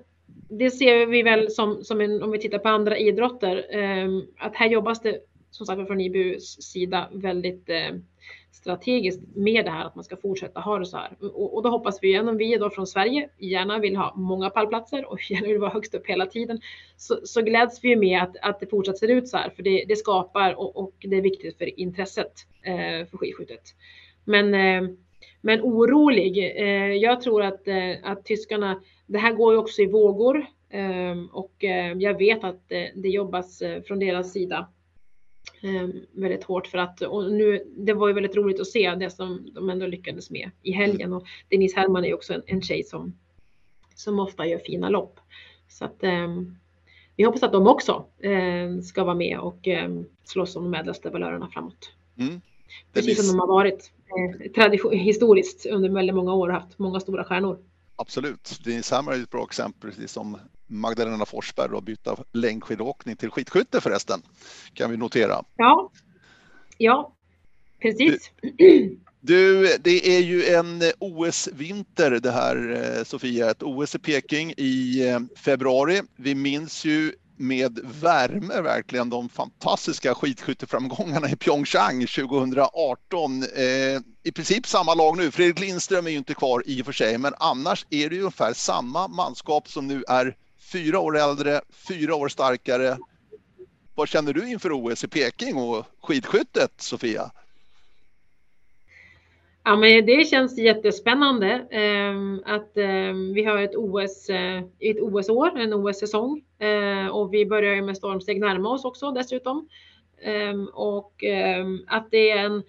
det 0.50 0.72
ser 0.72 1.06
vi 1.06 1.24
väl 1.24 1.52
som, 1.52 1.84
som 1.84 2.02
en, 2.02 2.24
om 2.24 2.32
vi 2.32 2.40
tittar 2.40 2.60
på 2.60 2.70
andra 2.70 2.98
idrotter, 2.98 3.66
eh, 3.78 4.08
att 4.38 4.56
här 4.56 4.70
jobbas 4.70 5.02
det 5.02 5.20
som 5.52 5.66
sagt 5.66 5.88
från 5.88 6.02
IBUs 6.02 6.62
sida 6.62 7.10
väldigt 7.14 7.70
eh, 7.70 7.96
strategiskt 8.52 9.22
med 9.36 9.66
det 9.66 9.72
här 9.72 9.86
att 9.86 9.96
man 9.96 10.04
ska 10.04 10.18
fortsätta 10.18 10.60
ha 10.60 10.80
det 10.80 10.86
så 10.86 10.98
här. 10.98 11.12
Och, 11.20 11.56
och 11.56 11.64
då 11.64 11.70
hoppas 11.70 12.00
vi, 12.02 12.08
igen 12.08 12.28
om 12.28 12.38
vi 12.38 12.58
då 12.58 12.70
från 12.70 12.88
Sverige 12.88 13.30
gärna 13.38 13.80
vill 13.80 13.96
ha 13.96 14.14
många 14.16 14.50
pallplatser 14.50 15.06
och 15.12 15.20
gärna 15.32 15.48
vill 15.48 15.58
vara 15.58 15.72
högst 15.72 15.96
upp 15.96 16.08
hela 16.08 16.26
tiden, 16.26 16.60
så, 16.98 17.20
så 17.24 17.42
gläds 17.42 17.84
vi 17.84 17.96
med 17.96 18.22
att, 18.22 18.36
att 18.42 18.60
det 18.60 18.68
fortsatt 18.68 18.98
ser 18.98 19.08
ut 19.08 19.28
så 19.28 19.38
här, 19.38 19.50
för 19.50 19.64
det, 19.64 19.86
det 19.88 19.96
skapar 19.96 20.54
och, 20.60 20.78
och, 20.78 20.94
det 21.00 21.18
är 21.18 21.22
viktigt 21.22 21.58
för 21.58 21.80
intresset 21.80 22.34
eh, 22.64 23.08
för 23.10 23.18
skidskyttet. 23.18 23.64
Men, 24.24 24.54
eh, 24.54 24.90
men 25.42 25.62
orolig, 25.62 26.38
eh, 26.38 26.94
jag 26.94 27.22
tror 27.22 27.44
att, 27.44 27.68
eh, 27.68 27.96
att 28.04 28.26
tyskarna 28.26 28.82
det 29.08 29.20
här 29.20 29.34
går 29.34 29.54
ju 29.54 29.60
också 29.60 29.82
i 29.82 29.86
vågor 29.86 30.46
eh, 30.70 31.16
och 31.32 31.64
eh, 31.64 31.94
jag 31.98 32.18
vet 32.18 32.44
att 32.44 32.72
eh, 32.72 32.86
det 32.96 33.10
jobbas 33.10 33.62
eh, 33.62 33.82
från 33.82 34.00
deras 34.00 34.34
sida 34.34 34.70
väldigt 36.12 36.44
hårt 36.44 36.68
för 36.68 36.78
att 36.78 37.02
och 37.02 37.32
nu, 37.32 37.64
det 37.78 37.94
var 37.94 38.08
ju 38.08 38.14
väldigt 38.14 38.36
roligt 38.36 38.60
att 38.60 38.68
se 38.68 38.96
det 38.96 39.10
som 39.10 39.50
de 39.54 39.70
ändå 39.70 39.88
lyckades 39.88 40.30
med 40.30 40.52
i 40.64 40.72
helgen 40.72 41.14
och 41.14 41.26
Denise 41.50 41.80
Herrmann 41.80 42.06
är 42.06 42.14
också 42.14 42.34
en, 42.34 42.42
en 42.46 42.62
tjej 42.62 42.84
som, 42.84 43.14
som 43.96 44.20
ofta 44.20 44.46
gör 44.46 44.58
fina 44.58 44.90
lopp. 44.90 45.20
Så 45.68 45.86
att 45.86 46.04
um, 46.04 46.58
vi 47.16 47.24
hoppas 47.24 47.44
att 47.44 47.52
de 47.52 47.68
också 47.68 48.06
um, 48.24 48.82
ska 48.82 49.04
vara 49.04 49.16
med 49.16 49.40
och 49.40 49.68
um, 49.68 50.06
slåss 50.24 50.56
om 50.56 50.72
de 50.72 50.80
ädlaste 50.80 51.10
valörerna 51.10 51.50
framåt. 51.50 51.94
Mm. 52.18 52.42
Precis 52.94 53.18
som 53.18 53.38
de 53.38 53.40
har 53.40 53.48
varit 53.48 53.92
eh, 54.06 54.52
tradition, 54.52 54.94
historiskt 54.94 55.66
under 55.66 55.90
väldigt 55.90 56.16
många 56.16 56.34
år 56.34 56.48
och 56.48 56.54
haft 56.54 56.80
många 56.80 57.00
stora 57.00 57.24
stjärnor. 57.24 57.60
Absolut. 58.02 58.60
Denise 58.64 58.96
Hammer 58.96 59.12
är 59.12 59.24
ett 59.24 59.30
bra 59.30 59.44
exempel, 59.44 59.92
precis 59.92 60.12
som 60.12 60.38
Magdalena 60.68 61.26
Forsberg 61.26 61.72
och 61.72 61.84
byta 61.84 62.18
längdskidåkning 62.34 63.16
till 63.16 63.30
skidskytte 63.30 63.82
förresten, 63.82 64.22
kan 64.74 64.92
vi 64.92 64.98
notera. 64.98 65.44
Ja, 65.56 65.92
ja 66.78 67.16
precis. 67.82 68.32
Du, 68.42 68.98
du 69.22 69.78
det 69.78 70.18
är 70.18 70.20
ju 70.20 70.46
en 70.46 70.82
OS-vinter 71.00 72.12
det 72.12 72.32
här, 72.32 72.72
eh, 72.98 73.04
Sofia. 73.04 73.52
Ett 73.52 73.64
OS 73.64 73.96
i 73.96 74.00
Peking 74.00 74.54
i 74.58 75.08
eh, 75.10 75.20
februari. 75.38 76.02
Vi 76.16 76.36
minns 76.36 76.86
ju 76.86 77.14
med 77.40 77.80
värme 77.84 78.62
verkligen 78.62 79.10
de 79.10 79.30
fantastiska 79.30 80.16
skidskytteframgångarna 80.16 81.30
i 81.30 81.36
Pyeongchang 81.36 82.08
2018. 82.08 83.44
Eh, 83.44 84.02
I 84.24 84.32
princip 84.36 84.68
samma 84.68 84.94
lag 84.94 85.18
nu. 85.18 85.32
Fredrik 85.32 85.60
Lindström 85.60 86.08
är 86.08 86.12
ju 86.12 86.18
inte 86.18 86.34
kvar 86.34 86.64
i 86.66 86.82
och 86.82 86.86
för 86.86 86.94
sig, 86.94 87.18
men 87.18 87.34
annars 87.40 87.86
är 87.90 88.10
det 88.10 88.16
ju 88.16 88.22
ungefär 88.22 88.54
samma 88.54 89.08
manskap 89.08 89.70
som 89.70 89.88
nu 89.88 90.04
är 90.08 90.36
fyra 90.72 91.00
år 91.00 91.18
äldre, 91.18 91.62
fyra 91.88 92.16
år 92.16 92.30
starkare. 92.30 92.98
Vad 93.96 94.08
känner 94.08 94.34
du 94.34 94.50
inför 94.50 94.72
OS 94.72 95.04
i 95.04 95.08
Peking 95.08 95.56
och 95.56 95.86
skidskyttet, 96.02 96.72
Sofia? 96.78 97.32
Ja, 99.64 99.76
men 99.76 100.06
det 100.06 100.28
känns 100.28 100.58
jättespännande 100.58 101.52
eh, 101.72 102.54
att 102.54 102.78
eh, 102.78 103.14
vi 103.34 103.44
har 103.44 103.62
ett 103.62 103.76
OS, 103.76 104.30
eh, 104.30 104.58
ett 104.80 105.02
OS-år, 105.02 105.60
en 105.60 105.74
OS-säsong 105.74 106.42
eh, 106.60 107.08
och 107.08 107.34
vi 107.34 107.46
börjar 107.46 107.76
ju 107.76 107.82
med 107.82 107.98
stormsteg 107.98 108.40
närma 108.40 108.70
oss 108.70 108.86
också 108.86 109.12
dessutom. 109.12 109.70
Ehm, 110.22 110.68
och 110.74 111.24
ehm, 111.24 111.80
att 111.88 112.12
det 112.12 112.32
är 112.32 112.46
en, 112.46 112.64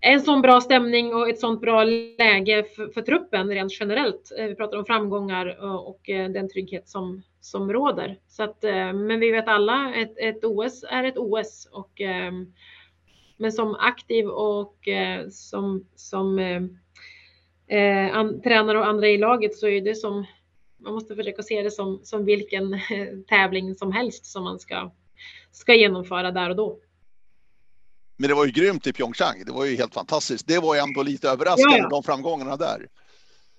en 0.00 0.20
sån 0.20 0.42
bra 0.42 0.60
stämning 0.60 1.14
och 1.14 1.28
ett 1.28 1.40
sånt 1.40 1.60
bra 1.60 1.84
läge 1.84 2.64
för, 2.76 2.88
för 2.88 3.02
truppen 3.02 3.48
rent 3.48 3.80
generellt. 3.80 4.32
Eh, 4.38 4.46
vi 4.46 4.54
pratar 4.54 4.78
om 4.78 4.84
framgångar 4.84 5.64
och, 5.64 5.88
och 5.88 6.10
eh, 6.10 6.30
den 6.30 6.48
trygghet 6.48 6.88
som, 6.88 7.22
som 7.40 7.72
råder. 7.72 8.18
Så 8.28 8.42
att, 8.42 8.64
eh, 8.64 8.92
men 8.92 9.20
vi 9.20 9.30
vet 9.30 9.48
alla, 9.48 9.94
ett, 9.94 10.18
ett 10.18 10.44
OS 10.44 10.84
är 10.90 11.04
ett 11.04 11.18
OS 11.18 11.68
och 11.72 12.00
ehm, 12.00 12.52
men 13.40 13.52
som 13.52 13.74
aktiv 13.74 14.26
och 14.26 14.88
eh, 14.88 15.28
som, 15.28 15.86
som 15.94 16.38
eh, 16.38 16.62
eh, 17.78 18.16
an, 18.16 18.42
tränare 18.42 18.78
och 18.78 18.86
andra 18.86 19.08
i 19.08 19.18
laget 19.18 19.56
så 19.56 19.68
är 19.68 19.80
det 19.80 19.94
som 19.94 20.26
man 20.78 20.94
måste 20.94 21.16
försöka 21.16 21.42
se 21.42 21.62
det 21.62 21.70
som, 21.70 22.00
som 22.02 22.24
vilken 22.24 22.74
eh, 22.74 22.80
tävling 23.28 23.74
som 23.74 23.92
helst 23.92 24.26
som 24.26 24.44
man 24.44 24.58
ska, 24.58 24.90
ska 25.52 25.74
genomföra 25.74 26.30
där 26.30 26.50
och 26.50 26.56
då. 26.56 26.78
Men 28.16 28.28
det 28.28 28.34
var 28.34 28.44
ju 28.44 28.52
grymt 28.52 28.86
i 28.86 28.92
Pyeongchang. 28.92 29.44
Det 29.46 29.52
var 29.52 29.64
ju 29.64 29.76
helt 29.76 29.94
fantastiskt. 29.94 30.46
Det 30.46 30.58
var 30.58 30.74
ju 30.74 30.80
ändå 30.80 31.02
lite 31.02 31.28
överraskande, 31.28 31.76
ja, 31.76 31.82
ja. 31.82 31.88
de 31.88 32.02
framgångarna 32.02 32.56
där. 32.56 32.88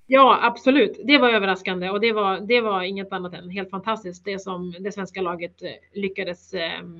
Ja, 0.07 0.39
absolut. 0.41 0.99
Det 1.03 1.17
var 1.17 1.29
överraskande 1.29 1.89
och 1.89 2.01
det 2.01 2.11
var, 2.13 2.39
det 2.39 2.61
var 2.61 2.81
inget 2.81 3.13
annat 3.13 3.33
än 3.33 3.49
helt 3.49 3.69
fantastiskt 3.69 4.25
det 4.25 4.39
som 4.39 4.75
det 4.79 4.91
svenska 4.91 5.21
laget 5.21 5.55
lyckades 5.93 6.53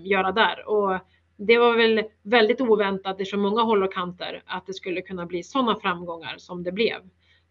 göra 0.04 0.32
där. 0.32 0.70
Och 0.70 1.00
det 1.48 1.58
var 1.58 1.78
väl 1.78 2.04
väldigt 2.22 2.62
oväntat 2.62 3.30
från 3.30 3.42
många 3.42 3.62
håll 3.62 3.84
och 3.84 3.94
kanter 3.94 4.44
att 4.46 4.66
det 4.66 4.74
skulle 4.74 5.02
kunna 5.02 5.26
bli 5.26 5.44
sådana 5.44 5.76
framgångar 5.76 6.36
som 6.38 6.64
det 6.64 6.72
blev. 6.72 6.98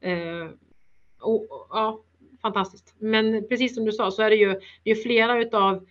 Eh, 0.01 0.51
och, 1.21 1.47
ja, 1.71 2.05
fantastiskt. 2.43 2.95
Men 2.99 3.49
precis 3.49 3.75
som 3.75 3.85
du 3.85 3.93
sa 3.93 4.11
så 4.11 4.23
är 4.23 4.31
det 4.31 4.37
ju, 4.37 4.61
det 4.83 4.91
är 4.91 4.95
flera 4.95 5.39
utav 5.39 5.87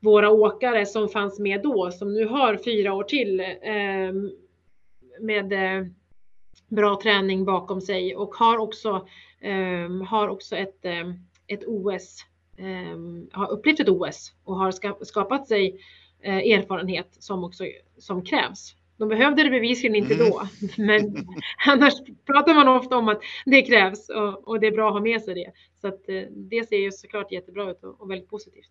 våra 0.00 0.30
åkare 0.30 0.86
som 0.86 1.08
fanns 1.08 1.38
med 1.38 1.62
då 1.62 1.90
som 1.90 2.14
nu 2.14 2.26
har 2.26 2.56
fyra 2.56 2.94
år 2.94 3.04
till 3.04 3.40
eh, 3.40 4.12
med 5.20 5.52
eh, 5.52 5.86
bra 6.68 7.00
träning 7.02 7.44
bakom 7.44 7.80
sig 7.80 8.16
och 8.16 8.34
har 8.34 8.58
också, 8.58 9.06
eh, 9.40 10.06
har 10.06 10.28
också 10.28 10.56
ett, 10.56 10.84
eh, 10.84 11.10
ett 11.46 11.64
OS, 11.66 12.24
eh, 12.56 12.98
har 13.32 13.50
upplevt 13.50 13.80
ett 13.80 13.88
OS 13.88 14.32
och 14.44 14.56
har 14.56 15.04
skapat 15.04 15.48
sig 15.48 15.80
erfarenhet 16.22 17.16
som 17.18 17.44
också 17.44 17.64
som 17.98 18.24
krävs. 18.24 18.74
De 18.96 19.08
behövde 19.08 19.42
det 19.42 19.50
bevisligen 19.50 19.96
inte 19.96 20.14
mm. 20.14 20.30
då, 20.30 20.48
men 20.76 21.26
annars 21.66 21.94
pratar 22.26 22.54
man 22.54 22.68
ofta 22.68 22.96
om 22.96 23.08
att 23.08 23.20
det 23.46 23.62
krävs 23.62 24.08
och, 24.08 24.48
och, 24.48 24.60
det 24.60 24.66
är 24.66 24.72
bra 24.72 24.88
att 24.88 24.92
ha 24.92 25.00
med 25.00 25.22
sig 25.22 25.34
det. 25.34 25.52
Så 25.80 25.88
att 25.88 26.08
eh, 26.08 26.22
det 26.30 26.68
ser 26.68 26.76
ju 26.76 26.92
såklart 26.92 27.32
jättebra 27.32 27.70
ut 27.70 27.84
och, 27.84 28.00
och 28.00 28.10
väldigt 28.10 28.30
positivt. 28.30 28.70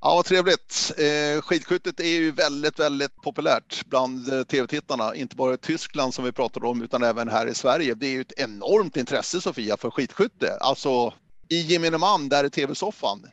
Ja, 0.00 0.14
vad 0.14 0.24
trevligt. 0.24 0.92
Eh, 0.98 1.42
skidskyttet 1.42 2.00
är 2.00 2.08
ju 2.08 2.30
väldigt, 2.30 2.80
väldigt 2.80 3.16
populärt 3.16 3.84
bland 3.86 4.32
eh, 4.32 4.42
tv-tittarna, 4.42 5.14
inte 5.14 5.36
bara 5.36 5.54
i 5.54 5.58
Tyskland 5.58 6.14
som 6.14 6.24
vi 6.24 6.32
pratade 6.32 6.66
om, 6.66 6.82
utan 6.82 7.02
även 7.02 7.28
här 7.28 7.46
i 7.46 7.54
Sverige. 7.54 7.94
Det 7.94 8.06
är 8.06 8.10
ju 8.10 8.20
ett 8.20 8.40
enormt 8.40 8.96
intresse, 8.96 9.40
Sofia, 9.40 9.76
för 9.76 9.90
skidskytte. 9.90 10.58
Alltså 10.60 11.12
i 11.48 11.60
gemene 11.60 11.98
man 11.98 12.28
där 12.28 12.44
i 12.44 12.50
tv-soffan. 12.50 13.26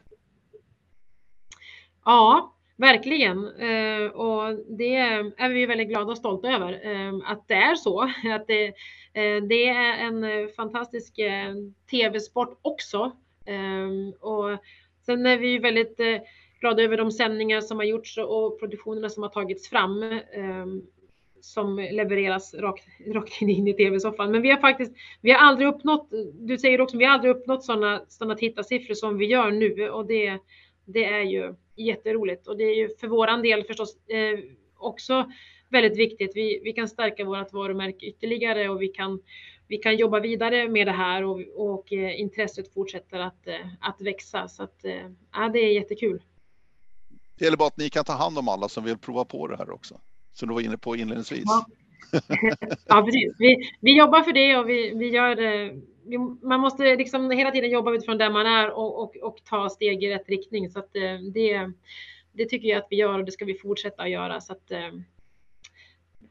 Ja, 2.05 2.55
verkligen. 2.77 3.37
Eh, 3.45 4.11
och 4.11 4.59
det 4.77 4.95
är 4.95 5.49
vi 5.49 5.65
väldigt 5.65 5.87
glada 5.87 6.11
och 6.11 6.17
stolta 6.17 6.47
över 6.47 6.73
eh, 6.73 7.13
att 7.25 7.47
det 7.47 7.53
är 7.53 7.75
så. 7.75 8.01
Att 8.35 8.47
det, 8.47 8.65
eh, 9.13 9.43
det 9.49 9.67
är 9.67 9.97
en 9.97 10.49
fantastisk 10.49 11.19
eh, 11.19 11.53
tv-sport 11.91 12.59
också. 12.61 13.11
Eh, 13.45 14.19
och 14.19 14.59
sen 15.05 15.25
är 15.25 15.37
vi 15.37 15.57
väldigt 15.57 15.99
eh, 15.99 16.21
glada 16.59 16.83
över 16.83 16.97
de 16.97 17.11
sändningar 17.11 17.61
som 17.61 17.77
har 17.77 17.85
gjorts 17.85 18.17
och 18.17 18.59
produktionerna 18.59 19.09
som 19.09 19.23
har 19.23 19.29
tagits 19.29 19.69
fram 19.69 20.03
som 21.41 21.75
levereras 21.91 22.53
rakt, 22.53 22.85
rakt 23.07 23.41
in 23.41 23.67
i 23.67 23.73
tv-soffan. 23.73 24.31
Men 24.31 24.41
vi 24.41 24.51
har 24.51 24.57
faktiskt, 24.57 24.93
vi 25.21 25.31
har 25.31 25.39
aldrig 25.39 25.67
uppnått, 25.67 26.09
du 26.33 26.57
säger 26.57 26.81
också, 26.81 26.97
vi 26.97 27.05
har 27.05 27.13
aldrig 27.13 27.35
uppnått 27.35 27.63
sådana 27.63 28.01
såna 28.07 28.35
tittarsiffror 28.35 28.93
som 28.93 29.17
vi 29.17 29.25
gör 29.25 29.51
nu 29.51 29.89
och 29.89 30.05
det, 30.05 30.39
det 30.85 31.05
är 31.05 31.21
ju 31.21 31.55
jätteroligt 31.75 32.47
och 32.47 32.57
det 32.57 32.63
är 32.63 32.75
ju 32.75 32.89
för 32.99 33.07
våran 33.07 33.41
del 33.41 33.63
förstås 33.63 33.95
eh, 34.07 34.39
också 34.77 35.31
väldigt 35.69 35.97
viktigt. 35.97 36.31
Vi, 36.35 36.61
vi 36.63 36.73
kan 36.73 36.87
stärka 36.87 37.25
vårt 37.25 37.53
varumärke 37.53 38.05
ytterligare 38.05 38.69
och 38.69 38.81
vi 38.81 38.87
kan, 38.87 39.21
vi 39.67 39.77
kan 39.77 39.97
jobba 39.97 40.19
vidare 40.19 40.69
med 40.69 40.87
det 40.87 40.91
här 40.91 41.23
och, 41.23 41.41
och 41.55 41.93
eh, 41.93 42.19
intresset 42.19 42.73
fortsätter 42.73 43.19
att, 43.19 43.47
eh, 43.47 43.67
att 43.79 44.01
växa. 44.01 44.47
Så 44.47 44.63
att, 44.63 44.85
eh, 44.85 45.09
ja, 45.33 45.49
det 45.53 45.59
är 45.59 45.73
jättekul. 45.73 46.23
Det 47.35 47.45
gäller 47.45 47.57
bara 47.57 47.67
att 47.67 47.77
ni 47.77 47.89
kan 47.89 48.05
ta 48.05 48.13
hand 48.13 48.37
om 48.37 48.47
alla 48.47 48.69
som 48.69 48.83
vill 48.83 48.97
prova 48.97 49.25
på 49.25 49.47
det 49.47 49.57
här 49.57 49.69
också. 49.71 49.99
Som 50.33 50.47
du 50.47 50.53
var 50.53 50.61
inne 50.61 50.77
på 50.77 50.95
inledningsvis. 50.95 51.43
Ja, 51.45 51.65
ja 52.87 53.03
precis. 53.05 53.35
Vi, 53.39 53.69
vi 53.79 53.97
jobbar 53.97 54.21
för 54.21 54.33
det 54.33 54.57
och 54.57 54.69
vi, 54.69 54.93
vi 54.95 55.09
gör 55.09 55.41
eh, 55.41 55.71
det 56.03 56.17
man 56.41 56.59
måste 56.59 56.95
liksom 56.95 57.31
hela 57.31 57.51
tiden 57.51 57.71
jobba 57.71 57.93
utifrån 57.93 58.17
där 58.17 58.29
man 58.29 58.45
är 58.45 58.69
och, 58.69 59.03
och, 59.03 59.15
och 59.17 59.37
ta 59.43 59.69
steg 59.69 60.03
i 60.03 60.09
rätt 60.09 60.29
riktning. 60.29 60.69
Så 60.69 60.79
att 60.79 60.95
eh, 60.95 61.19
det, 61.33 61.71
det 62.31 62.45
tycker 62.45 62.67
jag 62.67 62.77
att 62.77 62.87
vi 62.89 62.95
gör 62.95 63.19
och 63.19 63.25
det 63.25 63.31
ska 63.31 63.45
vi 63.45 63.53
fortsätta 63.53 64.03
att 64.03 64.09
göra. 64.09 64.41
Så 64.41 64.53
att, 64.53 64.71
eh, 64.71 64.89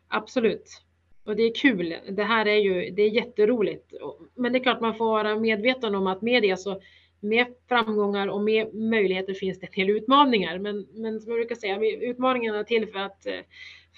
absolut. 0.09 0.83
Och 1.25 1.37
det 1.37 1.43
är 1.43 1.55
kul. 1.55 1.97
Det 2.11 2.25
här 2.25 2.47
är 2.47 2.57
ju, 2.57 2.91
det 2.91 3.03
är 3.03 3.11
jätteroligt. 3.11 3.93
Men 4.35 4.53
det 4.53 4.59
är 4.59 4.63
klart 4.63 4.81
man 4.81 4.95
får 4.95 5.05
vara 5.05 5.37
medveten 5.37 5.95
om 5.95 6.07
att 6.07 6.23
med 6.23 6.43
det 6.43 6.57
så 6.57 6.81
med 7.21 7.47
framgångar 7.69 8.29
och 8.29 8.41
med 8.41 8.75
möjligheter 8.75 9.35
finns 9.35 9.61
det 9.61 9.67
en 9.67 9.87
del 9.87 9.97
utmaningar. 9.97 10.59
Men, 10.59 10.87
men 10.93 11.21
som 11.21 11.31
jag 11.31 11.39
brukar 11.39 11.55
säga, 11.55 11.81
utmaningarna 11.81 12.59
är 12.59 12.65
till 12.65 12.87
för 12.87 12.99
att, 12.99 13.27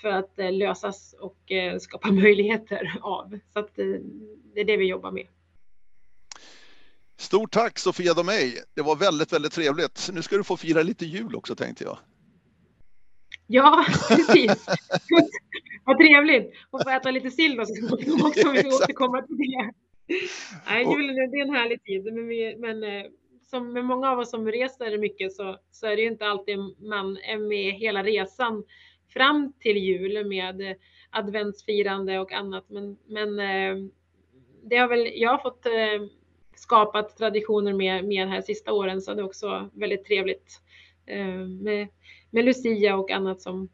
för 0.00 0.08
att 0.08 0.32
lösas 0.36 1.14
och 1.20 1.38
skapa 1.80 2.12
möjligheter 2.12 2.98
av. 3.00 3.38
Så 3.52 3.58
att 3.58 3.76
det 4.54 4.60
är 4.60 4.64
det 4.64 4.76
vi 4.76 4.88
jobbar 4.88 5.10
med. 5.10 5.26
Stort 7.16 7.50
tack 7.50 7.78
Sofia 7.78 8.14
Domey. 8.14 8.52
Det 8.74 8.82
var 8.82 8.96
väldigt, 8.96 9.32
väldigt 9.32 9.52
trevligt. 9.52 10.10
Nu 10.12 10.22
ska 10.22 10.36
du 10.36 10.44
få 10.44 10.56
fira 10.56 10.82
lite 10.82 11.06
jul 11.06 11.36
också 11.36 11.54
tänkte 11.54 11.84
jag. 11.84 11.98
Ja, 13.46 13.84
precis. 14.08 14.66
Vad 15.84 15.98
trevligt. 15.98 16.52
Och 16.70 16.82
få 16.82 16.90
äta 16.90 17.10
lite 17.10 17.30
sill 17.30 17.56
då 17.56 17.66
så 17.66 17.74
småningom 17.74 18.26
också 18.26 18.48
om 18.48 18.52
vi 18.52 18.58
ska 18.58 18.68
återkomma 18.68 19.22
till 19.22 19.36
det. 19.36 19.72
Nej, 20.66 20.84
julen 20.84 21.18
är 21.18 21.42
en 21.42 21.54
härlig 21.54 21.84
tid. 21.84 22.04
Men, 22.04 22.28
vi, 22.28 22.56
men 22.58 22.84
eh, 22.84 23.04
som 23.50 23.72
med 23.72 23.84
många 23.84 24.10
av 24.10 24.18
oss 24.18 24.30
som 24.30 24.46
reser 24.46 24.98
mycket 24.98 25.32
så, 25.32 25.58
så 25.70 25.86
är 25.86 25.96
det 25.96 26.02
ju 26.02 26.08
inte 26.08 26.26
alltid 26.26 26.58
man 26.58 27.16
är 27.16 27.38
med 27.38 27.74
hela 27.74 28.02
resan 28.02 28.64
fram 29.12 29.52
till 29.60 29.76
jul 29.76 30.26
med 30.26 30.76
adventsfirande 31.10 32.18
och 32.18 32.32
annat. 32.32 32.64
Men, 32.68 32.96
men 33.06 33.38
eh, 33.38 33.90
det 34.62 34.76
har 34.76 34.88
väl 34.88 35.10
jag 35.14 35.30
har 35.30 35.38
fått 35.38 35.66
eh, 35.66 36.08
skapat 36.56 37.16
traditioner 37.16 37.72
med, 37.72 38.04
med 38.04 38.26
de 38.26 38.30
här 38.30 38.42
sista 38.42 38.72
åren 38.72 39.02
så 39.02 39.14
det 39.14 39.20
är 39.20 39.24
också 39.24 39.70
väldigt 39.72 40.04
trevligt 40.04 40.60
eh, 41.06 41.46
med, 41.46 41.88
med 42.30 42.44
Lucia 42.44 42.96
och 42.96 43.10
annat 43.10 43.40
som, 43.40 43.68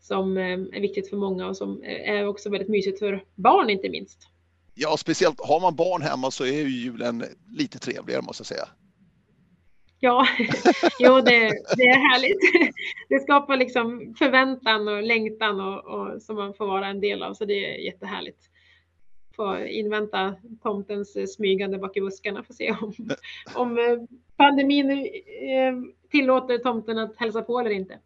som 0.00 0.36
är 0.36 0.80
viktigt 0.80 1.10
för 1.10 1.16
många 1.16 1.46
och 1.46 1.56
som 1.56 1.82
är 1.84 2.26
också 2.26 2.50
väldigt 2.50 2.68
mysigt 2.68 2.98
för 2.98 3.24
barn 3.34 3.70
inte 3.70 3.88
minst. 3.88 4.28
Ja, 4.74 4.96
speciellt 4.96 5.40
har 5.40 5.60
man 5.60 5.76
barn 5.76 6.02
hemma 6.02 6.30
så 6.30 6.44
är 6.44 6.52
ju 6.52 6.68
julen 6.68 7.24
lite 7.58 7.78
trevligare 7.78 8.22
måste 8.22 8.40
jag 8.40 8.46
säga. 8.46 8.68
Ja, 10.00 10.26
jo, 10.98 11.20
det, 11.20 11.40
det 11.76 11.82
är 11.82 12.10
härligt. 12.12 12.72
Det 13.08 13.20
skapar 13.20 13.56
liksom 13.56 14.14
förväntan 14.18 14.88
och 14.88 15.02
längtan 15.02 15.60
och, 15.60 15.84
och 15.84 16.22
som 16.22 16.36
man 16.36 16.54
får 16.54 16.66
vara 16.66 16.86
en 16.86 17.00
del 17.00 17.22
av, 17.22 17.34
så 17.34 17.44
det 17.44 17.74
är 17.74 17.78
jättehärligt 17.78 18.50
få 19.40 19.58
invänta 19.58 20.36
tomtens 20.62 21.34
smygande 21.34 21.78
bak 21.78 21.96
i 21.96 22.00
buskarna 22.00 22.42
för 22.42 22.52
att 22.52 22.56
se 22.56 22.70
om, 22.70 22.94
om 23.54 23.78
eh, 23.78 24.18
pandemin 24.36 24.90
eh, 24.90 25.74
tillåter 26.10 26.58
tomten 26.58 26.98
att 26.98 27.16
hälsa 27.16 27.42
på 27.42 27.60
eller 27.60 27.70
inte. 27.70 27.98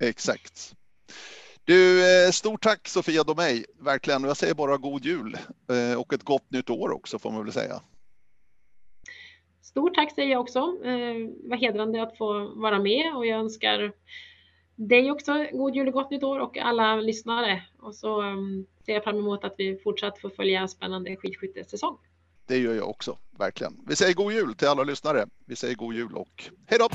Exakt. 0.00 0.74
Du, 1.64 2.00
eh, 2.00 2.30
stort 2.30 2.62
tack 2.62 2.88
Sofia 2.88 3.24
Domeij. 3.24 3.64
verkligen. 3.80 4.24
Och 4.24 4.30
jag 4.30 4.36
säger 4.36 4.54
bara 4.54 4.76
god 4.76 5.04
jul 5.04 5.36
och 5.98 6.12
ett 6.12 6.22
gott 6.22 6.50
nytt 6.50 6.70
år 6.70 6.90
också 6.90 7.18
får 7.18 7.30
man 7.30 7.44
väl 7.44 7.52
säga. 7.52 7.80
Stort 9.74 9.94
tack 9.94 10.14
säger 10.14 10.30
jag 10.30 10.40
också. 10.40 10.58
Eh, 10.84 11.14
Det 11.42 11.48
var 11.48 11.56
hedrande 11.56 12.02
att 12.02 12.18
få 12.18 12.54
vara 12.54 12.78
med 12.78 13.16
och 13.16 13.26
jag 13.26 13.40
önskar 13.40 13.92
dig 14.76 15.10
också 15.10 15.46
god 15.52 15.74
jul 15.76 15.86
och 15.88 15.92
gott 15.92 16.10
nytt 16.10 16.22
år 16.22 16.38
och 16.40 16.58
alla 16.58 16.96
lyssnare. 16.96 17.62
Och 17.78 17.94
så 17.94 18.22
um, 18.22 18.66
ser 18.86 18.92
jag 18.92 19.04
fram 19.04 19.18
emot 19.18 19.44
att 19.44 19.54
vi 19.58 19.80
fortsatt 19.84 20.18
får 20.20 20.30
följa 20.30 20.60
en 20.60 20.68
spännande 20.68 21.16
skidskyttesäsong. 21.16 21.96
Det 22.46 22.58
gör 22.58 22.74
jag 22.74 22.88
också, 22.88 23.18
verkligen. 23.38 23.80
Vi 23.88 23.96
säger 23.96 24.14
god 24.14 24.32
jul 24.32 24.54
till 24.54 24.68
alla 24.68 24.84
lyssnare. 24.84 25.26
Vi 25.46 25.56
säger 25.56 25.74
god 25.74 25.94
jul 25.94 26.14
och 26.14 26.44
hej 26.66 26.78
då! 26.78 26.88